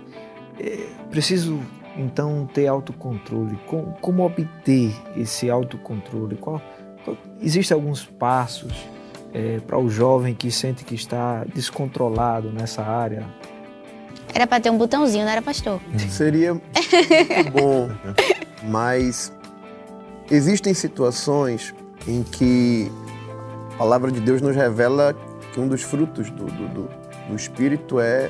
é, 0.59 0.87
preciso 1.11 1.61
então, 1.97 2.49
ter 2.53 2.67
autocontrole. 2.67 3.59
Como, 3.67 3.97
como 4.01 4.25
obter 4.25 4.95
esse 5.17 5.49
autocontrole? 5.49 6.37
Qual, 6.37 6.61
qual, 7.05 7.17
Existem 7.41 7.75
alguns 7.75 8.05
passos 8.05 8.73
é, 9.33 9.61
para 9.61 9.79
o 9.79 9.89
jovem 9.89 10.35
que 10.35 10.51
sente 10.51 10.85
que 10.85 10.95
está 10.95 11.45
descontrolado 11.45 12.51
nessa 12.51 12.83
área? 12.83 13.27
Era 14.35 14.47
para 14.47 14.61
ter 14.61 14.71
um 14.71 14.79
botãozinho, 14.79 15.25
não 15.25 15.31
era, 15.31 15.43
pastor? 15.43 15.81
Seria 16.09 16.55
muito 16.55 17.51
bom, 17.53 17.89
mas 18.69 19.33
existem 20.31 20.75
situações 20.75 21.73
em 22.09 22.23
que 22.25 22.91
a 23.75 23.77
palavra 23.79 24.11
de 24.11 24.21
Deus 24.21 24.41
nos 24.41 24.57
revela 24.57 25.15
que 25.53 25.61
um 25.61 25.69
dos 25.69 25.83
frutos 25.83 26.31
do, 26.31 26.47
do, 26.47 26.69
do, 26.69 26.91
do 27.29 27.37
Espírito 27.37 28.01
é 28.01 28.29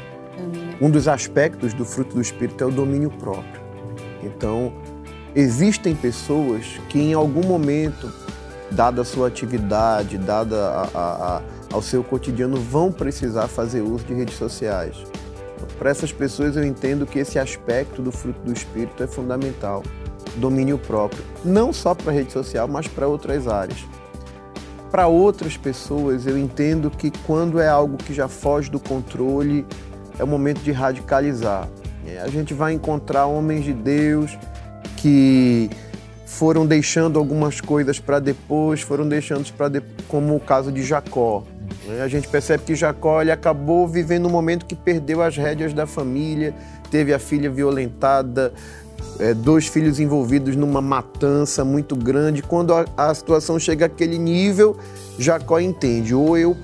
um 0.80 0.91
dos 0.91 1.09
aspectos 1.09 1.72
do 1.72 1.85
fruto 1.85 2.16
do 2.16 2.20
Espírito 2.20 2.62
é 2.62 2.66
o 2.66 2.70
domínio 2.70 3.11
próprio. 3.11 3.62
Então, 4.22 4.72
existem 5.35 5.95
pessoas 5.95 6.80
que 6.89 6.99
em 6.99 7.14
algum 7.14 7.47
momento, 7.47 8.12
dada 8.70 9.03
a 9.03 9.05
sua 9.05 9.28
atividade, 9.28 10.18
dada 10.18 10.57
a, 10.57 10.82
a, 10.95 11.37
a, 11.37 11.43
ao 11.72 11.82
seu 11.82 12.03
cotidiano, 12.03 12.57
vão 12.57 12.91
precisar 12.91 13.49
fazer 13.49 13.82
uso 13.82 14.05
de 14.05 14.14
redes 14.14 14.37
sociais. 14.37 14.97
Então, 15.55 15.68
para 15.78 15.91
essas 15.91 16.12
pessoas, 16.12 16.57
eu 16.57 16.64
entendo 16.64 17.07
que 17.07 17.18
esse 17.18 17.39
aspecto 17.39 18.03
do 18.03 18.11
fruto 18.11 18.41
do 18.41 18.53
Espírito 18.53 19.03
é 19.03 19.07
fundamental. 19.07 19.82
Domínio 20.37 20.78
próprio. 20.78 21.22
Não 21.45 21.72
só 21.72 21.95
para 21.95 22.11
a 22.11 22.14
rede 22.14 22.32
social, 22.32 22.66
mas 22.66 22.89
para 22.89 23.07
outras 23.07 23.47
áreas. 23.47 23.78
Para 24.91 25.07
outras 25.07 25.57
pessoas, 25.57 26.26
eu 26.26 26.39
entendo 26.39 26.91
que 26.91 27.11
quando 27.26 27.61
é 27.61 27.68
algo 27.68 27.97
que 27.97 28.12
já 28.12 28.28
foge 28.28 28.70
do 28.70 28.78
controle, 28.78 29.66
é 30.18 30.24
o 30.24 30.26
momento 30.26 30.60
de 30.60 30.72
radicalizar. 30.72 31.68
É, 32.06 32.20
a 32.20 32.28
gente 32.28 32.52
vai 32.52 32.72
encontrar 32.72 33.26
homens 33.26 33.64
de 33.64 33.72
Deus 33.72 34.38
que 34.96 35.70
foram 36.26 36.66
deixando 36.66 37.18
algumas 37.18 37.60
coisas 37.60 37.98
para 37.98 38.18
depois, 38.18 38.80
foram 38.80 39.08
deixando 39.08 39.50
para 39.52 39.68
depois, 39.68 39.94
como 40.08 40.34
o 40.34 40.40
caso 40.40 40.72
de 40.72 40.82
Jacó. 40.82 41.44
Né? 41.86 42.02
A 42.02 42.08
gente 42.08 42.28
percebe 42.28 42.64
que 42.64 42.74
Jacó 42.74 43.22
ele 43.22 43.30
acabou 43.30 43.86
vivendo 43.86 44.26
um 44.26 44.30
momento 44.30 44.66
que 44.66 44.74
perdeu 44.74 45.22
as 45.22 45.36
rédeas 45.36 45.72
da 45.72 45.86
família, 45.86 46.54
teve 46.90 47.14
a 47.14 47.18
filha 47.18 47.50
violentada, 47.50 48.52
é, 49.18 49.32
dois 49.32 49.66
filhos 49.66 50.00
envolvidos 50.00 50.56
numa 50.56 50.80
matança 50.80 51.64
muito 51.64 51.94
grande. 51.94 52.42
Quando 52.42 52.72
a 52.96 53.14
situação 53.14 53.58
chega 53.58 53.86
àquele 53.86 54.18
nível, 54.18 54.76
Jacó 55.18 55.60
entende: 55.60 56.14
ou 56.14 56.36
eu 56.36 56.56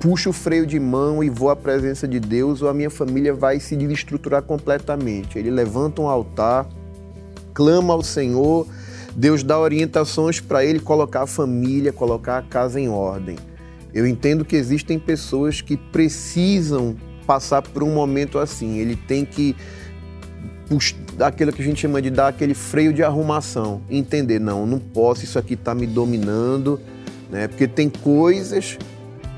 puxo 0.00 0.30
o 0.30 0.32
freio 0.32 0.66
de 0.66 0.78
mão 0.78 1.22
e 1.22 1.30
vou 1.30 1.50
à 1.50 1.56
presença 1.56 2.06
de 2.06 2.20
Deus, 2.20 2.62
ou 2.62 2.68
a 2.68 2.74
minha 2.74 2.90
família 2.90 3.34
vai 3.34 3.58
se 3.60 3.76
desestruturar 3.76 4.42
completamente. 4.42 5.38
Ele 5.38 5.50
levanta 5.50 6.02
um 6.02 6.08
altar, 6.08 6.66
clama 7.54 7.94
ao 7.94 8.02
Senhor, 8.02 8.66
Deus 9.14 9.42
dá 9.42 9.58
orientações 9.58 10.40
para 10.40 10.64
ele 10.64 10.78
colocar 10.78 11.22
a 11.22 11.26
família, 11.26 11.92
colocar 11.92 12.38
a 12.38 12.42
casa 12.42 12.78
em 12.78 12.88
ordem. 12.88 13.36
Eu 13.94 14.06
entendo 14.06 14.44
que 14.44 14.54
existem 14.54 14.98
pessoas 14.98 15.62
que 15.62 15.76
precisam 15.76 16.94
passar 17.26 17.62
por 17.62 17.82
um 17.82 17.94
momento 17.94 18.38
assim. 18.38 18.76
Ele 18.76 18.94
tem 18.94 19.24
que 19.24 19.56
aquilo 21.18 21.52
que 21.52 21.62
a 21.62 21.64
gente 21.64 21.80
chama 21.80 22.02
de 22.02 22.10
dar 22.10 22.28
aquele 22.28 22.52
freio 22.52 22.92
de 22.92 23.02
arrumação, 23.02 23.80
entender 23.88 24.38
não, 24.38 24.66
não 24.66 24.78
posso, 24.78 25.24
isso 25.24 25.38
aqui 25.38 25.54
está 25.54 25.74
me 25.74 25.86
dominando, 25.86 26.78
né? 27.30 27.48
Porque 27.48 27.66
tem 27.66 27.88
coisas 27.88 28.76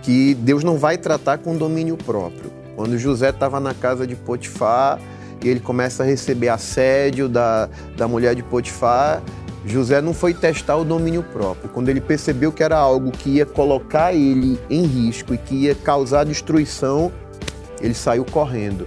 que 0.02 0.34
Deus 0.34 0.64
não 0.64 0.78
vai 0.78 0.96
tratar 0.96 1.38
com 1.38 1.56
domínio 1.56 1.96
próprio. 1.96 2.50
Quando 2.76 2.96
José 2.98 3.30
estava 3.30 3.58
na 3.58 3.74
casa 3.74 4.06
de 4.06 4.14
Potifar 4.14 5.00
e 5.42 5.48
ele 5.48 5.60
começa 5.60 6.02
a 6.02 6.06
receber 6.06 6.48
assédio 6.48 7.28
da, 7.28 7.68
da 7.96 8.06
mulher 8.06 8.34
de 8.34 8.42
Potifar, 8.42 9.22
José 9.64 10.00
não 10.00 10.14
foi 10.14 10.32
testar 10.32 10.76
o 10.76 10.84
domínio 10.84 11.22
próprio. 11.22 11.68
Quando 11.70 11.88
ele 11.88 12.00
percebeu 12.00 12.52
que 12.52 12.62
era 12.62 12.76
algo 12.76 13.10
que 13.10 13.30
ia 13.30 13.46
colocar 13.46 14.14
ele 14.14 14.58
em 14.70 14.84
risco 14.84 15.34
e 15.34 15.38
que 15.38 15.54
ia 15.54 15.74
causar 15.74 16.24
destruição, 16.24 17.12
ele 17.80 17.94
saiu 17.94 18.24
correndo. 18.24 18.86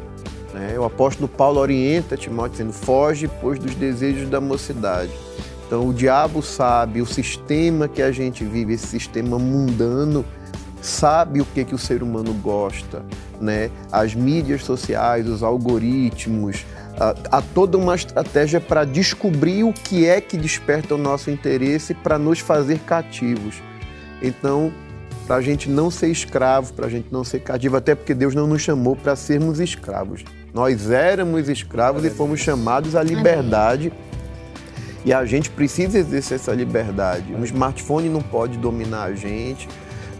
Né? 0.53 0.77
O 0.77 0.83
apóstolo 0.83 1.27
Paulo 1.27 1.59
orienta 1.59 2.17
Timóteo 2.17 2.51
dizendo: 2.51 2.73
foge, 2.73 3.29
pois, 3.39 3.59
dos 3.59 3.75
desejos 3.75 4.29
da 4.29 4.41
mocidade. 4.41 5.11
Então, 5.67 5.87
o 5.87 5.93
diabo 5.93 6.41
sabe 6.41 7.01
o 7.01 7.05
sistema 7.05 7.87
que 7.87 8.01
a 8.01 8.11
gente 8.11 8.43
vive, 8.43 8.73
esse 8.73 8.87
sistema 8.87 9.39
mundano, 9.39 10.25
sabe 10.81 11.41
o 11.41 11.45
que, 11.45 11.63
que 11.63 11.75
o 11.75 11.77
ser 11.77 12.01
humano 12.01 12.33
gosta, 12.33 13.03
né? 13.39 13.69
As 13.91 14.15
mídias 14.15 14.63
sociais, 14.63 15.27
os 15.27 15.43
algoritmos, 15.43 16.65
há 17.31 17.41
toda 17.41 17.77
uma 17.77 17.95
estratégia 17.95 18.59
para 18.59 18.83
descobrir 18.83 19.63
o 19.63 19.73
que 19.73 20.05
é 20.05 20.19
que 20.19 20.37
desperta 20.37 20.95
o 20.95 20.97
nosso 20.97 21.29
interesse 21.29 21.93
para 21.93 22.17
nos 22.17 22.39
fazer 22.39 22.79
cativos. 22.79 23.61
Então, 24.21 24.73
para 25.25 25.37
a 25.37 25.41
gente 25.41 25.69
não 25.69 25.89
ser 25.89 26.07
escravo, 26.07 26.73
para 26.73 26.87
a 26.87 26.89
gente 26.89 27.07
não 27.11 27.23
ser 27.23 27.39
cativo, 27.39 27.77
até 27.77 27.95
porque 27.95 28.13
Deus 28.13 28.35
não 28.35 28.47
nos 28.47 28.61
chamou 28.61 28.95
para 28.95 29.15
sermos 29.15 29.59
escravos. 29.59 30.23
Nós 30.53 30.91
éramos 30.91 31.47
escravos 31.47 32.03
e 32.03 32.09
fomos 32.09 32.39
chamados 32.39 32.95
à 32.95 33.03
liberdade. 33.03 33.91
E 35.03 35.11
a 35.11 35.25
gente 35.25 35.49
precisa 35.49 35.97
exercer 35.97 36.35
essa 36.35 36.53
liberdade. 36.53 37.33
Um 37.33 37.43
smartphone 37.43 38.07
não 38.07 38.21
pode 38.21 38.57
dominar 38.57 39.05
a 39.05 39.15
gente, 39.15 39.67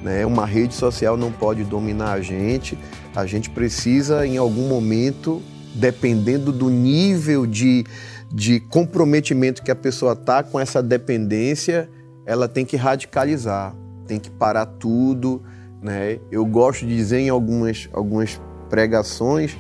né? 0.01 0.25
Uma 0.25 0.45
rede 0.45 0.73
social 0.73 1.15
não 1.15 1.31
pode 1.31 1.63
dominar 1.63 2.13
a 2.13 2.21
gente. 2.21 2.77
A 3.15 3.25
gente 3.25 3.49
precisa, 3.49 4.25
em 4.25 4.37
algum 4.37 4.67
momento, 4.67 5.41
dependendo 5.75 6.51
do 6.51 6.69
nível 6.69 7.45
de, 7.45 7.85
de 8.31 8.59
comprometimento 8.59 9.61
que 9.61 9.71
a 9.71 9.75
pessoa 9.75 10.13
está 10.13 10.43
com 10.43 10.59
essa 10.59 10.81
dependência, 10.81 11.89
ela 12.25 12.47
tem 12.47 12.65
que 12.65 12.75
radicalizar, 12.75 13.75
tem 14.07 14.19
que 14.19 14.29
parar 14.29 14.65
tudo. 14.65 15.41
Né? 15.81 16.19
Eu 16.31 16.45
gosto 16.45 16.85
de 16.85 16.95
dizer 16.95 17.19
em 17.19 17.29
algumas, 17.29 17.89
algumas 17.93 18.39
pregações 18.69 19.55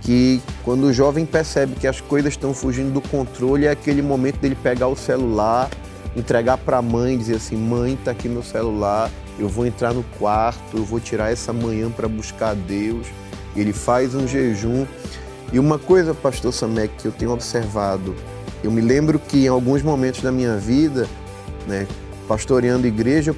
que 0.00 0.40
quando 0.62 0.84
o 0.84 0.92
jovem 0.92 1.26
percebe 1.26 1.74
que 1.74 1.86
as 1.86 2.00
coisas 2.00 2.32
estão 2.32 2.54
fugindo 2.54 2.92
do 2.92 3.00
controle, 3.00 3.66
é 3.66 3.70
aquele 3.70 4.00
momento 4.00 4.38
dele 4.38 4.54
pegar 4.54 4.86
o 4.86 4.94
celular, 4.94 5.68
entregar 6.14 6.58
para 6.58 6.78
a 6.78 6.82
mãe 6.82 7.18
dizer 7.18 7.36
assim: 7.36 7.56
mãe, 7.56 7.94
está 7.94 8.12
aqui 8.12 8.28
meu 8.28 8.42
celular, 8.42 9.10
eu 9.38 9.48
vou 9.48 9.66
entrar 9.66 9.92
no 9.92 10.02
quarto, 10.18 10.76
eu 10.76 10.84
vou 10.84 10.98
tirar 10.98 11.30
essa 11.30 11.52
manhã 11.52 11.90
para 11.90 12.08
buscar 12.08 12.50
a 12.50 12.54
Deus. 12.54 13.06
Ele 13.54 13.72
faz 13.72 14.14
um 14.14 14.26
jejum. 14.26 14.86
E 15.52 15.58
uma 15.58 15.78
coisa, 15.78 16.14
pastor 16.14 16.52
Samek, 16.52 16.94
que 16.96 17.06
eu 17.06 17.12
tenho 17.12 17.30
observado, 17.30 18.14
eu 18.64 18.70
me 18.70 18.80
lembro 18.80 19.18
que 19.18 19.44
em 19.44 19.48
alguns 19.48 19.82
momentos 19.82 20.20
da 20.20 20.32
minha 20.32 20.56
vida, 20.56 21.06
né, 21.66 21.86
pastoreando 22.26 22.86
igreja, 22.86 23.34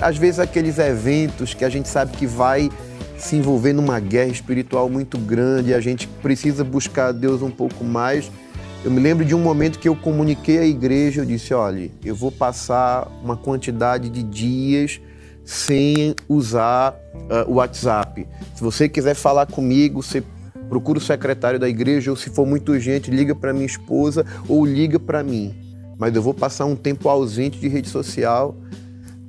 às 0.00 0.16
vezes 0.16 0.38
aqueles 0.38 0.78
eventos 0.78 1.54
que 1.54 1.64
a 1.64 1.68
gente 1.68 1.88
sabe 1.88 2.16
que 2.16 2.26
vai 2.26 2.70
se 3.18 3.36
envolver 3.36 3.72
numa 3.72 3.98
guerra 3.98 4.30
espiritual 4.30 4.88
muito 4.88 5.16
grande, 5.18 5.72
a 5.74 5.80
gente 5.80 6.06
precisa 6.06 6.62
buscar 6.62 7.08
a 7.08 7.12
Deus 7.12 7.42
um 7.42 7.50
pouco 7.50 7.84
mais. 7.84 8.30
Eu 8.84 8.90
me 8.90 9.00
lembro 9.00 9.24
de 9.24 9.34
um 9.34 9.38
momento 9.38 9.78
que 9.78 9.88
eu 9.88 9.96
comuniquei 9.96 10.58
à 10.58 10.64
igreja, 10.64 11.22
eu 11.22 11.24
disse, 11.24 11.54
olha, 11.54 11.90
eu 12.04 12.14
vou 12.14 12.30
passar 12.30 13.08
uma 13.22 13.36
quantidade 13.36 14.10
de 14.10 14.22
dias 14.22 15.00
sem 15.44 16.14
usar 16.28 16.94
uh, 17.14 17.50
o 17.50 17.54
WhatsApp. 17.54 18.26
Se 18.54 18.62
você 18.62 18.88
quiser 18.88 19.14
falar 19.14 19.46
comigo, 19.46 20.02
você 20.02 20.22
procura 20.68 20.98
o 20.98 21.02
secretário 21.02 21.58
da 21.58 21.68
igreja, 21.68 22.10
ou 22.10 22.16
se 22.16 22.30
for 22.30 22.46
muito 22.46 22.72
urgente, 22.72 23.10
liga 23.10 23.34
para 23.34 23.52
minha 23.52 23.66
esposa 23.66 24.24
ou 24.48 24.64
liga 24.64 24.98
para 24.98 25.22
mim. 25.22 25.54
Mas 25.98 26.14
eu 26.14 26.22
vou 26.22 26.32
passar 26.32 26.64
um 26.64 26.76
tempo 26.76 27.08
ausente 27.08 27.58
de 27.58 27.68
rede 27.68 27.88
social. 27.88 28.56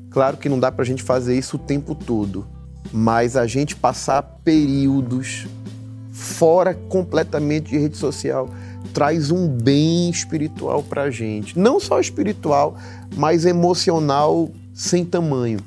Claro 0.10 0.38
que 0.38 0.48
não 0.48 0.60
dá 0.60 0.72
para 0.72 0.84
a 0.84 0.86
gente 0.86 1.04
fazer 1.04 1.38
isso 1.38 1.58
o 1.58 1.60
tempo 1.60 1.96
todo, 1.96 2.46
mas 2.92 3.36
a 3.36 3.46
gente 3.48 3.76
passar 3.76 4.22
períodos 4.44 5.48
fora 6.12 6.74
completamente 6.74 7.72
de 7.72 7.78
rede 7.78 7.98
social 7.98 8.48
traz 8.94 9.32
um 9.32 9.48
bem 9.48 10.10
espiritual 10.10 10.84
para 10.84 11.04
a 11.04 11.12
gente. 11.12 11.58
Não 11.58 11.80
só 11.80 12.00
espiritual, 12.00 12.78
mas 13.16 13.44
emocional 13.44 14.50
sem 14.74 15.04
tamanho. 15.04 15.60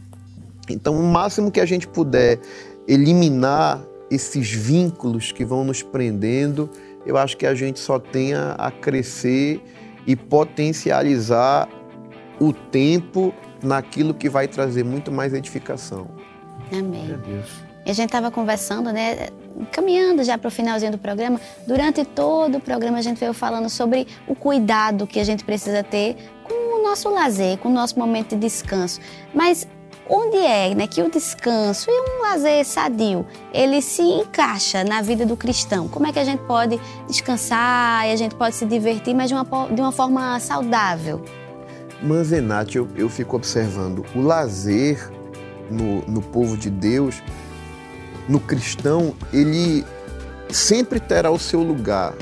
Então, 0.68 0.98
o 0.98 1.02
máximo 1.02 1.50
que 1.50 1.60
a 1.60 1.66
gente 1.66 1.86
puder 1.86 2.38
eliminar 2.86 3.82
esses 4.10 4.50
vínculos 4.50 5.32
que 5.32 5.44
vão 5.44 5.64
nos 5.64 5.82
prendendo, 5.82 6.70
eu 7.04 7.16
acho 7.16 7.36
que 7.36 7.46
a 7.46 7.54
gente 7.54 7.78
só 7.78 7.98
tenha 7.98 8.52
a 8.52 8.70
crescer 8.70 9.60
e 10.06 10.14
potencializar 10.14 11.68
o 12.40 12.52
tempo 12.52 13.34
naquilo 13.62 14.14
que 14.14 14.28
vai 14.28 14.46
trazer 14.46 14.84
muito 14.84 15.10
mais 15.10 15.32
edificação. 15.32 16.08
Amém. 16.72 17.18
E 17.84 17.90
a 17.90 17.92
gente 17.92 18.06
estava 18.06 18.30
conversando, 18.30 18.92
né, 18.92 19.28
caminhando 19.70 20.24
já 20.24 20.36
para 20.36 20.48
o 20.48 20.50
finalzinho 20.50 20.92
do 20.92 20.98
programa. 20.98 21.40
Durante 21.66 22.04
todo 22.04 22.58
o 22.58 22.60
programa 22.60 22.98
a 22.98 23.02
gente 23.02 23.18
veio 23.18 23.32
falando 23.32 23.70
sobre 23.70 24.06
o 24.26 24.34
cuidado 24.34 25.06
que 25.06 25.20
a 25.20 25.24
gente 25.24 25.44
precisa 25.44 25.82
ter 25.82 26.16
com 26.42 26.80
o 26.80 26.82
nosso 26.82 27.08
lazer, 27.08 27.58
com 27.58 27.68
o 27.68 27.72
nosso 27.72 27.98
momento 27.98 28.30
de 28.30 28.36
descanso. 28.36 29.00
Mas 29.32 29.66
onde 30.08 30.36
é 30.36 30.74
né, 30.74 30.86
que 30.86 31.02
o 31.02 31.10
descanso 31.10 31.90
e 31.90 32.00
um 32.00 32.22
lazer 32.22 32.64
sadio 32.64 33.26
ele 33.52 33.82
se 33.82 34.02
encaixa 34.02 34.84
na 34.84 35.02
vida 35.02 35.26
do 35.26 35.36
cristão? 35.36 35.88
Como 35.88 36.06
é 36.06 36.12
que 36.12 36.18
a 36.18 36.24
gente 36.24 36.42
pode 36.44 36.80
descansar 37.06 38.06
e 38.08 38.12
a 38.12 38.16
gente 38.16 38.34
pode 38.34 38.54
se 38.54 38.64
divertir, 38.64 39.14
mas 39.14 39.28
de 39.28 39.34
uma, 39.34 39.44
de 39.70 39.80
uma 39.80 39.92
forma 39.92 40.38
saudável? 40.40 41.22
Manzenati, 42.02 42.76
eu, 42.76 42.88
eu 42.94 43.08
fico 43.08 43.36
observando 43.36 44.04
o 44.14 44.20
lazer 44.20 45.10
no, 45.70 46.02
no 46.02 46.22
povo 46.22 46.56
de 46.56 46.70
Deus, 46.70 47.22
no 48.28 48.38
cristão, 48.38 49.14
ele 49.32 49.84
sempre 50.50 51.00
terá 51.00 51.30
o 51.30 51.38
seu 51.38 51.62
lugar, 51.62 52.14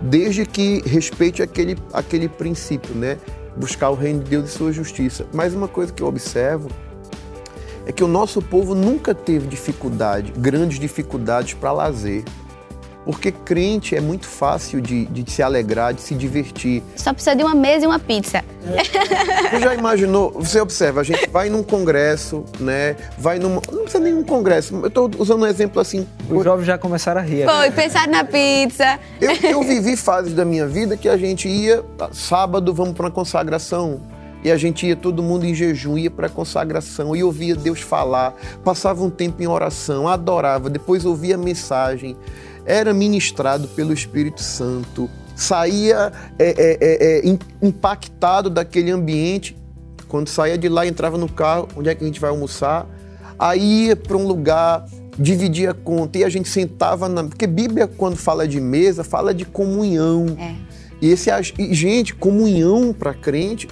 desde 0.00 0.44
que 0.44 0.82
respeite 0.86 1.42
aquele, 1.42 1.76
aquele 1.92 2.28
princípio, 2.28 2.94
né? 2.94 3.18
Buscar 3.56 3.90
o 3.90 3.94
reino 3.94 4.22
de 4.22 4.30
Deus 4.30 4.50
e 4.50 4.52
sua 4.52 4.72
justiça. 4.72 5.26
Mas 5.32 5.54
uma 5.54 5.66
coisa 5.66 5.92
que 5.92 6.02
eu 6.02 6.06
observo 6.06 6.68
é 7.86 7.92
que 7.92 8.02
o 8.02 8.08
nosso 8.08 8.42
povo 8.42 8.74
nunca 8.74 9.14
teve 9.14 9.46
dificuldade, 9.46 10.32
grandes 10.36 10.78
dificuldades 10.78 11.54
para 11.54 11.72
lazer. 11.72 12.24
Porque 13.04 13.30
crente 13.30 13.94
é 13.94 14.00
muito 14.00 14.26
fácil 14.26 14.80
de, 14.80 15.04
de, 15.04 15.30
se 15.30 15.40
alegrar, 15.40 15.94
de 15.94 16.00
se 16.00 16.12
divertir. 16.12 16.82
Só 16.96 17.12
precisa 17.12 17.36
de 17.36 17.44
uma 17.44 17.54
mesa 17.54 17.84
e 17.84 17.86
uma 17.86 18.00
pizza. 18.00 18.38
É. 18.38 19.50
Você 19.50 19.60
já 19.60 19.74
imaginou? 19.76 20.32
Você 20.32 20.60
observa, 20.60 21.02
a 21.02 21.04
gente 21.04 21.30
vai 21.30 21.48
num 21.48 21.62
congresso, 21.62 22.44
né? 22.58 22.96
Vai 23.16 23.38
num. 23.38 23.50
Não 23.50 23.82
precisa 23.82 24.00
nem 24.00 24.12
num 24.12 24.24
congresso. 24.24 24.74
Eu 24.74 24.88
estou 24.88 25.08
usando 25.18 25.42
um 25.42 25.46
exemplo 25.46 25.80
assim. 25.80 26.04
Os 26.28 26.42
jovens 26.42 26.66
já 26.66 26.76
começaram 26.76 27.20
a 27.20 27.24
rir. 27.24 27.48
Foi, 27.48 27.70
pensar 27.70 28.08
na 28.08 28.24
pizza. 28.24 28.98
Eu, 29.20 29.50
eu 29.50 29.62
vivi 29.62 29.96
fases 29.96 30.34
da 30.34 30.44
minha 30.44 30.66
vida 30.66 30.96
que 30.96 31.08
a 31.08 31.16
gente 31.16 31.48
ia, 31.48 31.84
sábado, 32.10 32.74
vamos 32.74 32.94
para 32.94 33.06
uma 33.06 33.12
consagração 33.12 34.00
e 34.46 34.52
a 34.52 34.56
gente 34.56 34.86
ia 34.86 34.94
todo 34.94 35.24
mundo 35.24 35.44
em 35.44 35.52
jejum, 35.52 35.98
ia 35.98 36.08
para 36.08 36.28
a 36.28 36.30
consagração 36.30 37.16
e 37.16 37.24
ouvia 37.24 37.56
Deus 37.56 37.80
falar, 37.80 38.32
passava 38.62 39.02
um 39.02 39.10
tempo 39.10 39.42
em 39.42 39.48
oração, 39.48 40.06
adorava, 40.06 40.70
depois 40.70 41.04
ouvia 41.04 41.34
a 41.34 41.38
mensagem, 41.38 42.16
era 42.64 42.94
ministrado 42.94 43.66
pelo 43.66 43.92
Espírito 43.92 44.40
Santo, 44.40 45.10
saía 45.34 46.12
é, 46.38 46.46
é, 46.46 46.78
é, 46.80 47.28
é 47.28 47.38
impactado 47.60 48.48
daquele 48.48 48.92
ambiente. 48.92 49.56
Quando 50.06 50.28
saía 50.28 50.56
de 50.56 50.68
lá, 50.68 50.86
entrava 50.86 51.18
no 51.18 51.28
carro, 51.28 51.66
onde 51.76 51.88
é 51.88 51.94
que 51.96 52.04
a 52.04 52.06
gente 52.06 52.20
vai 52.20 52.30
almoçar? 52.30 52.86
Aí 53.36 53.86
ia 53.86 53.96
para 53.96 54.16
um 54.16 54.28
lugar, 54.28 54.86
dividia 55.18 55.72
a 55.72 55.74
conta 55.74 56.18
e 56.18 56.24
a 56.24 56.28
gente 56.28 56.48
sentava 56.48 57.08
na. 57.08 57.24
Porque 57.24 57.48
Bíblia, 57.48 57.88
quando 57.88 58.16
fala 58.16 58.46
de 58.46 58.60
mesa, 58.60 59.02
fala 59.02 59.34
de 59.34 59.44
comunhão. 59.44 60.36
É. 60.38 60.54
E 61.02 61.10
esse, 61.10 61.30
e, 61.58 61.74
gente, 61.74 62.14
comunhão 62.14 62.92
para 62.92 63.12
crente 63.12 63.66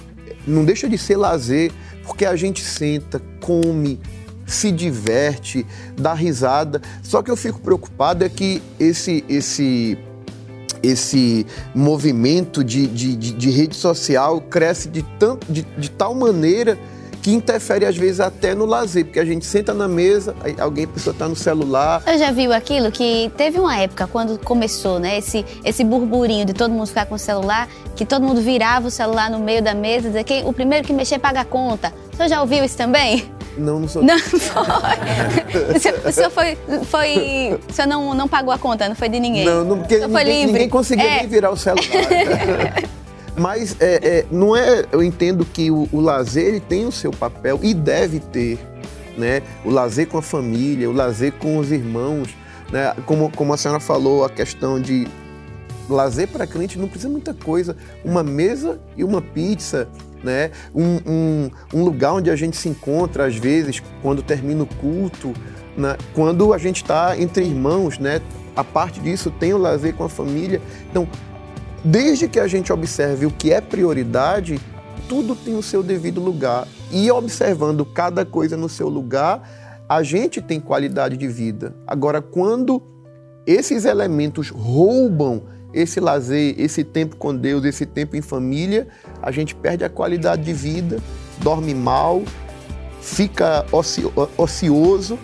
não 0.47 0.63
deixa 0.65 0.87
de 0.87 0.97
ser 0.97 1.17
lazer, 1.17 1.71
porque 2.05 2.25
a 2.25 2.35
gente 2.35 2.61
senta, 2.63 3.21
come, 3.41 3.99
se 4.45 4.71
diverte, 4.71 5.65
dá 5.97 6.13
risada. 6.13 6.81
Só 7.01 7.21
que 7.21 7.31
eu 7.31 7.35
fico 7.35 7.59
preocupado 7.59 8.23
é 8.23 8.29
que 8.29 8.61
esse 8.79 9.23
esse 9.27 9.97
esse 10.83 11.47
movimento 11.73 12.63
de, 12.63 12.85
de, 12.85 13.15
de, 13.15 13.31
de 13.33 13.49
rede 13.49 13.75
social 13.75 14.39
cresce 14.39 14.87
de, 14.87 15.01
tanto, 15.17 15.51
de, 15.51 15.63
de 15.63 15.89
tal 15.89 16.13
maneira 16.13 16.77
que 17.25 17.33
interfere 17.33 17.87
às 17.87 17.97
vezes 17.97 18.19
até 18.19 18.53
no 18.53 18.65
lazer, 18.65 19.03
porque 19.03 19.19
a 19.19 19.25
gente 19.25 19.47
senta 19.47 19.73
na 19.73 19.87
mesa, 19.87 20.35
alguém, 20.59 20.83
a 20.83 20.87
pessoa 20.87 21.11
está 21.11 21.27
no 21.27 21.35
celular. 21.35 22.03
Eu 22.05 22.19
já 22.19 22.31
viu 22.31 22.53
aquilo 22.53 22.91
que 22.91 23.31
teve 23.35 23.59
uma 23.59 23.75
época 23.75 24.05
quando 24.05 24.37
começou, 24.37 24.99
né, 24.99 25.17
esse, 25.17 25.43
esse 25.63 25.83
burburinho 25.83 26.45
de 26.45 26.53
todo 26.53 26.69
mundo 26.69 26.85
ficar 26.85 27.07
com 27.07 27.15
o 27.15 27.17
celular, 27.17 27.67
que 27.95 28.05
todo 28.05 28.21
mundo 28.21 28.41
virava 28.41 28.89
o 28.89 28.91
celular 28.91 29.31
no 29.31 29.39
meio 29.39 29.63
da 29.63 29.73
mesa, 29.73 30.09
dizer 30.09 30.23
que 30.23 30.43
o 30.45 30.53
primeiro 30.53 30.85
que 30.85 30.93
mexer 30.93 31.17
paga 31.17 31.41
a 31.41 31.45
conta. 31.45 31.91
O 32.13 32.15
senhor 32.15 32.29
já 32.29 32.41
ouviu 32.41 32.63
isso 32.63 32.77
também? 32.77 33.25
Não, 33.57 33.79
não 33.79 33.87
sou. 33.87 34.03
Não 34.03 34.19
foi. 34.19 35.75
o 35.75 35.79
senhor, 35.79 35.99
o 36.05 36.11
senhor 36.11 36.29
foi, 36.29 36.57
foi. 36.83 37.59
O 37.67 37.73
senhor 37.73 37.87
não, 37.87 38.13
não 38.13 38.27
pagou 38.27 38.53
a 38.53 38.59
conta, 38.59 38.87
não 38.87 38.95
foi 38.95 39.09
de 39.09 39.19
ninguém. 39.19 39.45
Não, 39.45 39.63
não 39.63 39.79
porque 39.79 39.97
ninguém, 39.97 40.45
ninguém, 40.45 40.69
conseguia 40.69 41.05
é. 41.05 41.17
nem 41.21 41.27
virar 41.27 41.49
o 41.49 41.57
celular. 41.57 41.81
Mas 43.37 43.75
é, 43.79 43.95
é, 43.95 44.25
não 44.31 44.55
é. 44.55 44.85
Eu 44.91 45.03
entendo 45.03 45.45
que 45.45 45.69
o, 45.69 45.87
o 45.91 45.99
lazer 45.99 46.45
ele 46.45 46.59
tem 46.59 46.85
o 46.85 46.91
seu 46.91 47.11
papel 47.11 47.59
e 47.61 47.73
deve 47.73 48.19
ter. 48.19 48.59
Né? 49.17 49.41
O 49.63 49.69
lazer 49.69 50.07
com 50.07 50.17
a 50.17 50.21
família, 50.21 50.89
o 50.89 50.93
lazer 50.93 51.33
com 51.33 51.57
os 51.57 51.71
irmãos. 51.71 52.35
Né? 52.71 52.93
Como, 53.05 53.31
como 53.31 53.53
a 53.53 53.57
senhora 53.57 53.79
falou, 53.79 54.23
a 54.23 54.29
questão 54.29 54.79
de 54.79 55.07
lazer 55.89 56.27
para 56.27 56.47
crente 56.47 56.79
não 56.79 56.87
precisa 56.87 57.09
muita 57.09 57.33
coisa. 57.33 57.75
Uma 58.03 58.23
mesa 58.23 58.79
e 58.95 59.03
uma 59.03 59.21
pizza, 59.21 59.87
né? 60.23 60.51
Um, 60.73 60.99
um, 61.05 61.51
um, 61.73 61.83
lugar 61.83 62.13
onde 62.13 62.29
a 62.29 62.35
gente 62.35 62.57
se 62.57 62.67
encontra, 62.67 63.25
às 63.25 63.35
vezes, 63.35 63.81
quando 64.01 64.21
termina 64.21 64.63
o 64.63 64.65
culto, 64.65 65.33
né? 65.77 65.95
quando 66.13 66.53
a 66.53 66.57
gente 66.57 66.77
está 66.77 67.17
entre 67.17 67.43
irmãos, 67.43 67.99
né? 67.99 68.21
A 68.55 68.63
parte 68.63 68.99
disso 68.99 69.29
tem 69.29 69.53
o 69.53 69.57
lazer 69.57 69.93
com 69.93 70.05
a 70.05 70.09
família. 70.09 70.61
Então, 70.89 71.07
Desde 71.85 72.27
que 72.27 72.39
a 72.39 72.47
gente 72.47 72.73
observe 72.73 73.27
o 73.27 73.31
que 73.31 73.53
é 73.53 73.61
prioridade, 73.61 74.59
tudo 75.07 75.35
tem 75.35 75.55
o 75.55 75.61
seu 75.61 75.83
devido 75.83 76.19
lugar. 76.19 76.67
E 76.91 77.11
observando 77.11 77.85
cada 77.85 78.25
coisa 78.25 78.57
no 78.57 78.67
seu 78.67 78.89
lugar, 78.89 79.85
a 79.87 80.01
gente 80.01 80.41
tem 80.41 80.59
qualidade 80.59 81.15
de 81.15 81.27
vida. 81.27 81.75
Agora, 81.85 82.23
quando 82.23 82.81
esses 83.45 83.85
elementos 83.85 84.49
roubam 84.49 85.43
esse 85.71 85.99
lazer, 85.99 86.55
esse 86.57 86.83
tempo 86.83 87.17
com 87.17 87.35
Deus, 87.35 87.63
esse 87.63 87.85
tempo 87.85 88.15
em 88.15 88.21
família, 88.21 88.87
a 89.21 89.29
gente 89.29 89.53
perde 89.53 89.83
a 89.83 89.89
qualidade 89.89 90.41
de 90.41 90.53
vida, 90.53 90.97
dorme 91.37 91.75
mal, 91.75 92.23
fica 92.99 93.63
ocioso 94.35 95.19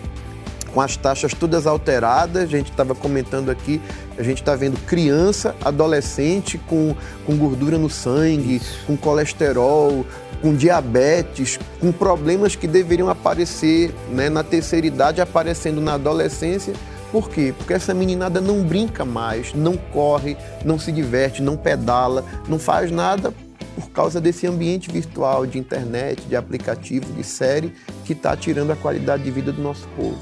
com 0.72 0.80
as 0.80 0.96
taxas 0.96 1.34
todas 1.34 1.66
alteradas. 1.66 2.44
A 2.44 2.46
gente 2.46 2.70
estava 2.70 2.94
comentando 2.94 3.50
aqui, 3.50 3.80
a 4.18 4.22
gente 4.22 4.40
está 4.40 4.54
vendo 4.54 4.78
criança, 4.86 5.54
adolescente 5.64 6.58
com, 6.58 6.94
com 7.26 7.36
gordura 7.36 7.78
no 7.78 7.88
sangue, 7.88 8.60
com 8.86 8.96
colesterol, 8.96 10.04
com 10.40 10.54
diabetes, 10.54 11.58
com 11.80 11.92
problemas 11.92 12.56
que 12.56 12.66
deveriam 12.66 13.08
aparecer 13.08 13.94
né, 14.10 14.28
na 14.28 14.42
terceira 14.42 14.86
idade, 14.86 15.20
aparecendo 15.20 15.80
na 15.80 15.94
adolescência. 15.94 16.74
Por 17.10 17.28
quê? 17.28 17.54
Porque 17.56 17.74
essa 17.74 17.92
meninada 17.92 18.40
não 18.40 18.62
brinca 18.64 19.04
mais, 19.04 19.52
não 19.54 19.76
corre, 19.76 20.36
não 20.64 20.78
se 20.78 20.90
diverte, 20.90 21.42
não 21.42 21.56
pedala, 21.56 22.24
não 22.48 22.58
faz 22.58 22.90
nada 22.90 23.32
por 23.74 23.90
causa 23.90 24.20
desse 24.20 24.46
ambiente 24.46 24.90
virtual 24.90 25.46
de 25.46 25.58
internet, 25.58 26.22
de 26.22 26.36
aplicativo, 26.36 27.12
de 27.12 27.24
série, 27.24 27.72
que 28.04 28.12
está 28.12 28.36
tirando 28.36 28.70
a 28.70 28.76
qualidade 28.76 29.22
de 29.22 29.30
vida 29.30 29.52
do 29.52 29.62
nosso 29.62 29.86
povo. 29.96 30.18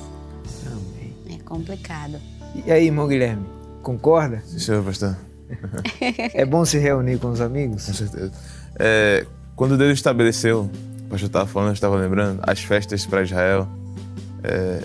Amém. 0.67 1.15
É 1.39 1.43
complicado. 1.43 2.21
E 2.67 2.71
aí, 2.71 2.87
irmão 2.87 3.07
Guilherme, 3.07 3.47
concorda? 3.83 4.43
Sim, 4.47 4.59
senhor 4.59 4.85
pastor. 4.85 5.17
É 6.35 6.45
bom 6.45 6.65
se 6.65 6.79
reunir 6.79 7.19
com 7.19 7.29
os 7.29 7.41
amigos? 7.41 7.87
Com 7.87 7.93
certeza. 7.93 8.33
É, 8.79 9.27
quando 9.57 9.77
Deus 9.77 9.93
estabeleceu, 9.93 10.71
o 11.07 11.09
pastor 11.11 11.27
estava 11.27 11.47
falando, 11.47 11.69
eu 11.71 11.75
estava 11.75 11.97
lembrando, 11.97 12.41
as 12.43 12.61
festas 12.61 13.05
para 13.05 13.23
Israel, 13.23 13.69
é, 14.45 14.83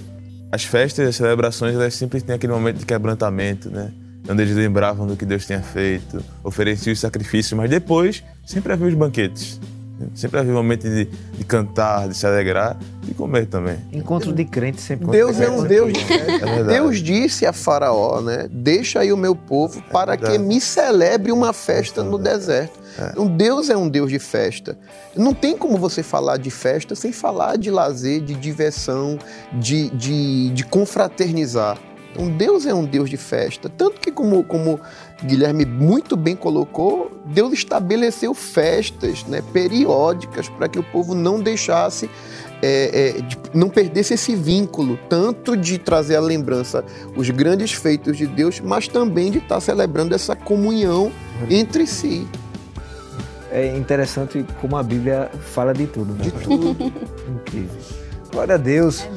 as 0.52 0.64
festas 0.64 1.08
as 1.08 1.16
celebrações, 1.16 1.76
elas 1.76 1.94
sempre 1.94 2.22
têm 2.22 2.36
aquele 2.36 2.54
momento 2.54 2.78
de 2.78 2.86
quebrantamento, 2.86 3.70
né? 3.70 3.92
Onde 4.28 4.42
eles 4.42 4.56
lembravam 4.56 5.06
do 5.06 5.16
que 5.16 5.26
Deus 5.26 5.46
tinha 5.46 5.62
feito, 5.62 6.24
ofereciam 6.44 6.94
os 6.94 7.00
sacrifícios, 7.00 7.54
mas 7.54 7.70
depois 7.70 8.24
sempre 8.44 8.74
havia 8.74 8.88
os 8.88 8.96
banquetes. 8.96 9.60
Sempre 10.14 10.40
havia 10.40 10.52
um 10.52 10.56
momento 10.56 10.84
de, 10.84 11.06
de 11.06 11.44
cantar, 11.44 12.08
de 12.10 12.18
se 12.18 12.26
alegrar 12.28 12.78
e 13.08 13.14
comer 13.14 13.46
também. 13.46 13.78
Encontro 13.94 14.34
de 14.34 14.44
crente 14.44 14.82
sempre. 14.82 15.08
Deus 15.08 15.40
é 15.40 15.50
um 15.50 15.64
Deus 15.64 15.94
de 15.94 16.00
É. 16.14 16.64
Deus 16.64 17.02
disse 17.02 17.46
a 17.46 17.54
Faraó, 17.54 18.22
né? 18.22 18.48
Deixa 18.52 19.00
aí 19.00 19.12
o 19.14 19.18
meu 19.18 19.36
povo 19.36 19.82
para 19.92 20.18
que 20.18 20.38
me 20.38 20.60
celebre 20.60 21.32
uma 21.32 21.54
festa 21.54 22.04
no 22.04 22.18
deserto. 22.18 22.86
Então, 23.12 23.28
Deus 23.28 23.70
é 23.70 23.76
um 23.76 23.90
Deus 23.90 24.10
de 24.10 24.20
festa. 24.20 24.78
Não 25.16 25.34
tem 25.34 25.58
como 25.58 25.78
você 25.78 26.02
falar 26.02 26.38
de 26.38 26.50
festa 26.50 26.96
sem 26.96 27.12
falar 27.12 27.58
de 27.58 27.70
lazer, 27.70 28.22
de 28.22 28.34
diversão, 28.34 29.18
de, 29.54 29.90
de, 29.90 30.50
de 30.52 30.64
confraternizar. 30.64 31.78
Então, 32.14 32.30
Deus 32.30 32.66
é 32.66 32.74
um 32.74 32.86
Deus 32.86 33.10
de 33.10 33.18
festa. 33.18 33.70
Tanto 33.70 34.00
que, 34.00 34.12
como, 34.12 34.44
como 34.44 34.80
Guilherme 35.24 35.66
muito 35.66 36.18
bem 36.18 36.36
colocou, 36.36 37.10
Deus 37.26 37.54
estabeleceu 37.54 38.34
festas 38.34 39.24
né, 39.26 39.42
periódicas 39.54 40.50
para 40.50 40.68
que 40.68 40.78
o 40.78 40.84
povo 40.84 41.16
não 41.16 41.40
deixasse 41.40 42.10
é, 42.62 43.16
é, 43.18 43.22
de- 43.22 43.38
não 43.54 43.70
perdesse 43.70 44.14
esse 44.16 44.36
vínculo, 44.36 45.00
tanto 45.10 45.56
de 45.56 45.78
trazer 45.78 46.16
à 46.16 46.20
lembrança 46.20 46.84
os 47.16 47.30
grandes 47.30 47.72
feitos 47.72 48.18
de 48.18 48.28
Deus, 48.28 48.60
mas 48.60 48.88
também 48.88 49.32
de 49.32 49.38
estar 49.38 49.60
celebrando 49.62 50.14
essa 50.14 50.36
comunhão 50.36 51.12
entre 51.50 51.88
si. 51.88 52.28
É 53.52 53.76
interessante 53.78 54.46
como 54.60 54.76
a 54.76 54.84
Bíblia 54.84 55.30
fala 55.54 55.74
de 55.74 55.88
tudo, 55.88 56.14
né? 56.14 56.24
De 56.26 56.32
tudo. 56.32 56.76
Incrível. 57.30 57.78
Glória 58.32 58.56
a 58.56 58.58
Deus. 58.58 59.08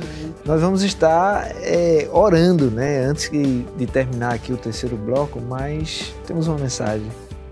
Nós 0.49 0.63
vamos 0.63 0.83
estar 0.83 1.47
é, 1.61 2.09
orando, 2.11 2.71
né? 2.71 3.01
Antes 3.05 3.31
de 3.31 3.87
terminar 3.87 4.33
aqui 4.33 4.51
o 4.51 4.57
terceiro 4.57 4.97
bloco, 4.97 5.39
mas 5.43 6.15
temos 6.27 6.49
uma 6.49 6.57
mensagem. 6.57 7.07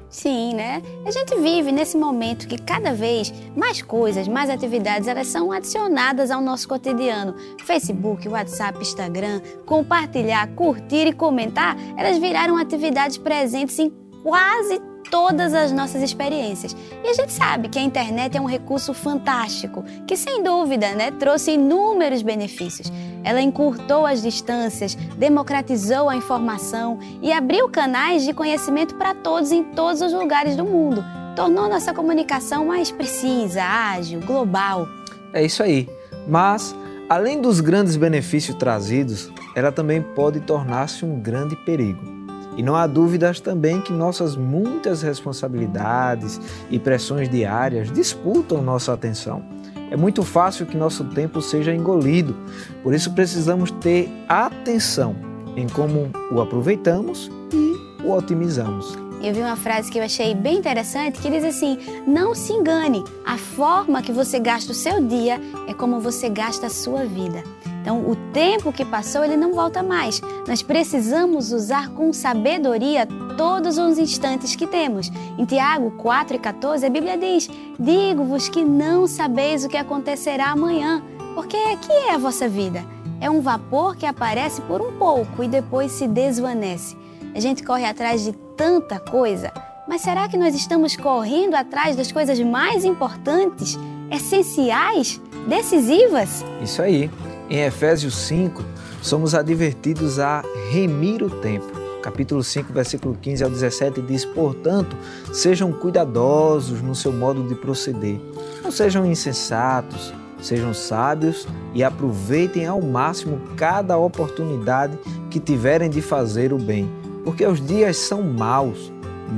Sim, 0.09 0.55
né? 0.55 0.83
A 1.05 1.11
gente 1.11 1.37
vive 1.37 1.71
nesse 1.71 1.95
momento 1.95 2.49
que 2.49 2.57
cada 2.57 2.95
vez 2.95 3.35
mais 3.55 3.83
coisas, 3.83 4.27
mais 4.27 4.49
atividades, 4.49 5.09
elas 5.09 5.27
são 5.27 5.53
adicionadas 5.53 6.31
ao 6.31 6.41
nosso 6.41 6.67
cotidiano. 6.67 7.35
Facebook, 7.67 8.27
WhatsApp, 8.31 8.81
Instagram, 8.81 9.43
compartilhar, 9.67 10.49
curtir 10.55 11.09
e 11.09 11.13
comentar, 11.13 11.77
elas 11.99 12.17
viraram 12.17 12.57
atividades 12.57 13.19
presentes 13.19 13.79
em 13.79 13.93
quase 14.23 14.81
todas 15.11 15.55
as 15.55 15.73
nossas 15.73 16.03
experiências. 16.03 16.77
E 17.03 17.09
a 17.09 17.15
gente 17.15 17.33
sabe 17.33 17.69
que 17.69 17.79
a 17.79 17.83
internet 17.83 18.37
é 18.37 18.41
um 18.41 18.47
recurso 18.47 18.93
fantástico, 18.93 19.85
que 20.07 20.17
sem 20.17 20.43
dúvida, 20.43 20.95
né, 20.95 21.11
trouxe 21.11 21.53
inúmeros 21.53 22.23
benefícios. 22.23 22.93
Ela 23.23 23.41
encurtou 23.41 24.07
as 24.07 24.23
distâncias, 24.23 24.95
democratizou 25.17 26.09
a 26.09 26.17
informação 26.17 26.99
e 27.21 27.33
abriu 27.33 27.69
canais 27.69 28.25
de 28.25 28.33
conhecimento 28.33 28.95
para 28.95 29.15
todos 29.15 29.51
em 29.51 29.65
todos 29.65 30.01
os 30.01 30.13
lugares 30.13 30.57
do 30.57 30.65
mundo. 30.65 31.05
Tornou 31.35 31.69
nossa 31.69 31.93
comunicação 31.93 32.67
mais 32.67 32.91
precisa, 32.91 33.63
ágil, 33.63 34.21
global. 34.21 34.87
É 35.33 35.45
isso 35.45 35.63
aí. 35.63 35.89
Mas, 36.27 36.75
além 37.09 37.41
dos 37.41 37.61
grandes 37.61 37.97
benefícios 37.97 38.57
trazidos, 38.57 39.31
ela 39.55 39.71
também 39.71 40.01
pode 40.01 40.41
tornar-se 40.41 41.05
um 41.05 41.21
grande 41.21 41.55
perigo. 41.57 42.16
E 42.57 42.63
não 42.63 42.75
há 42.75 42.87
dúvidas 42.87 43.39
também 43.39 43.81
que 43.81 43.93
nossas 43.93 44.35
muitas 44.35 45.03
responsabilidades 45.03 46.41
e 46.71 46.79
pressões 46.79 47.29
diárias 47.29 47.91
disputam 47.93 48.63
nossa 48.63 48.93
atenção. 48.93 49.45
É 49.91 49.97
muito 49.97 50.23
fácil 50.23 50.67
que 50.67 50.77
nosso 50.77 51.05
tempo 51.05 51.41
seja 51.41 51.73
engolido, 51.73 52.35
por 52.83 52.93
isso 52.93 53.13
precisamos 53.13 53.71
ter 53.71 54.11
atenção 54.29 55.15
em 55.55 55.69
como 55.69 56.11
o 56.33 56.41
aproveitamos 56.41 57.31
e 57.53 58.03
o 58.03 58.13
otimizamos. 58.13 59.07
Eu 59.23 59.33
vi 59.33 59.41
uma 59.41 59.57
frase 59.57 59.91
que 59.91 59.99
eu 59.99 60.03
achei 60.03 60.35
bem 60.35 60.59
interessante 60.59 61.21
que 61.21 61.31
diz 61.31 61.43
assim: 61.43 61.79
Não 62.07 62.35
se 62.35 62.53
engane, 62.53 63.03
a 63.25 63.39
forma 63.39 64.03
que 64.03 64.13
você 64.13 64.39
gasta 64.39 64.73
o 64.73 64.75
seu 64.75 65.03
dia 65.03 65.41
é 65.67 65.73
como 65.73 66.01
você 66.01 66.29
gasta 66.29 66.67
a 66.67 66.71
sua 66.71 67.05
vida. 67.05 67.43
Então, 67.87 68.01
o 68.01 68.17
tempo 68.33 68.73
que 68.73 68.85
passou, 68.85 69.25
ele 69.25 69.37
não 69.37 69.53
volta 69.53 69.81
mais. 69.81 70.21
Nós 70.49 70.61
precisamos 70.61 71.53
usar 71.53 71.89
com 71.91 72.13
sabedoria 72.13 73.07
todos 73.39 73.79
os 73.79 73.97
instantes 73.97 74.57
que 74.57 74.67
temos. 74.67 75.09
Em 75.39 75.45
Tiago 75.45 75.93
4 75.93 76.35
e 76.35 76.39
14, 76.41 76.85
a 76.85 76.91
Bíblia 76.91 77.17
diz: 77.17 77.49
Digo-vos 77.79 78.49
que 78.49 78.65
não 78.65 79.07
sabeis 79.07 79.65
o 79.65 79.69
que 79.69 79.77
acontecerá 79.77 80.47
amanhã, 80.47 81.01
porque 81.37 81.57
que 81.77 81.93
é 81.93 82.15
a 82.15 82.19
vossa 82.19 82.49
vida? 82.49 82.85
É 83.21 83.31
um 83.31 83.41
vapor 83.41 83.95
que 83.95 84.05
aparece 84.05 84.61
por 84.63 84.81
um 84.81 84.99
pouco 84.99 85.45
e 85.45 85.47
depois 85.47 85.93
se 85.93 86.09
desvanece. 86.09 86.97
A 87.37 87.39
gente 87.39 87.63
corre 87.63 87.85
atrás 87.85 88.25
de 88.25 88.33
tanta 88.57 88.99
coisa, 88.99 89.53
mas 89.87 90.01
será 90.01 90.29
que 90.29 90.37
nós 90.37 90.57
estamos 90.57 90.97
correndo 90.97 91.55
atrás 91.55 91.95
das 91.95 92.11
coisas 92.11 92.41
mais 92.41 92.85
importantes, 92.85 93.79
essenciais, 94.11 95.21
decisivas? 95.47 96.45
Isso 96.61 96.83
aí. 96.83 97.09
Em 97.49 97.61
Efésios 97.61 98.17
5, 98.17 98.61
somos 99.01 99.33
advertidos 99.33 100.19
a 100.19 100.43
remir 100.71 101.23
o 101.23 101.31
tempo. 101.31 101.67
Capítulo 102.03 102.43
5, 102.43 102.73
versículo 102.73 103.17
15 103.21 103.45
ao 103.45 103.51
17 103.51 104.03
diz: 104.03 104.25
Portanto, 104.25 104.97
sejam 105.33 105.73
cuidadosos 105.73 106.83
no 106.83 106.95
seu 106.95 107.13
modo 107.13 107.45
de 107.45 107.55
proceder. 107.55 108.21
Não 108.65 108.73
sejam 108.73 109.07
insensatos, 109.07 110.13
sejam 110.43 110.75
sábios 110.75 111.47
e 111.73 111.85
aproveitem 111.85 112.67
ao 112.67 112.83
máximo 112.83 113.41
cada 113.57 113.97
oportunidade 113.97 114.99
que 115.31 115.39
tiverem 115.39 115.89
de 115.89 116.03
fazer 116.03 116.53
o 116.53 116.59
bem, 116.59 116.91
porque 117.25 117.47
os 117.47 117.65
dias 117.65 117.97
são 117.97 118.23
maus. 118.23 118.93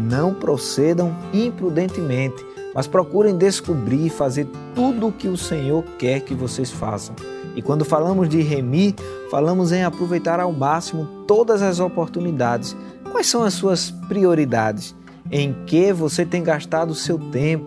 Não 0.09 0.33
procedam 0.33 1.15
imprudentemente, 1.33 2.45
mas 2.75 2.87
procurem 2.87 3.37
descobrir 3.37 4.07
e 4.07 4.11
fazer 4.11 4.47
tudo 4.75 5.09
o 5.09 5.13
que 5.13 5.29
o 5.29 5.37
Senhor 5.37 5.85
quer 5.99 6.21
que 6.21 6.35
vocês 6.35 6.71
façam. 6.71 7.15
E 7.59 7.63
quando 7.63 7.85
falamos 7.85 8.29
de 8.29 8.41
remir, 8.41 8.95
falamos 9.33 9.73
em 9.73 9.83
aproveitar 9.83 10.39
ao 10.39 10.53
máximo 10.53 11.25
todas 11.27 11.61
as 11.61 11.81
oportunidades. 11.81 12.77
Quais 13.11 13.27
são 13.27 13.43
as 13.43 13.55
suas 13.55 13.91
prioridades? 13.91 14.95
Em 15.29 15.53
que 15.67 15.93
você 15.93 16.25
tem 16.25 16.41
gastado 16.41 16.91
o 16.91 16.95
seu 16.95 17.19
tempo? 17.19 17.67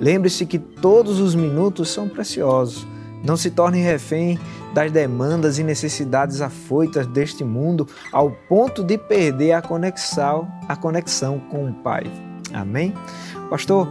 Lembre-se 0.00 0.44
que 0.44 0.58
todos 0.58 1.20
os 1.20 1.36
minutos 1.36 1.88
são 1.88 2.08
preciosos. 2.08 2.84
Não 3.24 3.36
se 3.36 3.48
torne 3.48 3.80
refém 3.80 4.40
das 4.74 4.90
demandas 4.90 5.56
e 5.56 5.62
necessidades 5.62 6.40
afoitas 6.40 7.06
deste 7.06 7.44
mundo 7.44 7.86
ao 8.12 8.32
ponto 8.48 8.82
de 8.82 8.98
perder 8.98 9.52
a 9.52 9.62
conexão, 9.62 10.48
a 10.68 10.74
conexão 10.74 11.38
com 11.38 11.70
o 11.70 11.74
Pai. 11.74 12.02
Amém? 12.52 12.92
Pastor, 13.48 13.86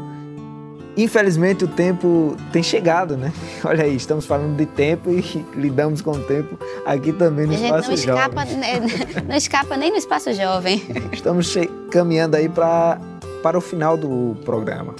infelizmente 0.98 1.64
o 1.64 1.68
tempo 1.68 2.36
tem 2.52 2.64
chegado, 2.64 3.16
né? 3.16 3.32
Olha 3.64 3.84
aí, 3.84 3.96
estamos 3.96 4.26
falando 4.26 4.58
de 4.58 4.66
tempo 4.66 5.12
e 5.12 5.46
lidamos 5.56 6.02
com 6.02 6.12
o 6.12 6.20
tempo 6.20 6.58
aqui 6.86 7.14
também 7.14 7.46
no 7.46 7.54
gente 7.54 7.66
Espaço 7.66 7.88
não 7.88 7.96
escapa, 7.96 8.46
Jovem. 8.46 8.58
né, 8.58 9.24
não 9.28 9.36
escapa 9.36 9.78
nem 9.78 9.92
no 9.92 9.98
espaço 9.98 10.34
jovem. 10.34 10.82
Estamos 11.12 11.56
caminhando 11.92 12.36
aí 12.36 12.50
pra, 12.50 13.00
para 13.44 13.58
o 13.58 13.62
final 13.62 13.96
do 13.96 14.36
programa. 14.44 14.96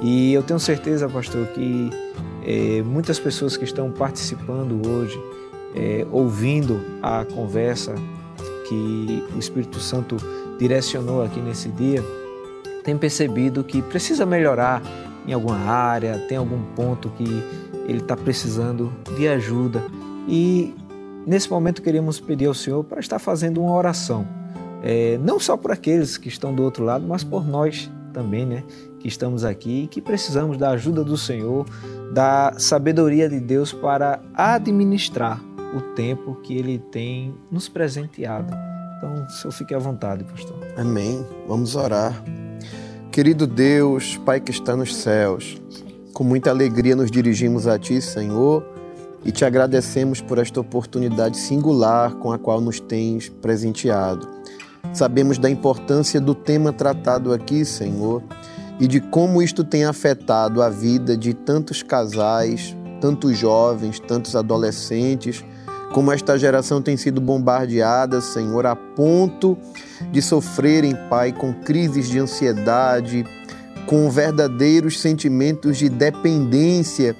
E 0.00 0.32
eu 0.32 0.42
tenho 0.42 0.58
certeza, 0.58 1.08
pastor, 1.08 1.46
que 1.48 1.90
eh, 2.46 2.82
muitas 2.82 3.18
pessoas 3.18 3.56
que 3.56 3.64
estão 3.64 3.90
participando 3.90 4.80
hoje, 4.88 5.20
eh, 5.74 6.06
ouvindo 6.10 6.80
a 7.02 7.24
conversa 7.24 7.94
que 8.66 9.24
o 9.34 9.38
Espírito 9.38 9.78
Santo 9.78 10.16
direcionou 10.58 11.22
aqui 11.22 11.40
nesse 11.40 11.68
dia, 11.68 12.02
têm 12.82 12.96
percebido 12.96 13.62
que 13.62 13.82
precisa 13.82 14.24
melhorar 14.24 14.82
em 15.26 15.32
alguma 15.32 15.58
área, 15.58 16.18
tem 16.28 16.38
algum 16.38 16.62
ponto 16.74 17.10
que 17.10 17.24
ele 17.86 17.98
está 17.98 18.16
precisando 18.16 18.92
de 19.16 19.28
ajuda. 19.28 19.82
E 20.28 20.74
nesse 21.26 21.50
momento 21.50 21.82
queríamos 21.82 22.20
pedir 22.20 22.46
ao 22.46 22.54
Senhor 22.54 22.84
para 22.84 23.00
estar 23.00 23.18
fazendo 23.18 23.60
uma 23.60 23.74
oração 23.74 24.26
é, 24.82 25.18
não 25.18 25.38
só 25.38 25.56
por 25.56 25.70
aqueles 25.70 26.16
que 26.16 26.28
estão 26.28 26.54
do 26.54 26.62
outro 26.62 26.84
lado, 26.84 27.06
mas 27.06 27.22
por 27.22 27.46
nós 27.46 27.90
também, 28.12 28.46
né? 28.46 28.64
Que 28.98 29.08
estamos 29.08 29.44
aqui 29.44 29.84
e 29.84 29.86
que 29.86 30.00
precisamos 30.00 30.56
da 30.58 30.70
ajuda 30.70 31.04
do 31.04 31.16
Senhor, 31.16 31.66
da 32.12 32.54
sabedoria 32.58 33.28
de 33.28 33.40
Deus 33.40 33.72
para 33.72 34.20
administrar 34.34 35.40
o 35.74 35.80
tempo 35.94 36.34
que 36.42 36.54
Ele 36.56 36.78
tem 36.78 37.34
nos 37.50 37.68
presenteado. 37.68 38.52
Então, 38.96 39.24
o 39.24 39.30
Senhor 39.30 39.52
fique 39.52 39.74
à 39.74 39.78
vontade, 39.78 40.24
pastor. 40.24 40.58
Amém. 40.76 41.24
Vamos 41.46 41.76
orar. 41.76 42.22
Querido 43.12 43.44
Deus, 43.44 44.16
Pai 44.24 44.40
que 44.40 44.52
está 44.52 44.76
nos 44.76 44.94
céus, 44.94 45.60
com 46.14 46.22
muita 46.22 46.50
alegria 46.50 46.94
nos 46.94 47.10
dirigimos 47.10 47.66
a 47.66 47.76
Ti, 47.76 48.00
Senhor, 48.00 48.64
e 49.24 49.32
te 49.32 49.44
agradecemos 49.44 50.20
por 50.20 50.38
esta 50.38 50.60
oportunidade 50.60 51.36
singular 51.36 52.14
com 52.14 52.32
a 52.32 52.38
qual 52.38 52.60
nos 52.60 52.78
tens 52.78 53.28
presenteado. 53.28 54.28
Sabemos 54.92 55.38
da 55.38 55.50
importância 55.50 56.20
do 56.20 56.36
tema 56.36 56.72
tratado 56.72 57.32
aqui, 57.32 57.64
Senhor, 57.64 58.22
e 58.78 58.86
de 58.86 59.00
como 59.00 59.42
isto 59.42 59.64
tem 59.64 59.84
afetado 59.84 60.62
a 60.62 60.68
vida 60.68 61.16
de 61.16 61.34
tantos 61.34 61.82
casais, 61.82 62.76
tantos 63.00 63.36
jovens, 63.36 63.98
tantos 63.98 64.36
adolescentes, 64.36 65.44
como 65.92 66.12
esta 66.12 66.38
geração 66.38 66.80
tem 66.80 66.96
sido 66.96 67.20
bombardeada, 67.20 68.20
Senhor, 68.20 68.64
a 68.66 68.76
ponto 68.76 69.58
de 70.10 70.22
sofrerem, 70.22 70.96
Pai, 71.08 71.32
com 71.32 71.52
crises 71.52 72.08
de 72.08 72.18
ansiedade, 72.18 73.24
com 73.86 74.08
verdadeiros 74.08 75.00
sentimentos 75.00 75.76
de 75.76 75.88
dependência 75.88 77.16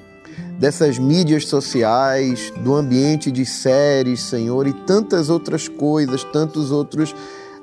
dessas 0.57 0.97
mídias 0.97 1.47
sociais, 1.47 2.53
do 2.63 2.75
ambiente 2.75 3.31
de 3.31 3.45
séries, 3.45 4.21
Senhor, 4.21 4.67
e 4.67 4.73
tantas 4.73 5.29
outras 5.29 5.67
coisas, 5.67 6.23
tantos 6.23 6.71
outros 6.71 7.13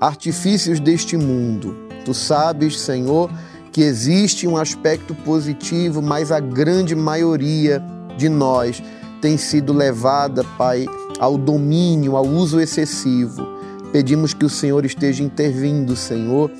artifícios 0.01 0.79
deste 0.79 1.17
mundo. 1.17 1.77
Tu 2.05 2.13
sabes, 2.13 2.79
Senhor, 2.79 3.31
que 3.73 3.83
existe 3.83 4.47
um 4.47 4.57
aspecto 4.57 5.15
positivo, 5.15 6.03
mas 6.03 6.31
a 6.33 6.41
grande 6.41 6.95
maioria 6.95 7.83
de 8.17 8.29
nós 8.29 8.83
tem 9.21 9.37
sido 9.37 9.73
levada, 9.73 10.45
Pai, 10.57 10.87
ao 11.19 11.37
domínio, 11.37 12.17
ao 12.17 12.27
uso 12.27 12.61
excessivo. 12.61 13.47
Pedimos 13.93 14.35
que 14.35 14.45
o 14.45 14.51
Senhor 14.51 14.85
esteja 14.85 15.23
intervindo, 15.23 15.97
Senhor, 15.97 16.51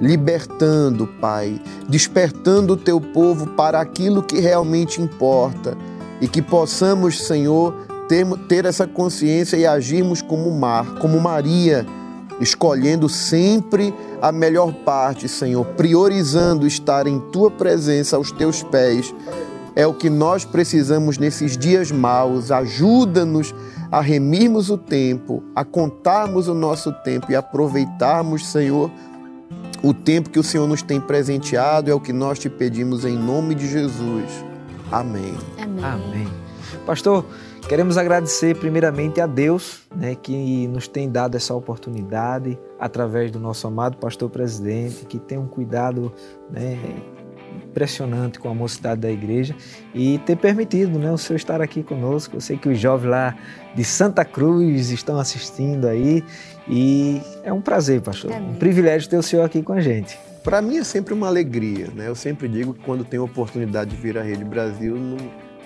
libertando, 0.00 1.06
Pai, 1.20 1.60
despertando 1.88 2.74
o 2.74 2.76
teu 2.76 3.00
povo 3.00 3.46
para 3.48 3.80
aquilo 3.80 4.22
que 4.22 4.40
realmente 4.40 5.00
importa 5.00 5.76
e 6.20 6.26
que 6.26 6.42
possamos, 6.42 7.24
Senhor, 7.24 7.74
ter, 8.08 8.26
ter 8.48 8.64
essa 8.64 8.86
consciência 8.86 9.56
e 9.56 9.64
agirmos 9.64 10.20
como 10.20 10.50
Mar, 10.50 10.98
como 10.98 11.20
Maria, 11.20 11.86
escolhendo 12.40 13.08
sempre 13.08 13.94
a 14.20 14.32
melhor 14.32 14.72
parte, 14.72 15.28
Senhor, 15.28 15.64
priorizando 15.76 16.66
estar 16.66 17.06
em 17.06 17.20
tua 17.30 17.50
presença 17.50 18.16
aos 18.16 18.32
teus 18.32 18.62
pés 18.62 19.14
é 19.74 19.86
o 19.86 19.94
que 19.94 20.10
nós 20.10 20.44
precisamos 20.44 21.18
nesses 21.18 21.56
dias 21.56 21.90
maus. 21.90 22.50
Ajuda-nos 22.50 23.54
a 23.90 24.00
remirmos 24.00 24.70
o 24.70 24.78
tempo, 24.78 25.42
a 25.54 25.64
contarmos 25.64 26.48
o 26.48 26.54
nosso 26.54 26.92
tempo 27.02 27.30
e 27.30 27.36
aproveitarmos, 27.36 28.46
Senhor, 28.46 28.90
o 29.82 29.92
tempo 29.92 30.30
que 30.30 30.38
o 30.38 30.42
Senhor 30.42 30.66
nos 30.66 30.82
tem 30.82 31.00
presenteado. 31.00 31.90
É 31.90 31.94
o 31.94 32.00
que 32.00 32.12
nós 32.12 32.38
te 32.38 32.48
pedimos 32.48 33.04
em 33.04 33.16
nome 33.16 33.54
de 33.54 33.68
Jesus. 33.68 34.44
Amém. 34.90 35.34
Amém. 35.58 35.84
Amém. 35.84 36.28
Pastor, 36.86 37.24
queremos 37.68 37.96
agradecer 37.96 38.56
primeiramente 38.56 39.20
a 39.20 39.26
Deus, 39.26 39.82
né, 39.94 40.14
que 40.14 40.66
nos 40.68 40.88
tem 40.88 41.10
dado 41.10 41.36
essa 41.36 41.54
oportunidade 41.54 42.58
através 42.78 43.30
do 43.30 43.38
nosso 43.38 43.66
amado 43.66 43.96
pastor 43.96 44.28
presidente, 44.28 45.06
que 45.06 45.18
tem 45.18 45.38
um 45.38 45.46
cuidado, 45.46 46.12
né, 46.50 46.78
impressionante 47.56 48.38
com 48.38 48.48
a 48.48 48.54
mocidade 48.54 49.00
da 49.00 49.10
igreja 49.10 49.54
e 49.94 50.18
ter 50.18 50.36
permitido 50.36 50.98
né, 50.98 51.10
o 51.10 51.18
senhor 51.18 51.36
estar 51.36 51.60
aqui 51.60 51.82
conosco. 51.82 52.36
Eu 52.36 52.40
sei 52.40 52.56
que 52.56 52.68
os 52.68 52.78
jovens 52.78 53.08
lá 53.08 53.36
de 53.74 53.84
Santa 53.84 54.24
Cruz 54.24 54.90
estão 54.90 55.18
assistindo 55.18 55.86
aí 55.86 56.24
e 56.68 57.20
é 57.42 57.52
um 57.52 57.60
prazer, 57.60 58.00
pastor, 58.00 58.32
Amém. 58.32 58.50
um 58.50 58.54
privilégio 58.54 59.08
ter 59.08 59.16
o 59.16 59.22
senhor 59.22 59.44
aqui 59.44 59.62
com 59.62 59.72
a 59.72 59.80
gente. 59.80 60.18
Para 60.42 60.60
mim 60.60 60.78
é 60.78 60.84
sempre 60.84 61.14
uma 61.14 61.28
alegria, 61.28 61.88
né? 61.94 62.08
Eu 62.08 62.16
sempre 62.16 62.48
digo 62.48 62.74
que 62.74 62.80
quando 62.80 63.04
tenho 63.04 63.22
a 63.22 63.26
oportunidade 63.26 63.90
de 63.90 63.96
vir 63.96 64.18
à 64.18 64.22
Rede 64.22 64.44
Brasil, 64.44 64.96
não, 64.96 65.16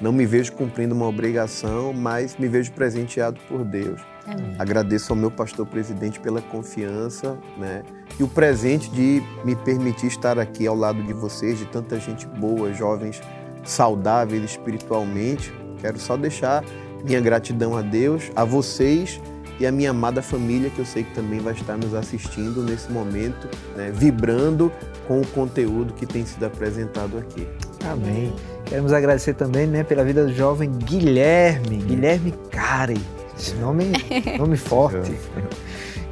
não 0.00 0.12
me 0.12 0.26
vejo 0.26 0.52
cumprindo 0.52 0.94
uma 0.94 1.06
obrigação, 1.06 1.92
mas 1.92 2.36
me 2.36 2.48
vejo 2.48 2.72
presenteado 2.72 3.40
por 3.48 3.64
Deus. 3.64 4.00
Amém. 4.26 4.54
Agradeço 4.58 5.12
ao 5.12 5.16
meu 5.16 5.30
pastor 5.30 5.66
presidente 5.66 6.20
pela 6.20 6.42
confiança, 6.42 7.38
né? 7.56 7.82
E 8.18 8.22
o 8.22 8.28
presente 8.28 8.90
de 8.90 9.22
me 9.44 9.54
permitir 9.54 10.06
estar 10.06 10.38
aqui 10.38 10.66
ao 10.66 10.74
lado 10.74 11.02
de 11.02 11.12
vocês, 11.12 11.58
de 11.58 11.66
tanta 11.66 11.98
gente 11.98 12.26
boa, 12.26 12.72
jovens 12.72 13.22
saudáveis 13.64 14.42
espiritualmente. 14.44 15.52
Quero 15.80 15.98
só 15.98 16.16
deixar 16.16 16.64
minha 17.04 17.20
gratidão 17.20 17.76
a 17.76 17.82
Deus, 17.82 18.30
a 18.34 18.44
vocês 18.44 19.20
e 19.58 19.66
a 19.66 19.72
minha 19.72 19.90
amada 19.90 20.20
família, 20.20 20.70
que 20.70 20.78
eu 20.78 20.84
sei 20.84 21.04
que 21.04 21.14
também 21.14 21.40
vai 21.40 21.54
estar 21.54 21.76
nos 21.76 21.94
assistindo 21.94 22.62
nesse 22.62 22.90
momento, 22.90 23.48
né? 23.76 23.90
vibrando 23.94 24.70
com 25.06 25.20
o 25.20 25.26
conteúdo 25.28 25.94
que 25.94 26.04
tem 26.04 26.26
sido 26.26 26.44
apresentado 26.44 27.16
aqui. 27.16 27.46
Amém. 27.84 28.34
Queremos 28.66 28.92
agradecer 28.92 29.34
também 29.34 29.66
né, 29.66 29.84
pela 29.84 30.04
vida 30.04 30.26
do 30.26 30.34
jovem 30.34 30.70
Guilherme, 30.70 31.76
Guilherme 31.76 32.34
Cari. 32.50 33.00
Esse 33.38 33.54
nome, 33.54 33.92
nome 34.38 34.56
forte. 34.56 35.16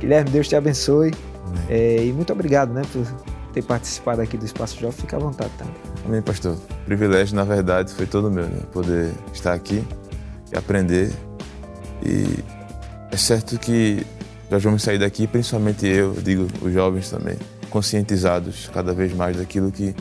Guilherme, 0.01 0.31
Deus 0.31 0.49
te 0.49 0.55
abençoe. 0.55 1.13
É, 1.69 2.05
e 2.05 2.13
muito 2.13 2.33
obrigado 2.33 2.73
né, 2.73 2.83
por 2.93 3.05
ter 3.53 3.63
participado 3.63 4.21
aqui 4.23 4.37
do 4.37 4.45
Espaço 4.45 4.79
Jovem. 4.81 4.97
Fica 4.99 5.17
à 5.17 5.21
vontade 5.21 5.51
também. 5.59 5.75
Amém, 6.07 6.23
pastor. 6.23 6.53
O 6.55 6.85
privilégio, 6.85 7.35
na 7.35 7.45
verdade, 7.45 7.93
foi 7.93 8.07
todo 8.07 8.31
meu, 8.31 8.45
né? 8.45 8.61
Poder 8.73 9.13
estar 9.33 9.53
aqui 9.53 9.85
e 10.53 10.57
aprender. 10.57 11.11
E 12.05 12.39
é 13.11 13.17
certo 13.17 13.59
que 13.59 14.07
nós 14.51 14.63
vamos 14.63 14.83
sair 14.83 14.99
daqui, 14.99 15.27
principalmente 15.27 15.87
eu, 15.87 16.13
digo 16.13 16.47
os 16.63 16.73
jovens 16.73 17.11
também, 17.11 17.37
conscientizados 17.71 18.71
cada 18.73 18.93
vez 18.93 19.13
mais 19.13 19.37
daquilo 19.37 19.73
que 19.73 19.95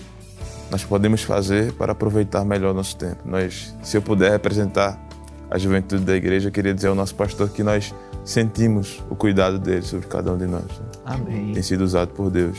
nós 0.74 0.84
podemos 0.84 1.22
fazer 1.22 1.72
para 1.74 1.92
aproveitar 1.92 2.44
melhor 2.44 2.72
o 2.72 2.74
nosso 2.74 2.98
tempo. 2.98 3.18
Nós, 3.26 3.76
se 3.84 3.96
eu 3.96 4.02
puder 4.02 4.32
representar 4.32 5.00
a 5.48 5.56
juventude 5.60 6.04
da 6.04 6.16
igreja, 6.16 6.48
eu 6.48 6.52
queria 6.52 6.74
dizer 6.74 6.88
ao 6.88 6.96
nosso 6.96 7.14
pastor 7.14 7.48
que 7.50 7.62
nós 7.62 7.94
sentimos 8.26 9.00
o 9.08 9.16
cuidado 9.16 9.60
dele 9.60 9.84
sobre 9.84 10.08
cada 10.08 10.34
um 10.34 10.38
de 10.38 10.48
nós. 10.48 10.64
né? 10.64 10.86
Amém. 11.06 11.54
Tem 11.54 11.62
sido 11.62 11.82
usado 11.82 12.10
por 12.14 12.32
Deus 12.32 12.58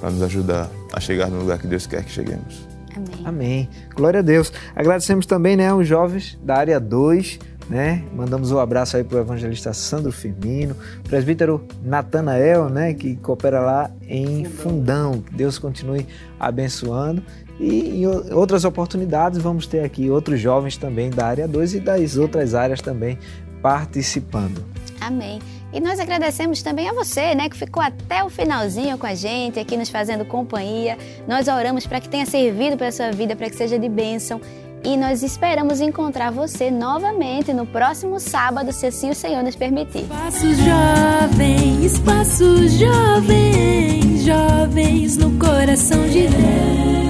para 0.00 0.10
nos 0.10 0.22
ajudar 0.22 0.70
a 0.90 1.00
chegar 1.00 1.28
no 1.28 1.38
lugar 1.40 1.58
que 1.58 1.66
Deus 1.66 1.86
quer 1.86 2.02
que 2.02 2.10
cheguemos. 2.10 2.66
Amém. 2.96 3.26
Amém. 3.26 3.68
Glória 3.94 4.20
a 4.20 4.22
Deus. 4.22 4.50
Agradecemos 4.74 5.26
também 5.26 5.54
né, 5.54 5.68
aos 5.68 5.86
jovens 5.86 6.38
da 6.42 6.56
área 6.56 6.80
2, 6.80 7.38
né? 7.70 8.02
Mandamos 8.12 8.50
um 8.50 8.58
abraço 8.58 8.96
aí 8.96 9.04
para 9.04 9.18
o 9.18 9.20
evangelista 9.20 9.72
Sandro 9.72 10.10
Firmino, 10.10 10.74
presbítero 11.04 11.64
Natanael, 11.84 12.68
né, 12.68 12.92
que 12.92 13.14
coopera 13.14 13.60
lá 13.60 13.90
em 14.08 14.44
Fundão. 14.44 15.22
Que 15.22 15.34
Deus 15.34 15.56
continue 15.56 16.04
abençoando. 16.38 17.22
E 17.60 18.02
em 18.02 18.06
outras 18.06 18.64
oportunidades 18.64 19.38
vamos 19.38 19.66
ter 19.66 19.84
aqui 19.84 20.08
outros 20.08 20.40
jovens 20.40 20.78
também 20.78 21.10
da 21.10 21.26
área 21.26 21.46
2 21.46 21.74
e 21.74 21.80
das 21.80 22.16
outras 22.16 22.54
áreas 22.54 22.80
também 22.80 23.18
participando. 23.60 24.64
Amém. 24.98 25.40
E 25.72 25.78
nós 25.78 26.00
agradecemos 26.00 26.62
também 26.62 26.88
a 26.88 26.92
você, 26.92 27.34
né, 27.34 27.48
que 27.48 27.56
ficou 27.56 27.82
até 27.82 28.24
o 28.24 28.30
finalzinho 28.30 28.98
com 28.98 29.06
a 29.06 29.14
gente, 29.14 29.58
aqui 29.58 29.76
nos 29.76 29.90
fazendo 29.90 30.24
companhia. 30.24 30.96
Nós 31.28 31.46
oramos 31.48 31.86
para 31.86 32.00
que 32.00 32.08
tenha 32.08 32.26
servido 32.26 32.76
para 32.76 32.88
a 32.88 32.92
sua 32.92 33.12
vida, 33.12 33.36
para 33.36 33.48
que 33.48 33.56
seja 33.56 33.78
de 33.78 33.88
bênção. 33.88 34.40
E 34.82 34.96
nós 34.96 35.22
esperamos 35.22 35.80
encontrar 35.80 36.32
você 36.32 36.70
novamente 36.70 37.52
no 37.52 37.66
próximo 37.66 38.18
sábado, 38.18 38.72
se 38.72 38.86
assim 38.86 39.10
o 39.10 39.14
Senhor 39.14 39.42
nos 39.42 39.54
permitir. 39.54 40.04
Espaço 40.04 40.54
jovem, 40.54 41.84
espaço 41.84 42.68
jovem, 42.68 44.16
jovens 44.18 45.18
no 45.18 45.38
coração 45.38 46.02
de 46.08 46.26
Deus. 46.26 47.09